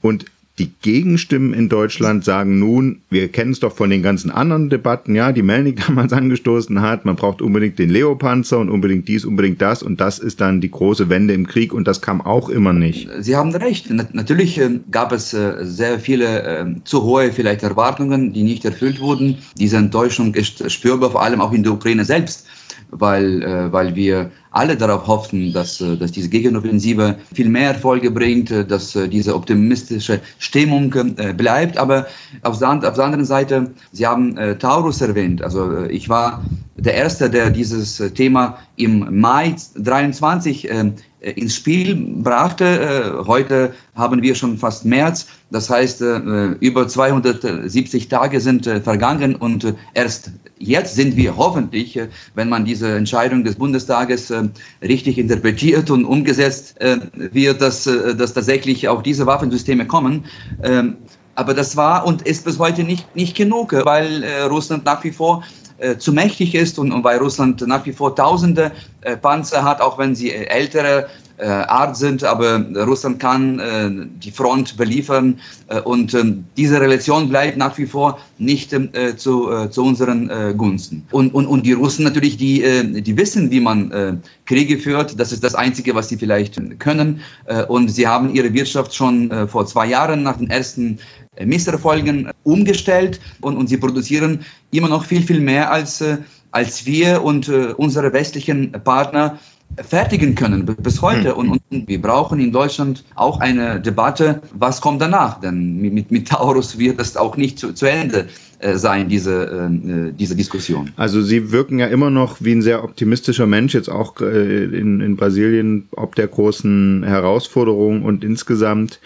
Und 0.00 0.26
die 0.58 0.70
Gegenstimmen 0.82 1.52
in 1.52 1.68
Deutschland 1.68 2.24
sagen 2.24 2.60
nun, 2.60 3.00
wir 3.10 3.28
kennen 3.28 3.50
es 3.50 3.58
doch 3.58 3.74
von 3.74 3.90
den 3.90 4.04
ganzen 4.04 4.30
anderen 4.30 4.70
Debatten, 4.70 5.16
ja, 5.16 5.32
die 5.32 5.42
Melnik 5.42 5.84
damals 5.86 6.12
angestoßen 6.12 6.80
hat, 6.80 7.04
man 7.04 7.16
braucht 7.16 7.42
unbedingt 7.42 7.78
den 7.78 7.90
Leopanzer 7.90 8.58
und 8.58 8.68
unbedingt 8.68 9.08
dies, 9.08 9.24
unbedingt 9.24 9.60
das 9.60 9.82
und 9.82 10.00
das 10.00 10.20
ist 10.20 10.40
dann 10.40 10.60
die 10.60 10.70
große 10.70 11.08
Wende 11.08 11.34
im 11.34 11.48
Krieg 11.48 11.72
und 11.72 11.88
das 11.88 12.00
kam 12.00 12.20
auch 12.20 12.48
immer 12.48 12.72
nicht. 12.72 13.08
Sie 13.18 13.34
haben 13.34 13.52
recht. 13.54 13.90
Natürlich 13.90 14.58
äh, 14.58 14.78
gab 14.90 15.10
es 15.12 15.34
äh, 15.34 15.56
sehr 15.62 15.98
viele 15.98 16.42
äh, 16.42 16.66
zu 16.84 17.02
hohe 17.02 17.32
vielleicht 17.32 17.64
Erwartungen, 17.64 18.32
die 18.32 18.44
nicht 18.44 18.64
erfüllt 18.64 19.00
wurden. 19.00 19.38
Diese 19.58 19.76
Enttäuschung 19.76 20.34
ist 20.34 20.70
spürbar, 20.70 21.10
vor 21.10 21.22
allem 21.22 21.40
auch 21.40 21.52
in 21.52 21.64
der 21.64 21.72
Ukraine 21.72 22.04
selbst 22.04 22.46
weil, 22.90 23.42
äh, 23.42 23.72
weil 23.72 23.94
wir 23.94 24.30
alle 24.54 24.76
darauf 24.76 25.06
hoffen, 25.08 25.52
dass, 25.52 25.80
äh, 25.80 25.96
dass 25.96 26.12
diese 26.12 26.28
Gegenoffensive 26.28 27.16
viel 27.34 27.48
mehr 27.48 27.72
Erfolge 27.72 28.10
bringt, 28.10 28.50
äh, 28.50 28.64
dass 28.64 28.94
äh, 28.94 29.08
diese 29.08 29.34
optimistische 29.34 30.20
Stimmung 30.38 30.94
bleibt. 31.36 31.76
Aber 31.76 32.06
auf 32.42 32.58
der, 32.58 32.70
auf 32.70 32.94
der 32.94 33.04
anderen 33.04 33.24
Seite, 33.24 33.72
Sie 33.92 34.06
haben 34.06 34.36
Taurus 34.58 35.00
erwähnt. 35.00 35.42
Also 35.42 35.84
ich 35.84 36.08
war 36.08 36.44
der 36.76 36.94
Erste, 36.94 37.30
der 37.30 37.50
dieses 37.50 37.96
Thema 38.14 38.58
im 38.76 39.20
Mai 39.20 39.56
23 39.76 40.70
äh, 40.70 40.92
ins 41.30 41.54
Spiel 41.54 41.94
brachte. 41.94 42.64
Äh, 42.64 43.26
heute 43.26 43.74
haben 43.94 44.22
wir 44.22 44.34
schon 44.34 44.58
fast 44.58 44.84
März. 44.84 45.26
Das 45.50 45.70
heißt, 45.70 46.02
äh, 46.02 46.16
über 46.60 46.86
270 46.86 48.08
Tage 48.08 48.40
sind 48.40 48.66
äh, 48.66 48.80
vergangen 48.80 49.34
und 49.34 49.74
erst 49.94 50.32
jetzt 50.58 50.94
sind 50.94 51.16
wir 51.16 51.36
hoffentlich, 51.36 51.98
wenn 52.34 52.48
man 52.48 52.64
diese 52.64 52.94
Entscheidung 52.94 53.44
des 53.44 53.56
Bundestages 53.56 54.32
richtig 54.80 55.18
interpretiert 55.18 55.90
und 55.90 56.04
umgesetzt 56.04 56.76
wird, 57.14 57.60
dass, 57.60 57.84
dass 57.84 58.32
tatsächlich 58.32 58.88
auch 58.88 59.02
diese 59.02 59.26
Waffensysteme 59.26 59.86
kommen. 59.86 60.24
Ähm, 60.62 60.96
aber 61.34 61.52
das 61.52 61.76
war 61.76 62.06
und 62.06 62.22
ist 62.22 62.44
bis 62.44 62.58
heute 62.58 62.84
nicht, 62.84 63.14
nicht 63.16 63.36
genug, 63.36 63.72
weil 63.84 64.24
Russland 64.48 64.84
nach 64.84 65.02
wie 65.04 65.10
vor 65.10 65.42
äh, 65.78 65.96
zu 65.96 66.12
mächtig 66.12 66.54
ist 66.54 66.78
und, 66.78 66.92
und 66.92 67.04
weil 67.04 67.18
Russland 67.18 67.66
nach 67.66 67.84
wie 67.86 67.92
vor 67.92 68.14
tausende 68.14 68.72
äh, 69.00 69.16
Panzer 69.16 69.64
hat, 69.64 69.80
auch 69.80 69.98
wenn 69.98 70.14
sie 70.14 70.30
äh, 70.30 70.44
ältere 70.44 71.08
äh, 71.36 71.46
Art 71.46 71.96
sind, 71.96 72.22
aber 72.22 72.64
Russland 72.86 73.18
kann 73.18 73.58
äh, 73.58 73.90
die 74.22 74.30
Front 74.30 74.76
beliefern 74.76 75.40
äh, 75.66 75.80
und 75.80 76.14
ähm, 76.14 76.44
diese 76.56 76.80
Relation 76.80 77.28
bleibt 77.28 77.56
nach 77.56 77.76
wie 77.76 77.86
vor 77.86 78.20
nicht 78.38 78.72
äh, 78.72 79.16
zu, 79.16 79.50
äh, 79.50 79.70
zu 79.70 79.84
unseren 79.84 80.56
Gunsten. 80.56 81.06
Und, 81.10 81.34
und, 81.34 81.46
und 81.46 81.66
die 81.66 81.72
Russen 81.72 82.04
natürlich, 82.04 82.36
die, 82.36 83.02
die 83.02 83.16
wissen, 83.16 83.50
wie 83.50 83.60
man 83.60 84.22
Kriege 84.46 84.78
führt, 84.78 85.18
das 85.18 85.32
ist 85.32 85.42
das 85.44 85.54
Einzige, 85.54 85.94
was 85.94 86.08
sie 86.08 86.16
vielleicht 86.16 86.78
können 86.78 87.20
und 87.68 87.88
sie 87.88 88.06
haben 88.06 88.34
ihre 88.34 88.52
Wirtschaft 88.52 88.94
schon 88.94 89.48
vor 89.48 89.66
zwei 89.66 89.86
Jahren 89.86 90.22
nach 90.22 90.36
den 90.36 90.50
ersten 90.50 90.98
Misserfolgen 91.42 92.30
umgestellt 92.42 93.20
und, 93.40 93.56
und 93.56 93.68
sie 93.68 93.76
produzieren 93.76 94.40
immer 94.70 94.88
noch 94.88 95.04
viel, 95.04 95.22
viel 95.22 95.40
mehr 95.40 95.70
als, 95.70 96.00
äh, 96.00 96.18
als 96.50 96.86
wir 96.86 97.22
und 97.22 97.48
äh, 97.48 97.74
unsere 97.76 98.12
westlichen 98.12 98.72
Partner 98.72 99.38
fertigen 99.82 100.34
können 100.34 100.66
bis 100.66 101.02
heute. 101.02 101.30
Hm. 101.30 101.36
Und, 101.36 101.60
und, 101.70 101.88
wir 101.88 102.00
brauchen 102.00 102.38
in 102.38 102.52
Deutschland 102.52 103.04
auch 103.16 103.40
eine 103.40 103.80
Debatte, 103.80 104.42
was 104.52 104.80
kommt 104.80 105.00
danach. 105.00 105.40
Denn 105.40 105.78
mit, 105.80 106.12
mit 106.12 106.28
Taurus 106.28 106.78
wird 106.78 107.00
es 107.00 107.16
auch 107.16 107.36
nicht 107.36 107.58
zu, 107.58 107.72
zu 107.72 107.86
Ende 107.86 108.28
sein, 108.76 109.08
diese, 109.08 109.68
äh, 109.68 110.12
diese 110.12 110.36
Diskussion. 110.36 110.92
Also 110.96 111.22
Sie 111.22 111.52
wirken 111.52 111.78
ja 111.78 111.86
immer 111.86 112.10
noch 112.10 112.38
wie 112.40 112.52
ein 112.52 112.62
sehr 112.62 112.82
optimistischer 112.84 113.46
Mensch, 113.46 113.74
jetzt 113.74 113.90
auch 113.90 114.20
äh, 114.20 114.64
in, 114.64 115.00
in 115.00 115.16
Brasilien, 115.16 115.88
ob 115.90 116.14
der 116.14 116.28
großen 116.28 117.02
Herausforderung 117.04 118.04
und 118.04 118.24
insgesamt. 118.24 119.00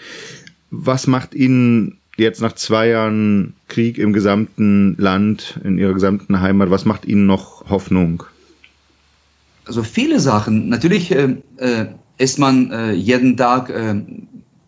Was 0.71 1.07
macht 1.07 1.35
Ihnen 1.35 1.98
jetzt 2.23 2.41
nach 2.41 2.53
zwei 2.53 2.89
Jahren 2.89 3.53
Krieg 3.67 3.97
im 3.97 4.13
gesamten 4.13 4.95
Land, 4.97 5.59
in 5.63 5.77
ihrer 5.77 5.93
gesamten 5.93 6.41
Heimat, 6.41 6.69
was 6.69 6.85
macht 6.85 7.05
Ihnen 7.05 7.25
noch 7.25 7.69
Hoffnung? 7.69 8.23
Also 9.65 9.83
viele 9.83 10.19
Sachen. 10.19 10.69
Natürlich 10.69 11.11
äh, 11.11 11.35
äh, 11.57 11.85
ist 12.17 12.39
man 12.39 12.71
äh, 12.71 12.91
jeden 12.93 13.37
Tag 13.37 13.69
äh, 13.69 14.01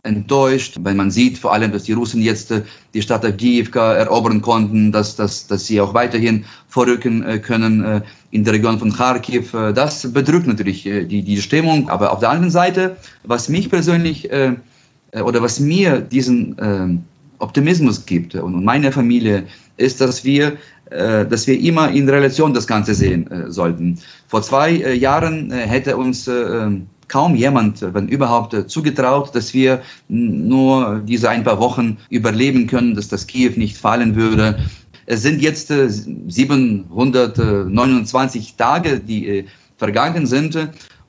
enttäuscht, 0.03 0.77
weil 0.81 0.93
man 0.93 1.09
sieht 1.09 1.39
vor 1.39 1.53
allem, 1.53 1.71
dass 1.71 1.83
die 1.83 1.93
Russen 1.93 2.21
jetzt 2.21 2.51
äh, 2.51 2.61
die 2.93 3.01
Stadt 3.01 3.25
Avdiivka 3.25 3.93
erobern 3.93 4.41
konnten, 4.41 4.91
dass, 4.91 5.15
dass, 5.15 5.47
dass 5.47 5.65
sie 5.65 5.81
auch 5.81 5.95
weiterhin 5.95 6.45
vorrücken 6.67 7.23
äh, 7.23 7.39
können 7.39 8.03
in 8.29 8.43
der 8.43 8.53
Region 8.53 8.79
von 8.79 8.93
Kharkiv. 8.93 9.51
das 9.51 10.13
bedrückt 10.13 10.47
natürlich 10.47 10.83
die, 10.83 11.21
die 11.23 11.41
Stimmung. 11.41 11.89
Aber 11.89 12.13
auf 12.13 12.19
der 12.19 12.29
anderen 12.29 12.51
Seite, 12.51 12.95
was 13.23 13.49
mich 13.49 13.69
persönlich 13.69 14.29
oder 14.31 15.41
was 15.41 15.59
mir 15.59 15.99
diesen 15.99 17.03
Optimismus 17.41 18.05
gibt 18.05 18.35
und 18.35 18.63
meine 18.63 18.91
Familie, 18.91 19.47
ist, 19.81 19.99
dass 20.01 20.23
wir, 20.23 20.57
äh, 20.89 21.25
dass 21.25 21.47
wir 21.47 21.59
immer 21.59 21.91
in 21.91 22.07
Relation 22.07 22.53
das 22.53 22.67
Ganze 22.67 22.93
sehen 22.93 23.29
äh, 23.31 23.51
sollten. 23.51 23.97
Vor 24.27 24.43
zwei 24.43 24.75
äh, 24.75 24.93
Jahren 24.93 25.51
hätte 25.51 25.97
uns 25.97 26.29
kaum 27.07 27.35
jemand, 27.35 27.81
wenn 27.93 28.07
überhaupt, 28.07 28.69
zugetraut, 28.69 29.33
dass 29.35 29.53
wir 29.53 29.81
nur 30.07 31.01
diese 31.05 31.29
ein 31.29 31.43
paar 31.43 31.59
Wochen 31.59 31.97
überleben 32.09 32.67
können, 32.67 32.95
dass 32.95 33.09
das 33.09 33.27
Kiew 33.27 33.51
nicht 33.57 33.77
fallen 33.77 34.15
würde. 34.15 34.59
Es 35.05 35.21
sind 35.21 35.41
jetzt 35.41 35.67
729 35.67 38.55
Tage, 38.55 39.01
die 39.01 39.43
vergangen 39.75 40.25
sind. 40.25 40.57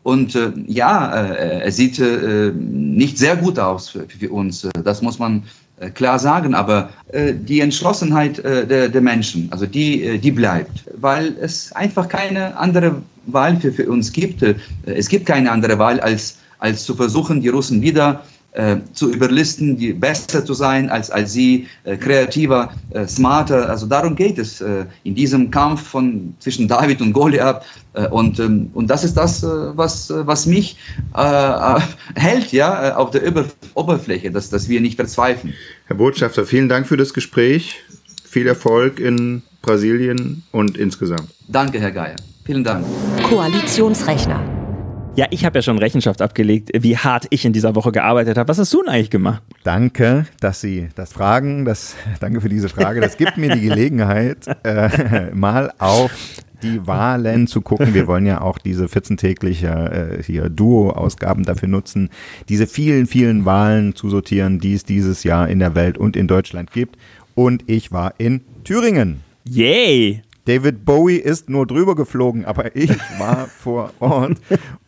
Und 0.03 0.35
äh, 0.35 0.51
ja, 0.67 1.15
äh, 1.15 1.61
es 1.63 1.77
sieht 1.77 2.01
äh, 2.01 2.51
nicht 2.51 3.19
sehr 3.19 3.37
gut 3.37 3.61
aus 3.61 3.91
für, 3.91 4.09
für 4.09 4.33
uns. 4.33 4.69
Das 4.83 5.01
muss 5.01 5.21
man 5.21 5.41
äh, 5.41 5.43
klar 5.91 6.19
sagen, 6.19 6.55
aber 6.55 6.91
äh, 7.09 7.33
die 7.35 7.61
Entschlossenheit 7.61 8.39
äh, 8.39 8.67
der, 8.67 8.89
der, 8.89 9.01
Menschen, 9.01 9.49
also 9.51 9.67
die, 9.67 10.03
äh, 10.03 10.19
die 10.19 10.31
bleibt, 10.31 10.85
weil 10.95 11.37
es 11.41 11.73
einfach 11.73 12.09
keine 12.09 12.57
andere 12.57 13.03
Wahl 13.27 13.57
für, 13.57 13.73
für 13.73 13.89
uns 13.89 14.13
gibt. 14.13 14.43
Äh, 14.43 14.55
es 14.85 15.09
gibt 15.09 15.27
keine 15.27 15.51
andere 15.51 15.79
Wahl, 15.79 16.01
als, 16.01 16.39
als 16.59 16.85
zu 16.85 16.95
versuchen, 16.95 17.41
die 17.41 17.49
Russen 17.49 17.83
wieder 17.83 18.25
äh, 18.53 18.77
zu 18.93 19.11
überlisten, 19.11 19.77
die 19.79 19.93
besser 19.93 20.45
zu 20.45 20.55
sein 20.55 20.91
als, 20.91 21.11
als 21.11 21.33
sie, 21.33 21.69
äh, 21.85 21.97
kreativer, 21.97 22.73
äh, 22.91 23.07
smarter. 23.07 23.71
Also 23.71 23.87
darum 23.87 24.15
geht 24.15 24.39
es 24.39 24.61
äh, 24.61 24.85
in 25.05 25.15
diesem 25.15 25.51
Kampf 25.51 25.83
von, 25.83 26.35
zwischen 26.39 26.69
David 26.69 27.01
und 27.01 27.13
Goliath. 27.13 27.63
Äh, 27.95 28.09
und, 28.09 28.39
ähm, 28.41 28.71
und 28.75 28.89
das 28.89 29.05
ist 29.05 29.17
das, 29.17 29.43
äh, 29.43 29.47
was, 29.47 30.13
was 30.15 30.47
mich 30.47 30.77
hält 32.15 32.53
ja, 32.53 32.97
auf 32.97 33.11
der 33.11 33.23
Über 33.23 33.47
Oberfläche, 33.75 34.31
dass, 34.31 34.51
dass 34.51 34.69
wir 34.69 34.81
nicht 34.81 34.97
verzweifeln. 34.97 35.55
Herr 35.87 35.97
Botschafter, 35.97 36.45
vielen 36.45 36.69
Dank 36.69 36.87
für 36.87 36.97
das 36.97 37.15
Gespräch. 37.15 37.81
Viel 38.25 38.47
Erfolg 38.47 38.99
in 39.01 39.43
Brasilien 39.63 40.43
und 40.53 40.77
insgesamt. 40.77 41.29
Danke, 41.49 41.81
Herr 41.81 41.93
Geier. 41.93 42.17
Vielen 42.45 42.65
Dank. 42.65 42.85
Koalitionsrechner. 43.29 44.52
Ja, 45.15 45.27
ich 45.29 45.45
habe 45.45 45.59
ja 45.59 45.63
schon 45.63 45.77
Rechenschaft 45.77 46.23
abgelegt, 46.23 46.71
wie 46.73 46.97
hart 46.97 47.27
ich 47.29 47.45
in 47.45 47.53
dieser 47.53 47.75
Woche 47.75 47.93
gearbeitet 47.93 48.39
habe. 48.39 48.49
Was 48.49 48.59
hast 48.59 48.73
du 48.73 48.81
denn 48.83 48.89
eigentlich 48.89 49.11
gemacht? 49.11 49.43
Danke, 49.63 50.25
dass 50.41 50.63
Sie 50.63 50.89
das 50.95 51.13
fragen. 51.13 51.67
Das, 51.67 51.97
danke 52.21 52.41
für 52.41 52.49
diese 52.49 52.71
Frage. 52.71 53.03
Das 53.03 53.19
gibt 53.19 53.37
mir 53.37 53.55
die 53.55 53.61
Gelegenheit, 53.69 54.47
äh, 54.65 55.31
mal 55.35 55.71
auf 55.79 56.13
die 56.63 56.87
Wahlen 56.87 57.47
zu 57.47 57.61
gucken. 57.61 57.93
Wir 57.93 58.07
wollen 58.07 58.25
ja 58.25 58.41
auch 58.41 58.57
diese 58.57 58.87
14-tägliche 58.87 60.19
äh, 60.19 60.23
hier 60.23 60.49
Duo-Ausgaben 60.49 61.45
dafür 61.45 61.69
nutzen, 61.69 62.09
diese 62.49 62.67
vielen, 62.67 63.07
vielen 63.07 63.45
Wahlen 63.45 63.95
zu 63.95 64.09
sortieren, 64.09 64.61
die 64.61 64.73
es 64.73 64.85
dieses 64.85 65.25
Jahr 65.25 65.47
in 65.47 65.59
der 65.59 65.75
Welt 65.75 65.99
und 65.99 66.17
in 66.17 66.27
Deutschland 66.27 66.73
gibt. 66.73 66.97
Und 67.35 67.65
ich 67.67 67.93
war 67.93 68.15
in 68.17 68.41
Thüringen. 68.65 69.21
Yay! 69.45 70.23
David 70.45 70.85
Bowie 70.85 71.17
ist 71.17 71.49
nur 71.49 71.67
drüber 71.67 71.95
geflogen, 71.95 72.45
aber 72.45 72.75
ich 72.75 72.91
war 73.19 73.47
vor 73.59 73.93
Ort 74.01 74.39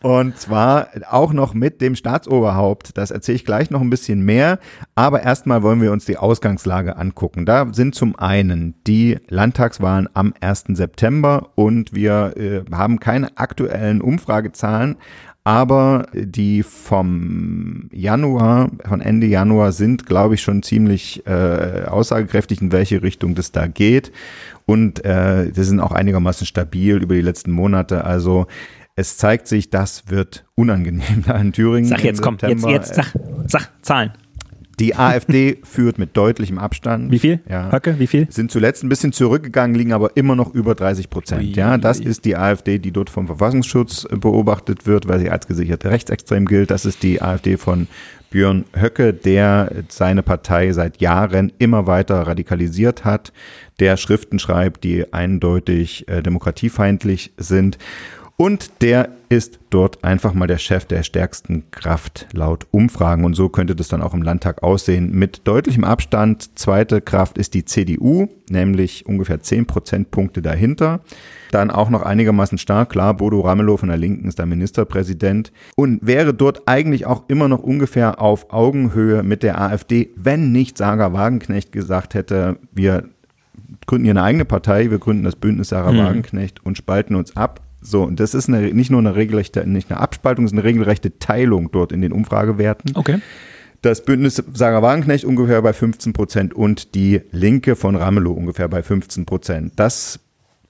und 0.01 0.37
zwar 0.37 0.89
auch 1.09 1.31
noch 1.31 1.53
mit 1.53 1.81
dem 1.81 1.95
Staatsoberhaupt. 1.95 2.97
Das 2.97 3.11
erzähle 3.11 3.37
ich 3.37 3.45
gleich 3.45 3.69
noch 3.69 3.81
ein 3.81 3.89
bisschen 3.89 4.23
mehr, 4.25 4.59
aber 4.95 5.23
erstmal 5.23 5.63
wollen 5.63 5.81
wir 5.81 5.91
uns 5.91 6.05
die 6.05 6.17
Ausgangslage 6.17 6.97
angucken. 6.97 7.45
Da 7.45 7.73
sind 7.73 7.95
zum 7.95 8.17
einen 8.17 8.75
die 8.85 9.17
Landtagswahlen 9.29 10.09
am 10.13 10.33
1. 10.41 10.65
September 10.69 11.49
und 11.55 11.93
wir 11.93 12.33
äh, 12.35 12.63
haben 12.75 12.99
keine 12.99 13.37
aktuellen 13.37 14.01
Umfragezahlen, 14.01 14.97
aber 15.45 16.07
die 16.11 16.63
vom 16.63 17.87
Januar, 17.93 18.71
von 18.83 18.99
Ende 18.99 19.27
Januar 19.27 19.71
sind, 19.73 20.07
glaube 20.07 20.33
ich, 20.33 20.41
schon 20.41 20.63
ziemlich 20.63 21.25
äh, 21.27 21.83
aussagekräftig, 21.85 22.61
in 22.61 22.71
welche 22.71 23.03
Richtung 23.03 23.35
das 23.35 23.51
da 23.51 23.67
geht. 23.67 24.11
Und 24.65 25.05
äh, 25.05 25.51
das 25.51 25.67
sind 25.67 25.79
auch 25.79 25.91
einigermaßen 25.91 26.47
stabil 26.47 26.97
über 26.97 27.13
die 27.13 27.21
letzten 27.21 27.51
Monate. 27.51 28.05
Also 28.05 28.47
es 28.95 29.17
zeigt 29.17 29.47
sich, 29.47 29.69
das 29.69 30.09
wird 30.09 30.45
unangenehm 30.55 31.23
da 31.27 31.37
in 31.37 31.53
Thüringen. 31.53 31.89
Sag 31.89 32.03
jetzt, 32.03 32.23
komm, 32.23 32.37
jetzt, 32.41 32.65
jetzt, 32.65 32.95
sag, 32.95 33.13
sag 33.45 33.69
Zahlen. 33.83 34.13
Die 34.79 34.95
AfD 34.95 35.57
führt 35.63 35.97
mit 35.97 36.15
deutlichem 36.17 36.57
Abstand. 36.57 37.11
Wie 37.11 37.19
viel? 37.19 37.39
Ja. 37.49 37.71
Höcke, 37.71 37.99
wie 37.99 38.07
viel? 38.07 38.27
Sind 38.29 38.51
zuletzt 38.51 38.83
ein 38.83 38.89
bisschen 38.89 39.11
zurückgegangen, 39.11 39.75
liegen 39.75 39.93
aber 39.93 40.15
immer 40.15 40.35
noch 40.35 40.53
über 40.53 40.75
30 40.75 41.09
Prozent. 41.09 41.55
Ja, 41.55 41.77
das 41.77 41.99
ist 41.99 42.25
die 42.25 42.35
AfD, 42.35 42.79
die 42.79 42.91
dort 42.91 43.09
vom 43.09 43.27
Verfassungsschutz 43.27 44.07
beobachtet 44.09 44.85
wird, 44.85 45.07
weil 45.07 45.19
sie 45.19 45.29
als 45.29 45.47
gesicherte 45.47 45.89
rechtsextrem 45.89 46.45
gilt. 46.45 46.71
Das 46.71 46.85
ist 46.85 47.03
die 47.03 47.21
AfD 47.21 47.57
von 47.57 47.87
Björn 48.29 48.65
Höcke, 48.75 49.13
der 49.13 49.71
seine 49.87 50.21
Partei 50.21 50.73
seit 50.73 50.99
Jahren 50.99 51.53
immer 51.57 51.87
weiter 51.87 52.27
radikalisiert 52.27 53.05
hat, 53.05 53.31
der 53.79 53.95
Schriften 53.95 54.39
schreibt, 54.39 54.83
die 54.83 55.13
eindeutig 55.13 56.07
äh, 56.09 56.21
demokratiefeindlich 56.21 57.31
sind. 57.37 57.77
Und 58.37 58.81
der 58.81 59.09
ist 59.29 59.59
dort 59.69 60.03
einfach 60.03 60.33
mal 60.33 60.47
der 60.47 60.57
Chef 60.57 60.85
der 60.85 61.03
stärksten 61.03 61.71
Kraft 61.71 62.27
laut 62.33 62.67
Umfragen. 62.71 63.23
Und 63.23 63.33
so 63.33 63.47
könnte 63.47 63.75
das 63.75 63.87
dann 63.87 64.01
auch 64.01 64.13
im 64.13 64.21
Landtag 64.21 64.61
aussehen. 64.61 65.11
Mit 65.11 65.47
deutlichem 65.47 65.85
Abstand. 65.85 66.57
Zweite 66.59 66.99
Kraft 66.99 67.37
ist 67.37 67.53
die 67.53 67.63
CDU, 67.63 68.27
nämlich 68.49 69.05
ungefähr 69.05 69.39
10 69.39 69.67
Prozentpunkte 69.67 70.41
dahinter. 70.41 70.99
Dann 71.51 71.71
auch 71.71 71.89
noch 71.89 72.01
einigermaßen 72.01 72.57
stark, 72.57 72.89
klar, 72.89 73.13
Bodo 73.13 73.39
Ramelow 73.39 73.77
von 73.77 73.87
der 73.87 73.97
Linken 73.97 74.27
ist 74.27 74.37
der 74.37 74.45
Ministerpräsident 74.45 75.53
und 75.75 76.05
wäre 76.05 76.33
dort 76.33 76.67
eigentlich 76.67 77.05
auch 77.05 77.23
immer 77.29 77.47
noch 77.47 77.63
ungefähr 77.63 78.19
auf 78.19 78.51
Augenhöhe 78.51 79.23
mit 79.23 79.43
der 79.43 79.61
AfD, 79.61 80.09
wenn 80.17 80.51
nicht 80.51 80.77
Sarah 80.77 81.13
Wagenknecht 81.13 81.71
gesagt 81.71 82.13
hätte, 82.13 82.57
wir 82.73 83.05
gründen 83.85 84.05
hier 84.05 84.11
eine 84.11 84.23
eigene 84.23 84.45
Partei, 84.45 84.91
wir 84.91 84.99
gründen 84.99 85.23
das 85.23 85.37
Bündnis 85.37 85.69
Sarah 85.69 85.93
Mhm. 85.93 85.99
Wagenknecht 85.99 86.65
und 86.65 86.77
spalten 86.77 87.15
uns 87.15 87.37
ab. 87.37 87.61
So, 87.85 88.03
und 88.03 88.19
das 88.19 88.33
ist 88.33 88.49
eine, 88.49 88.73
nicht 88.73 88.89
nur 88.89 88.99
eine 88.99 89.15
regelrechte, 89.15 89.67
nicht 89.67 89.91
eine 89.91 89.99
Abspaltung, 89.99 90.45
es 90.45 90.51
ist 90.51 90.57
eine 90.57 90.63
regelrechte 90.63 91.19
Teilung 91.19 91.71
dort 91.71 91.91
in 91.91 92.01
den 92.01 92.11
Umfragewerten. 92.11 92.95
Okay. 92.95 93.19
Das 93.81 94.03
Bündnis 94.03 94.43
Sarah 94.53 94.81
Wagenknecht 94.81 95.25
ungefähr 95.25 95.61
bei 95.61 95.71
15 95.71 96.13
Prozent 96.13 96.53
und 96.55 96.95
die 96.95 97.21
Linke 97.31 97.75
von 97.75 97.95
Ramelow 97.95 98.33
ungefähr 98.33 98.67
bei 98.67 98.81
15 98.81 99.27
Prozent. 99.27 99.73
Das 99.75 100.19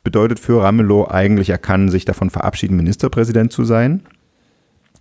bedeutet 0.03 0.39
für 0.39 0.61
Ramelow 0.61 1.07
eigentlich, 1.07 1.49
er 1.49 1.57
kann 1.57 1.89
sich 1.89 2.03
davon 2.03 2.29
verabschieden, 2.29 2.75
Ministerpräsident 2.75 3.53
zu 3.53 3.63
sein, 3.63 4.01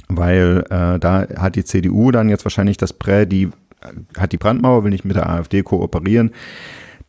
weil 0.09 0.65
äh, 0.71 1.01
da 1.01 1.27
hat 1.37 1.57
die 1.57 1.65
CDU 1.65 2.13
dann 2.13 2.29
jetzt 2.29 2.45
wahrscheinlich 2.45 2.77
das 2.77 2.93
Prä, 2.93 3.27
die 3.27 3.45
äh, 3.45 3.51
hat 4.17 4.31
die 4.31 4.39
Brandmauer, 4.39 4.85
will 4.85 4.91
nicht 4.91 5.05
mit 5.05 5.17
der 5.17 5.29
AfD 5.29 5.65
kooperieren. 5.65 6.31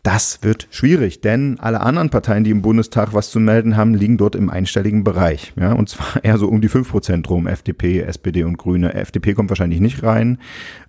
Das 0.05 0.43
wird 0.43 0.67
schwierig, 0.69 1.21
denn 1.21 1.59
alle 1.59 1.81
anderen 1.81 2.11
Parteien, 2.11 2.43
die 2.43 2.51
im 2.51 2.61
Bundestag 2.61 3.15
was 3.15 3.31
zu 3.31 3.39
melden 3.39 3.75
haben, 3.75 3.95
liegen 3.95 4.19
dort 4.19 4.35
im 4.35 4.51
einstelligen 4.51 5.03
Bereich. 5.03 5.51
Ja, 5.59 5.73
und 5.73 5.89
zwar 5.89 6.05
eher 6.23 6.37
so 6.37 6.47
um 6.47 6.61
die 6.61 6.69
5% 6.69 7.27
rum, 7.27 7.47
FDP, 7.47 8.01
SPD 8.01 8.43
und 8.43 8.59
Grüne. 8.59 8.93
FDP 8.93 9.33
kommt 9.33 9.49
wahrscheinlich 9.49 9.79
nicht 9.79 10.03
rein. 10.03 10.37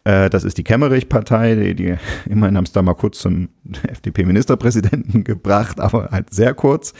Äh, 0.04 0.28
das 0.28 0.44
ist 0.44 0.58
die 0.58 0.64
Kemmerich-Partei, 0.64 1.54
die, 1.54 1.74
die 1.74 1.94
immerhin 2.30 2.58
haben 2.58 2.64
es 2.64 2.72
da 2.72 2.82
mal 2.82 2.92
kurz 2.92 3.18
zum 3.20 3.48
FDP-Ministerpräsidenten 3.88 5.24
gebracht, 5.24 5.80
aber 5.80 6.10
halt 6.10 6.34
sehr 6.34 6.52
kurz 6.52 6.92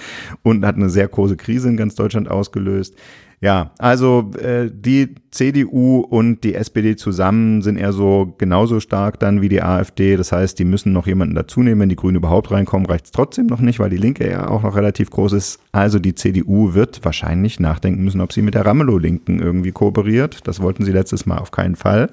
und 0.43 0.65
hat 0.65 0.77
eine 0.77 0.89
sehr 0.89 1.09
große 1.09 1.37
Krise 1.37 1.69
in 1.69 1.77
ganz 1.77 1.97
Deutschland 1.97 2.31
ausgelöst. 2.31 2.95
Ja, 3.43 3.73
also 3.79 4.31
äh, 4.41 4.71
die 4.73 5.15
CDU 5.31 5.99
und 6.01 6.43
die 6.43 6.55
SPD 6.55 6.97
zusammen 6.97 7.61
sind 7.61 7.77
eher 7.77 7.93
so 7.93 8.35
genauso 8.39 8.81
stark 8.81 9.21
dann 9.21 9.43
wie 9.43 9.51
die 9.51 9.63
AfD. 9.63 10.17
Das 10.17 10.33
heißt, 10.33 10.59
die 10.59 10.65
müssen 10.65 10.93
noch 10.93 11.07
jemanden 11.07 11.35
dazu 11.35 11.61
nehmen. 11.61 11.83
Wenn 11.83 11.91
die 11.91 11.97
Grünen 11.97 12.17
überhaupt 12.17 12.51
reinkommen, 12.51 12.87
reicht 12.87 13.05
es 13.05 13.11
trotzdem 13.11 13.47
noch 13.47 13.61
nicht, 13.61 13.79
weil 13.79 13.91
die 13.91 13.99
Linke 13.99 14.29
ja 14.29 14.49
auch 14.49 14.63
noch 14.63 14.75
relativ 14.75 15.11
groß 15.11 15.35
ist. 15.35 15.61
Also 15.71 15.99
die 15.99 16.15
CDU 16.15 16.73
wird 16.73 17.05
wahrscheinlich 17.05 17.61
nachdenken 17.61 18.03
müssen, 18.05 18.23
ob 18.23 18.33
sie 18.33 18.41
mit 18.41 18.55
der 18.55 18.65
Ramelow-Linken 18.65 19.39
irgendwie 19.39 19.73
kooperiert. 19.73 20.39
Das 20.49 20.61
wollten 20.63 20.85
sie 20.87 20.93
letztes 20.93 21.27
Mal 21.27 21.37
auf 21.37 21.51
keinen 21.51 21.77
Fall. 21.77 22.09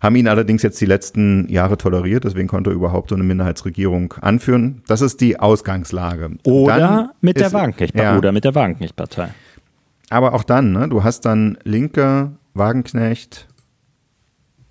Haben 0.00 0.16
ihn 0.16 0.26
allerdings 0.28 0.62
jetzt 0.62 0.80
die 0.80 0.86
letzten 0.86 1.46
Jahre 1.48 1.76
toleriert, 1.76 2.24
deswegen 2.24 2.48
konnte 2.48 2.70
er 2.70 2.74
überhaupt 2.74 3.10
so 3.10 3.14
eine 3.14 3.22
Minderheitsregierung 3.22 4.14
anführen. 4.20 4.82
Das 4.88 5.00
ist 5.02 5.20
die 5.20 5.38
Ausgangslage. 5.38 6.30
Oder 6.44 6.76
mit 7.20 7.36
der 7.36 7.46
ist- 7.48 7.52
Ja. 8.02 8.18
oder 8.18 8.32
mit 8.32 8.44
der 8.44 8.54
Wagenknecht-Partei. 8.54 9.28
Aber 10.12 10.34
auch 10.34 10.44
dann, 10.44 10.72
ne? 10.72 10.88
du 10.88 11.02
hast 11.04 11.22
dann 11.22 11.56
Linke, 11.64 12.32
Wagenknecht 12.54 13.48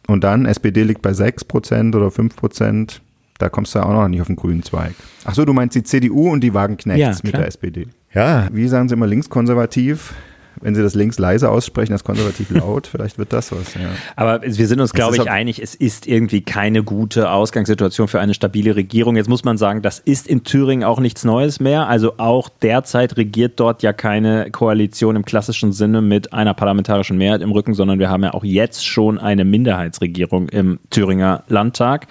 und 0.07 0.23
dann 0.23 0.45
SPD 0.45 0.83
liegt 0.83 1.01
bei 1.01 1.11
6% 1.11 1.95
oder 1.95 2.07
5%. 2.07 2.99
Da 3.39 3.49
kommst 3.49 3.73
du 3.73 3.79
ja 3.79 3.85
auch 3.85 3.93
noch 3.93 4.07
nicht 4.07 4.21
auf 4.21 4.27
den 4.27 4.35
grünen 4.35 4.61
Zweig. 4.61 4.93
Ach 5.25 5.33
so, 5.33 5.45
du 5.45 5.53
meinst 5.53 5.75
die 5.75 5.81
CDU 5.81 6.29
und 6.29 6.41
die 6.41 6.53
Wagenknechts 6.53 7.19
Ja, 7.19 7.21
mit 7.23 7.33
der 7.33 7.47
SPD. 7.47 7.87
Ja, 8.13 8.47
wie 8.51 8.67
sagen 8.67 8.87
sie 8.87 8.93
immer 8.93 9.07
linkskonservativ? 9.07 10.13
Wenn 10.59 10.75
sie 10.75 10.81
das 10.81 10.95
links 10.95 11.17
leise 11.17 11.49
aussprechen, 11.49 11.91
das 11.91 12.03
konservativ 12.03 12.49
laut, 12.51 12.87
vielleicht 12.87 13.17
wird 13.17 13.33
das 13.33 13.51
was. 13.51 13.73
Ja. 13.75 13.89
Aber 14.15 14.41
wir 14.41 14.67
sind 14.67 14.79
uns, 14.81 14.93
glaube 14.93 15.15
ich, 15.15 15.29
einig, 15.29 15.61
es 15.61 15.75
ist 15.75 16.07
irgendwie 16.07 16.41
keine 16.41 16.83
gute 16.83 17.31
Ausgangssituation 17.31 18.07
für 18.07 18.19
eine 18.19 18.33
stabile 18.33 18.75
Regierung. 18.75 19.15
Jetzt 19.15 19.29
muss 19.29 19.43
man 19.43 19.57
sagen, 19.57 19.81
das 19.81 19.99
ist 19.99 20.27
in 20.27 20.43
Thüringen 20.43 20.83
auch 20.83 20.99
nichts 20.99 21.23
Neues 21.23 21.59
mehr. 21.59 21.87
Also 21.87 22.17
auch 22.17 22.49
derzeit 22.49 23.17
regiert 23.17 23.59
dort 23.59 23.83
ja 23.83 23.93
keine 23.93 24.51
Koalition 24.51 25.15
im 25.15 25.25
klassischen 25.25 25.71
Sinne 25.71 26.01
mit 26.01 26.33
einer 26.33 26.53
parlamentarischen 26.53 27.17
Mehrheit 27.17 27.41
im 27.41 27.51
Rücken, 27.51 27.73
sondern 27.73 27.99
wir 27.99 28.09
haben 28.09 28.23
ja 28.23 28.33
auch 28.33 28.43
jetzt 28.43 28.85
schon 28.85 29.17
eine 29.17 29.45
Minderheitsregierung 29.45 30.49
im 30.49 30.79
Thüringer 30.89 31.43
Landtag. 31.47 32.07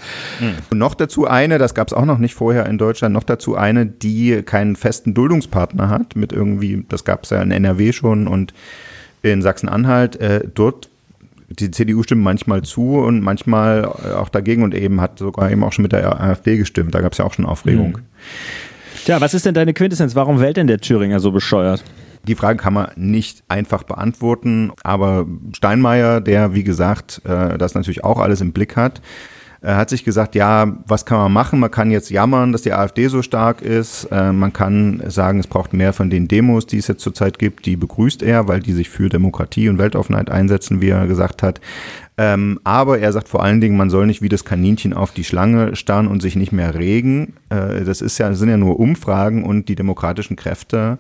Und 0.71 0.79
noch 0.79 0.95
dazu 0.95 1.27
eine, 1.27 1.59
das 1.59 1.75
gab 1.75 1.89
es 1.89 1.95
auch 1.95 2.05
noch 2.05 2.19
nicht 2.19 2.35
vorher 2.35 2.67
in 2.67 2.79
Deutschland, 2.79 3.13
noch 3.13 3.25
dazu 3.25 3.57
eine, 3.57 3.87
die 3.87 4.43
keinen 4.43 4.77
festen 4.77 5.15
Duldungspartner 5.15 5.89
hat, 5.89 6.17
mit 6.17 6.33
irgendwie, 6.33 6.85
das 6.89 7.05
gab 7.05 7.25
es 7.25 7.31
ja 7.31 7.43
in 7.43 7.51
NRW 7.51 7.93
schon 7.93 8.29
und 8.31 8.55
in 9.23 9.43
Sachsen-Anhalt. 9.43 10.17
Äh, 10.17 10.49
dort, 10.55 10.89
die 11.49 11.71
CDU 11.71 12.03
stimmt 12.03 12.23
manchmal 12.23 12.63
zu 12.63 12.99
und 12.99 13.21
manchmal 13.21 13.85
äh, 14.05 14.13
auch 14.13 14.29
dagegen 14.29 14.63
und 14.63 14.75
eben 14.75 15.01
hat 15.01 15.19
sogar 15.19 15.51
eben 15.51 15.63
auch 15.65 15.73
schon 15.73 15.83
mit 15.83 15.93
der 15.93 16.21
AfD 16.21 16.57
gestimmt. 16.57 16.95
Da 16.95 17.01
gab 17.01 17.13
es 17.13 17.19
ja 17.19 17.25
auch 17.25 17.35
schon 17.35 17.47
Aufregung. 17.47 17.99
Tja, 19.05 19.21
was 19.21 19.35
ist 19.35 19.47
denn 19.47 19.55
deine 19.55 19.75
Quintessenz? 19.75 20.15
Warum 20.15 20.41
wählt 20.41 20.57
denn 20.57 20.67
der 20.67 20.81
Thüringer 20.81 21.21
so 21.21 21.33
bescheuert? 21.33 21.83
Die 22.27 22.35
Frage 22.35 22.59
kann 22.59 22.75
man 22.75 22.91
nicht 22.97 23.43
einfach 23.49 23.83
beantworten, 23.83 24.73
aber 24.83 25.27
Steinmeier, 25.57 26.21
der 26.21 26.55
wie 26.55 26.65
gesagt 26.65 27.23
äh, 27.25 27.57
das 27.57 27.75
natürlich 27.75 28.05
auch 28.05 28.19
alles 28.19 28.43
im 28.43 28.53
Blick 28.53 28.77
hat, 28.77 29.01
äh, 29.63 29.75
hat 29.75 29.91
sich 29.91 30.05
gesagt, 30.05 30.35
ja, 30.35 30.77
was 30.87 31.05
kann 31.05 31.19
man 31.19 31.33
machen? 31.33 31.61
Man 31.61 31.71
kann 31.71 31.91
jetzt 31.91 32.11
jammern, 32.11 32.53
dass 32.53 32.63
die 32.63 32.73
AfD 32.73 33.09
so 33.09 33.23
stark 33.23 33.63
ist. 33.63 34.05
Äh, 34.11 34.33
man 34.33 34.53
kann 34.53 35.03
sagen, 35.07 35.39
es 35.39 35.47
braucht 35.47 35.73
mehr 35.73 35.93
von 35.93 36.11
den 36.11 36.29
Demos, 36.29 36.67
die 36.67 36.79
es 36.79 36.89
jetzt 36.89 37.03
zurzeit 37.03 37.39
gibt. 37.39 37.67
Die 37.67 37.77
begrüßt 37.77 38.23
er, 38.23 38.49
weil 38.49 38.61
die 38.61 38.73
sich 38.73 38.89
für 38.89 39.09
Demokratie 39.09 39.69
und 39.69 39.79
Weltoffenheit 39.79 40.31
einsetzen, 40.31 40.81
wie 40.81 40.89
er 40.89 41.07
gesagt 41.07 41.43
hat. 41.43 41.61
Ähm, 42.17 42.61
aber 42.65 42.99
er 42.99 43.13
sagt 43.13 43.29
vor 43.29 43.43
allen 43.43 43.61
Dingen, 43.61 43.77
man 43.77 43.91
soll 43.91 44.07
nicht 44.07 44.23
wie 44.23 44.29
das 44.29 44.45
Kaninchen 44.45 44.93
auf 44.93 45.13
die 45.13 45.25
Schlange 45.25 45.77
starren 45.77 46.07
und 46.07 46.21
sich 46.21 46.37
nicht 46.37 46.53
mehr 46.53 46.75
regen. 46.75 47.35
Äh, 47.51 47.85
das 47.85 48.01
ist 48.01 48.19
ja, 48.19 48.29
das 48.29 48.39
sind 48.39 48.49
ja 48.49 48.57
nur 48.57 48.81
Umfragen 48.81 49.45
und 49.45 49.69
die 49.69 49.75
demokratischen 49.75 50.37
Kräfte 50.37 50.99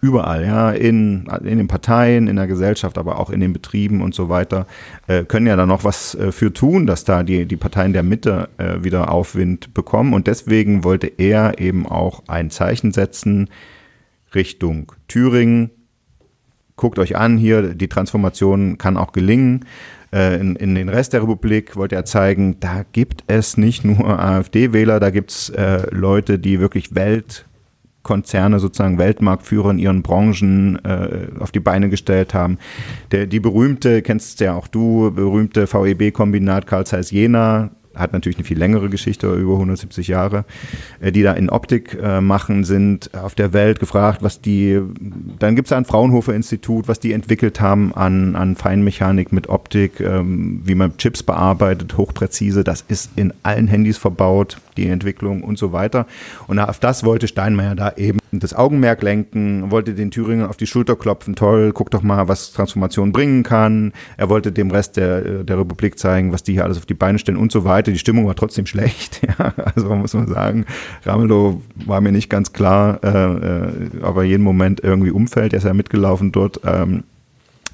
überall, 0.00 0.44
ja, 0.44 0.70
in, 0.70 1.26
in 1.44 1.58
den 1.58 1.68
Parteien, 1.68 2.26
in 2.26 2.36
der 2.36 2.46
Gesellschaft, 2.46 2.96
aber 2.96 3.18
auch 3.18 3.30
in 3.30 3.40
den 3.40 3.52
Betrieben 3.52 4.00
und 4.00 4.14
so 4.14 4.28
weiter, 4.28 4.66
äh, 5.06 5.24
können 5.24 5.46
ja 5.46 5.56
da 5.56 5.66
noch 5.66 5.84
was 5.84 6.14
äh, 6.14 6.32
für 6.32 6.52
tun, 6.52 6.86
dass 6.86 7.04
da 7.04 7.22
die, 7.22 7.46
die 7.46 7.56
Parteien 7.56 7.92
der 7.92 8.02
Mitte 8.02 8.48
äh, 8.56 8.82
wieder 8.82 9.12
Aufwind 9.12 9.74
bekommen. 9.74 10.14
Und 10.14 10.26
deswegen 10.26 10.84
wollte 10.84 11.06
er 11.06 11.58
eben 11.58 11.86
auch 11.86 12.22
ein 12.28 12.50
Zeichen 12.50 12.92
setzen 12.92 13.50
Richtung 14.34 14.92
Thüringen. 15.08 15.70
Guckt 16.76 16.98
euch 16.98 17.16
an 17.16 17.36
hier, 17.36 17.74
die 17.74 17.88
Transformation 17.88 18.78
kann 18.78 18.96
auch 18.96 19.12
gelingen. 19.12 19.66
Äh, 20.14 20.40
In, 20.40 20.56
in 20.56 20.74
den 20.74 20.88
Rest 20.88 21.12
der 21.12 21.22
Republik 21.22 21.76
wollte 21.76 21.94
er 21.94 22.06
zeigen, 22.06 22.58
da 22.58 22.84
gibt 22.92 23.24
es 23.26 23.58
nicht 23.58 23.84
nur 23.84 24.18
AfD-Wähler, 24.18 24.98
da 24.98 25.10
gibt 25.10 25.30
es 25.30 25.50
äh, 25.50 25.86
Leute, 25.90 26.38
die 26.38 26.58
wirklich 26.58 26.94
Welt 26.94 27.44
Konzerne 28.02 28.60
sozusagen 28.60 28.98
Weltmarktführer 28.98 29.70
in 29.70 29.78
ihren 29.78 30.02
Branchen 30.02 30.82
äh, 30.84 31.28
auf 31.38 31.50
die 31.50 31.60
Beine 31.60 31.90
gestellt 31.90 32.34
haben. 32.34 32.58
Der, 33.12 33.26
die 33.26 33.40
berühmte, 33.40 34.02
kennst 34.02 34.40
ja 34.40 34.54
auch 34.54 34.68
du, 34.68 35.10
berühmte 35.10 35.66
VEB-Kombinat 35.66 36.66
Karl 36.66 36.86
Zeiss 36.86 37.10
Jena, 37.10 37.70
hat 37.94 38.12
natürlich 38.12 38.38
eine 38.38 38.44
viel 38.44 38.58
längere 38.58 38.88
Geschichte, 38.88 39.32
über 39.34 39.54
170 39.54 40.08
Jahre, 40.08 40.44
äh, 41.00 41.12
die 41.12 41.22
da 41.22 41.32
in 41.32 41.50
Optik 41.50 41.98
äh, 42.00 42.20
machen, 42.20 42.64
sind 42.64 43.14
auf 43.14 43.34
der 43.34 43.52
Welt 43.52 43.80
gefragt, 43.80 44.22
was 44.22 44.40
die, 44.40 44.80
dann 45.38 45.56
gibt 45.56 45.68
es 45.68 45.72
ein 45.72 45.84
Fraunhofer 45.84 46.34
Institut, 46.34 46.88
was 46.88 47.00
die 47.00 47.12
entwickelt 47.12 47.60
haben 47.60 47.94
an, 47.94 48.36
an 48.36 48.56
Feinmechanik 48.56 49.32
mit 49.32 49.48
Optik, 49.48 50.00
ähm, 50.00 50.62
wie 50.64 50.74
man 50.74 50.96
Chips 50.98 51.22
bearbeitet, 51.22 51.96
hochpräzise, 51.96 52.64
das 52.64 52.84
ist 52.88 53.10
in 53.16 53.32
allen 53.42 53.68
Handys 53.68 53.98
verbaut, 53.98 54.58
die 54.76 54.86
Entwicklung 54.86 55.42
und 55.42 55.58
so 55.58 55.72
weiter. 55.72 56.06
Und 56.46 56.58
auf 56.58 56.78
das 56.78 57.04
wollte 57.04 57.28
Steinmeier 57.28 57.74
da 57.74 57.92
eben 57.96 58.20
das 58.32 58.54
Augenmerk 58.54 59.02
lenken, 59.02 59.70
wollte 59.70 59.94
den 59.94 60.10
Thüringen 60.10 60.46
auf 60.46 60.56
die 60.56 60.66
Schulter 60.66 60.96
klopfen, 60.96 61.34
toll, 61.34 61.72
guck 61.72 61.90
doch 61.90 62.02
mal, 62.02 62.28
was 62.28 62.52
Transformation 62.52 63.12
bringen 63.12 63.42
kann. 63.42 63.92
Er 64.16 64.28
wollte 64.28 64.52
dem 64.52 64.70
Rest 64.70 64.96
der, 64.96 65.42
der 65.42 65.58
Republik 65.58 65.98
zeigen, 65.98 66.32
was 66.32 66.42
die 66.42 66.52
hier 66.52 66.64
alles 66.64 66.78
auf 66.78 66.86
die 66.86 66.94
Beine 66.94 67.18
stellen 67.18 67.38
und 67.38 67.50
so 67.50 67.64
weiter. 67.64 67.79
Die 67.86 67.98
Stimmung 67.98 68.26
war 68.26 68.34
trotzdem 68.34 68.66
schlecht, 68.66 69.20
ja, 69.38 69.52
also 69.74 69.94
muss 69.94 70.14
man 70.14 70.28
sagen, 70.28 70.66
Ramelow 71.04 71.60
war 71.86 72.00
mir 72.00 72.12
nicht 72.12 72.30
ganz 72.30 72.52
klar, 72.52 73.00
äh, 73.02 73.08
äh, 73.08 74.02
aber 74.02 74.24
jeden 74.24 74.42
Moment 74.42 74.80
irgendwie 74.80 75.10
umfällt, 75.10 75.52
er 75.52 75.58
ist 75.58 75.64
ja 75.64 75.74
mitgelaufen 75.74 76.32
dort, 76.32 76.60
ähm, 76.64 77.04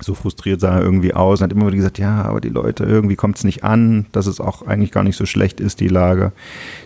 so 0.00 0.14
frustriert 0.14 0.60
sah 0.60 0.76
er 0.76 0.82
irgendwie 0.82 1.14
aus 1.14 1.40
und 1.40 1.44
hat 1.44 1.52
immer 1.52 1.66
wieder 1.66 1.76
gesagt, 1.76 1.98
ja, 1.98 2.22
aber 2.22 2.40
die 2.40 2.50
Leute, 2.50 2.84
irgendwie 2.84 3.16
kommt 3.16 3.38
es 3.38 3.44
nicht 3.44 3.64
an, 3.64 4.06
dass 4.12 4.26
es 4.26 4.40
auch 4.40 4.66
eigentlich 4.66 4.92
gar 4.92 5.02
nicht 5.02 5.16
so 5.16 5.24
schlecht 5.24 5.58
ist, 5.60 5.80
die 5.80 5.88
Lage. 5.88 6.32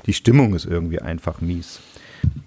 Die 0.06 0.12
Stimmung 0.12 0.54
ist 0.54 0.64
irgendwie 0.64 1.00
einfach 1.00 1.40
mies. 1.40 1.80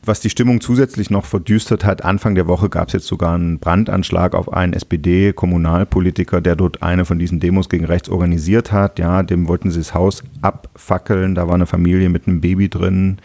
Was 0.05 0.19
die 0.19 0.30
Stimmung 0.30 0.59
zusätzlich 0.59 1.09
noch 1.09 1.26
verdüstert 1.26 1.86
hat, 1.86 2.03
Anfang 2.03 2.36
der 2.36 2.47
Woche 2.47 2.69
gab 2.69 2.89
es 2.89 2.93
jetzt 2.93 3.07
sogar 3.07 3.36
einen 3.36 3.59
Brandanschlag 3.59 4.36
auf 4.36 4.51
einen 4.51 4.74
SPD-Kommunalpolitiker, 4.74 6.41
der 6.41 6.57
dort 6.57 6.84
eine 6.84 7.05
von 7.05 7.19
diesen 7.19 7.39
Demos 7.39 7.69
gegen 7.69 7.86
rechts 7.86 8.09
organisiert 8.09 8.74
hat. 8.74 8.99
Ja, 8.99 9.24
dem 9.24 9.47
wollten 9.47 9.71
sie 9.71 9.80
das 9.80 9.93
Haus 9.93 10.24
abfackeln. 10.41 11.36
Da 11.36 11.47
war 11.47 11.55
eine 11.55 11.67
Familie 11.67 12.09
mit 12.09 12.28
einem 12.28 12.41
Baby 12.41 12.67
drin. 12.67 13.19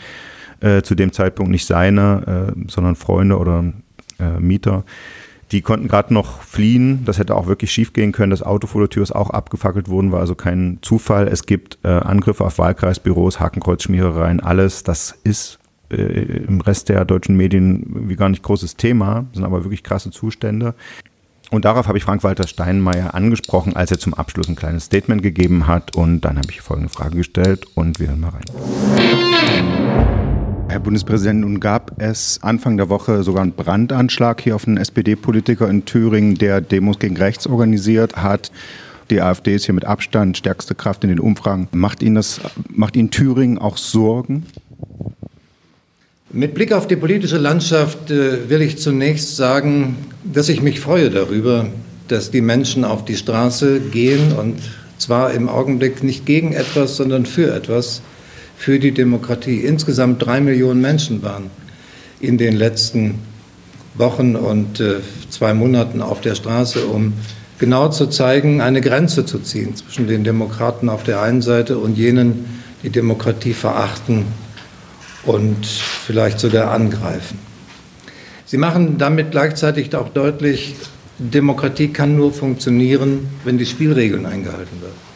Äh, 0.61 0.83
zu 0.83 0.97
dem 0.97 1.13
Zeitpunkt 1.13 1.53
nicht 1.53 1.67
seine, 1.67 2.55
äh, 2.57 2.71
sondern 2.71 2.97
Freunde 2.97 3.39
oder 3.39 3.65
äh, 4.19 4.41
Mieter. 4.41 4.85
Die 5.53 5.63
konnten 5.63 5.89
gerade 5.89 6.13
noch 6.13 6.43
fliehen. 6.43 7.05
Das 7.05 7.19
hätte 7.19 7.35
auch 7.35 7.47
wirklich 7.47 7.73
schief 7.73 7.93
gehen 7.93 8.13
können. 8.13 8.31
Das 8.31 8.43
Auto 8.43 8.67
vor 8.67 8.83
der 8.83 8.91
Tür 8.91 9.03
ist 9.03 9.15
auch 9.15 9.31
abgefackelt 9.31 9.89
worden, 9.89 10.13
war 10.13 10.21
also 10.21 10.35
kein 10.35 10.79
Zufall. 10.83 11.29
Es 11.29 11.47
gibt 11.47 11.79
äh, 11.85 11.89
Angriffe 11.89 12.45
auf 12.45 12.59
Wahlkreisbüros, 12.59 13.41
Hakenkreuzschmierereien, 13.41 14.41
alles. 14.41 14.83
Das 14.83 15.15
ist 15.25 15.58
im 15.91 16.61
Rest 16.61 16.89
der 16.89 17.05
deutschen 17.05 17.37
Medien 17.37 17.85
wie 18.09 18.17
gar 18.17 18.29
nicht 18.29 18.43
großes 18.43 18.77
Thema, 18.77 19.27
sind 19.33 19.45
aber 19.45 19.65
wirklich 19.65 19.83
krasse 19.83 20.11
Zustände. 20.11 20.75
Und 21.51 21.65
darauf 21.65 21.89
habe 21.89 21.97
ich 21.97 22.05
Frank-Walter 22.05 22.47
Steinmeier 22.47 23.15
angesprochen, 23.15 23.75
als 23.75 23.91
er 23.91 23.99
zum 23.99 24.13
Abschluss 24.13 24.49
ein 24.49 24.57
kleines 24.57 24.85
Statement 24.85 25.23
gegeben 25.23 25.67
hat. 25.67 25.95
Und 25.95 26.21
dann 26.21 26.37
habe 26.37 26.49
ich 26.51 26.61
folgende 26.61 26.91
Frage 26.91 27.17
gestellt 27.17 27.67
und 27.75 27.99
wir 27.99 28.09
hören 28.09 28.21
mal 28.21 28.31
rein. 28.31 28.45
Herr 30.69 30.81
Bundespräsident, 30.81 31.41
nun 31.41 31.61
gab 31.61 31.99
es 31.99 32.41
Anfang 32.43 32.77
der 32.77 32.91
Woche 32.91 33.23
sogar 33.23 33.43
einen 33.43 33.53
Brandanschlag 33.53 34.43
hier 34.43 34.55
auf 34.55 34.69
einen 34.69 34.77
SPD-Politiker 34.77 35.71
in 35.71 35.87
Thüringen, 35.87 36.35
der 36.35 36.61
Demos 36.61 36.99
gegen 36.99 37.17
rechts 37.17 37.47
organisiert 37.47 38.17
hat. 38.17 38.53
Die 39.09 39.23
AfD 39.23 39.55
ist 39.55 39.65
hier 39.65 39.75
mit 39.75 39.87
Abstand 39.87 40.37
stärkste 40.37 40.75
Kraft 40.75 41.03
in 41.05 41.09
den 41.09 41.21
Umfragen. 41.21 41.69
Macht 41.73 42.03
Ihnen 42.03 42.17
das, 42.17 42.43
macht 42.69 42.95
Ihnen 42.97 43.11
Thüringen 43.11 43.57
auch 43.57 43.79
Sorgen? 43.79 44.45
Mit 46.31 46.53
Blick 46.53 46.73
auf 46.73 46.87
die 46.87 46.97
politische 46.97 47.39
Landschaft 47.39 48.11
äh, 48.11 48.51
will 48.51 48.61
ich 48.61 48.77
zunächst 48.77 49.37
sagen, 49.37 49.97
dass 50.25 50.51
ich 50.51 50.61
mich 50.61 50.79
freue 50.79 51.09
darüber, 51.09 51.69
dass 52.09 52.31
die 52.31 52.43
Menschen 52.43 52.85
auf 52.85 53.03
die 53.07 53.17
Straße 53.17 53.81
gehen 53.81 54.33
und 54.33 54.59
zwar 54.99 55.33
im 55.33 55.49
Augenblick 55.49 56.03
nicht 56.03 56.27
gegen 56.27 56.53
etwas, 56.53 56.97
sondern 56.97 57.25
für 57.25 57.55
etwas, 57.55 58.03
für 58.59 58.79
die 58.79 58.93
Demokratie. 58.93 59.61
Insgesamt 59.61 60.23
drei 60.23 60.43
Millionen 60.43 60.83
Menschen 60.83 61.23
waren 61.23 61.45
in 62.21 62.37
den 62.37 62.57
letzten 62.57 63.21
Wochen 63.95 64.37
und 64.37 64.81
äh, 64.81 64.97
zwei 65.31 65.55
Monaten 65.55 66.03
auf 66.03 66.21
der 66.21 66.35
Straße, 66.35 66.85
um 66.85 67.15
genau 67.59 67.89
zu 67.89 68.07
zeigen, 68.07 68.61
eine 68.61 68.83
Grenze 68.83 69.25
zu 69.25 69.39
ziehen 69.39 69.77
zwischen 69.77 70.07
den 70.07 70.25
Demokraten 70.25 70.91
auf 70.91 71.05
der 71.05 71.23
einen 71.23 71.41
Seite 71.41 71.79
und 71.79 71.97
jenen, 71.97 72.45
die 72.83 72.91
Demokratie 72.91 73.55
verachten 73.55 74.27
und 75.25 75.67
vielleicht 75.67 76.41
sogar 76.41 76.71
angreifen. 76.71 77.39
Sie 78.47 78.57
machen 78.57 78.99
damit 78.99 79.31
gleichzeitig 79.31 79.95
auch 79.95 80.09
deutlich, 80.09 80.75
Demokratie 81.19 81.89
kann 81.89 82.17
nur 82.17 82.33
funktionieren, 82.33 83.29
wenn 83.45 83.59
die 83.59 83.67
Spielregeln 83.67 84.25
eingehalten 84.25 84.81
werden. 84.81 85.09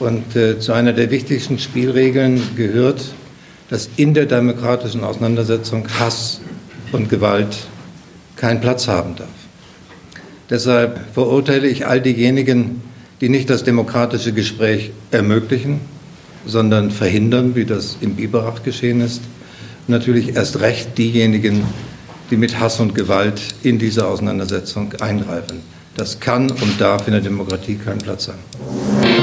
Und 0.00 0.36
äh, 0.36 0.58
zu 0.58 0.72
einer 0.72 0.92
der 0.92 1.10
wichtigsten 1.10 1.58
Spielregeln 1.58 2.42
gehört, 2.56 3.14
dass 3.70 3.88
in 3.96 4.12
der 4.12 4.26
demokratischen 4.26 5.04
Auseinandersetzung 5.04 5.86
Hass 5.98 6.40
und 6.92 7.08
Gewalt 7.08 7.56
keinen 8.36 8.60
Platz 8.60 8.88
haben 8.88 9.16
darf. 9.16 9.28
Deshalb 10.50 11.00
verurteile 11.14 11.68
ich 11.68 11.86
all 11.86 12.00
diejenigen, 12.00 12.82
die 13.20 13.28
nicht 13.28 13.48
das 13.48 13.64
demokratische 13.64 14.32
Gespräch 14.32 14.90
ermöglichen, 15.10 15.80
sondern 16.46 16.90
verhindern, 16.90 17.54
wie 17.54 17.64
das 17.64 17.96
im 18.00 18.16
Biberach 18.16 18.62
geschehen 18.62 19.00
ist. 19.00 19.22
natürlich 19.86 20.34
erst 20.34 20.60
recht 20.60 20.96
diejenigen, 20.96 21.62
die 22.30 22.36
mit 22.36 22.58
Hass 22.58 22.80
und 22.80 22.94
Gewalt 22.94 23.40
in 23.62 23.78
diese 23.78 24.06
Auseinandersetzung 24.06 24.94
eingreifen. 25.00 25.60
Das 25.94 26.20
kann 26.20 26.50
und 26.50 26.80
darf 26.80 27.06
in 27.06 27.12
der 27.12 27.22
Demokratie 27.22 27.76
keinen 27.76 27.98
Platz 27.98 28.28
haben. 28.28 29.13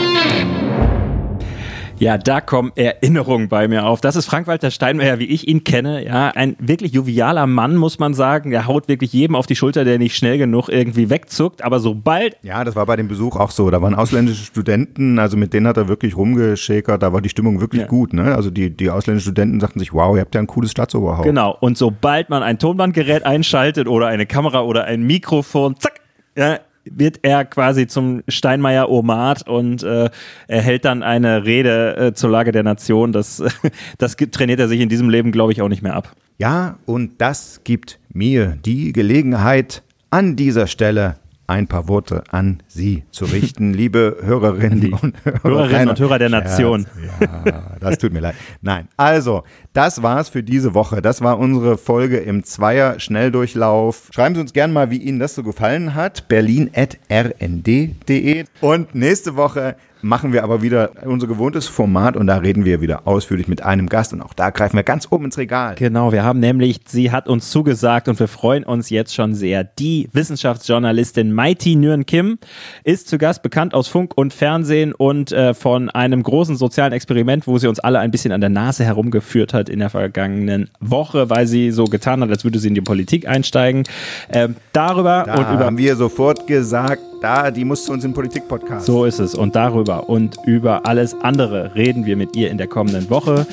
Ja, 2.02 2.18
da 2.18 2.42
kommen 2.42 2.72
Erinnerungen 2.76 3.48
bei 3.48 3.68
mir 3.68 3.86
auf. 3.86 4.02
Das 4.02 4.16
ist 4.16 4.26
Frank-Walter 4.26 4.72
Steinmeier, 4.72 5.20
wie 5.20 5.26
ich 5.26 5.48
ihn 5.48 5.64
kenne. 5.64 6.04
Ja, 6.04 6.30
ein 6.30 6.56
wirklich 6.60 6.94
jovialer 6.94 7.46
Mann, 7.46 7.76
muss 7.76 8.00
man 8.00 8.16
sagen. 8.16 8.50
Der 8.50 8.66
haut 8.66 8.88
wirklich 8.88 9.14
jedem 9.14 9.36
auf 9.36 9.46
die 9.46 9.56
Schulter, 9.56 9.86
der 9.86 10.00
nicht 10.00 10.16
schnell 10.16 10.40
genug 10.40 10.68
irgendwie 10.68 11.12
wegzuckt. 11.12 11.64
Aber 11.64 11.80
sobald. 11.80 12.38
Ja, 12.42 12.64
das 12.64 12.76
war 12.76 12.88
bei 12.88 12.96
dem 12.96 13.08
Besuch 13.08 13.36
auch 13.36 13.52
so. 13.52 13.70
Da 13.70 13.84
waren 13.84 13.94
ausländische 13.94 14.44
Studenten, 14.44 15.20
also 15.20 15.38
mit 15.38 15.54
denen 15.54 15.68
hat 15.68 15.78
er 15.78 15.88
wirklich 15.88 16.18
rumgeschäkert. 16.18 17.04
Da 17.04 17.14
war 17.14 17.22
die 17.22 17.30
Stimmung 17.30 17.62
wirklich 17.62 17.84
ja. 17.84 17.88
gut. 17.88 18.14
Ne? 18.14 18.34
Also 18.36 18.50
die, 18.50 18.76
die 18.76 18.90
ausländischen 18.90 19.26
Studenten 19.26 19.60
sagten 19.60 19.78
sich, 19.78 19.94
wow, 19.94 20.16
ihr 20.16 20.22
habt 20.22 20.34
ja 20.34 20.42
ein 20.42 20.48
cooles 20.48 20.72
Staatsoberhaupt. 20.72 21.28
Genau. 21.28 21.56
Und 21.60 21.78
sobald 21.78 22.32
man 22.32 22.42
ein 22.42 22.58
Tonbandgerät 22.58 23.28
einschaltet 23.28 23.88
oder 23.88 24.08
eine 24.08 24.26
Kamera 24.26 24.62
oder 24.62 24.86
ein 24.86 25.04
Mikrofon, 25.04 25.76
zack, 25.78 26.02
ja, 26.36 26.58
wird 26.86 27.20
er 27.22 27.46
quasi 27.46 27.88
zum 27.88 28.24
Steinmeier 28.28 28.90
Omat 28.90 29.48
und 29.48 29.84
äh, 29.84 30.10
er 30.48 30.62
hält 30.62 30.86
dann 30.86 31.04
eine 31.04 31.46
Rede 31.46 31.98
äh, 31.98 32.14
zur 32.14 32.30
Lage 32.30 32.52
der 32.52 32.64
Nation. 32.64 33.12
Das, 33.12 33.44
das 33.98 34.16
trainiert 34.16 34.60
er 34.60 34.68
sich 34.68 34.80
in 34.80 34.90
diesem 34.90 35.10
Leben, 35.10 35.32
glaube 35.32 35.52
ich, 35.52 35.62
auch 35.62 35.70
nicht 35.70 35.82
mehr 35.82 35.96
ab. 35.96 36.16
Ja, 36.38 36.80
und 36.86 37.22
das 37.22 37.62
gibt 37.64 38.00
mir 38.12 38.58
die 38.66 38.94
Gelegenheit, 38.94 39.84
an 40.10 40.36
dieser 40.36 40.68
Stelle 40.68 41.16
ein 41.52 41.68
paar 41.68 41.88
Worte 41.88 42.24
an 42.32 42.64
Sie 42.68 43.04
zu 43.12 43.26
richten, 43.26 43.74
liebe 43.74 44.18
Hörerinnen 44.22 44.94
und 44.94 45.16
Hörer. 45.24 45.44
Hörerinnen 45.44 45.90
und 45.90 46.00
Hörer 46.00 46.18
der 46.18 46.30
Nation. 46.30 46.88
Ja, 47.20 47.76
das 47.80 47.98
tut 47.98 48.14
mir 48.14 48.22
leid. 48.22 48.36
Nein, 48.62 48.88
also, 48.98 49.44
das 49.74 50.02
war's 50.02 50.30
für 50.30 50.44
diese 50.44 50.74
Woche. 50.74 51.02
Das 51.02 51.22
war 51.22 51.38
unsere 51.38 51.78
Folge 51.78 52.18
im 52.18 52.44
Zweier-Schnelldurchlauf. 52.44 54.10
Schreiben 54.12 54.36
Sie 54.36 54.42
uns 54.42 54.54
gerne 54.54 54.74
mal, 54.74 54.92
wie 54.92 54.98
Ihnen 54.98 55.20
das 55.20 55.36
so 55.36 55.44
gefallen 55.44 55.94
hat. 55.94 56.28
berlin.rnd.de. 56.28 58.46
Und 58.62 58.96
nächste 58.96 59.36
Woche 59.36 59.76
machen 60.02 60.34
wir 60.34 60.44
aber 60.44 60.62
wieder 60.62 60.92
unser 61.06 61.28
gewohntes 61.28 61.68
Format 61.68 62.16
und 62.16 62.28
da 62.28 62.38
reden 62.38 62.66
wir 62.66 62.82
wieder 62.82 63.08
ausführlich 63.08 63.48
mit 63.48 63.64
einem 63.64 63.90
Gast 63.90 64.14
und 64.14 64.22
auch 64.22 64.34
da 64.34 64.50
greifen 64.50 64.76
wir 64.76 64.84
ganz 64.84 65.08
oben 65.10 65.26
ins 65.26 65.38
Regal. 65.38 65.76
Genau, 65.76 66.12
wir 66.12 66.24
haben 66.24 66.40
nämlich, 66.40 66.82
sie 66.88 67.12
hat 67.12 67.28
uns 67.28 67.50
zugesagt 67.52 68.08
und 68.08 68.20
wir 68.20 68.28
freuen 68.28 68.64
uns 68.64 68.90
jetzt 68.90 69.14
schon 69.14 69.34
sehr. 69.34 69.64
Die 69.64 70.10
Wissenschaftsjournalistin 70.14 71.34
Mighty 71.34 71.76
Nguyen 71.76 72.06
Kim 72.06 72.38
ist 72.84 73.08
zu 73.08 73.18
Gast, 73.18 73.44
bekannt 73.44 73.74
aus 73.74 73.88
Funk 73.88 74.14
und 74.16 74.34
Fernsehen 74.34 74.94
und 74.94 75.32
äh, 75.32 75.54
von 75.54 75.90
einem 75.90 76.24
großen 76.24 76.56
sozialen 76.56 76.94
Experiment, 76.94 77.48
wo 77.48 77.58
sie 77.58 77.68
uns 77.68 77.80
alle 77.80 78.00
ein 78.00 78.12
bisschen 78.12 78.32
an 78.32 78.42
der 78.42 78.50
Nase 78.50 78.84
herumgeführt 78.84 79.54
hat 79.54 79.70
in 79.70 79.80
der 79.80 79.90
vergangenen 79.90 80.70
Woche, 80.80 81.30
weil 81.30 81.48
sie 81.48 81.72
so 81.72 81.86
getan 81.86 82.22
hat, 82.22 82.30
als 82.30 82.44
würde 82.44 82.60
sie 82.60 82.70
in 82.70 82.76
die 82.76 82.82
Politik 82.82 83.28
einsteigen. 83.28 83.84
Äh, 84.30 84.50
darüber 84.74 85.24
da 85.26 85.36
und 85.36 85.56
über 85.56 85.66
haben 85.66 85.78
wir 85.78 85.96
sofort 85.96 86.48
gesagt, 86.48 87.02
da, 87.22 87.52
die 87.52 87.64
muss 87.64 87.86
zu 87.86 87.94
uns 87.94 88.04
im 88.04 88.14
Politik-Podcast. 88.14 88.86
So 88.86 89.06
ist 89.06 89.20
es. 89.20 89.36
Und 89.36 89.56
darüber 89.56 90.10
und 90.10 90.38
über 90.46 90.86
alles 90.86 91.16
andere 91.22 91.76
reden 91.76 92.06
wir 92.06 92.18
mit 92.18 92.36
ihr 92.36 92.50
in 92.52 92.58
der 92.58 92.68
kommenden 92.68 93.10
Woche. 93.10 93.46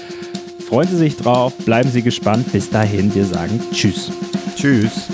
Freuen 0.69 0.89
Sie 0.89 0.97
sich 0.97 1.17
drauf, 1.17 1.55
bleiben 1.65 1.91
Sie 1.91 2.03
gespannt. 2.03 2.51
Bis 2.53 2.71
dahin, 2.71 3.15
wir 3.15 3.25
sagen 3.25 3.61
Tschüss. 3.73 4.11
Tschüss. 4.57 5.09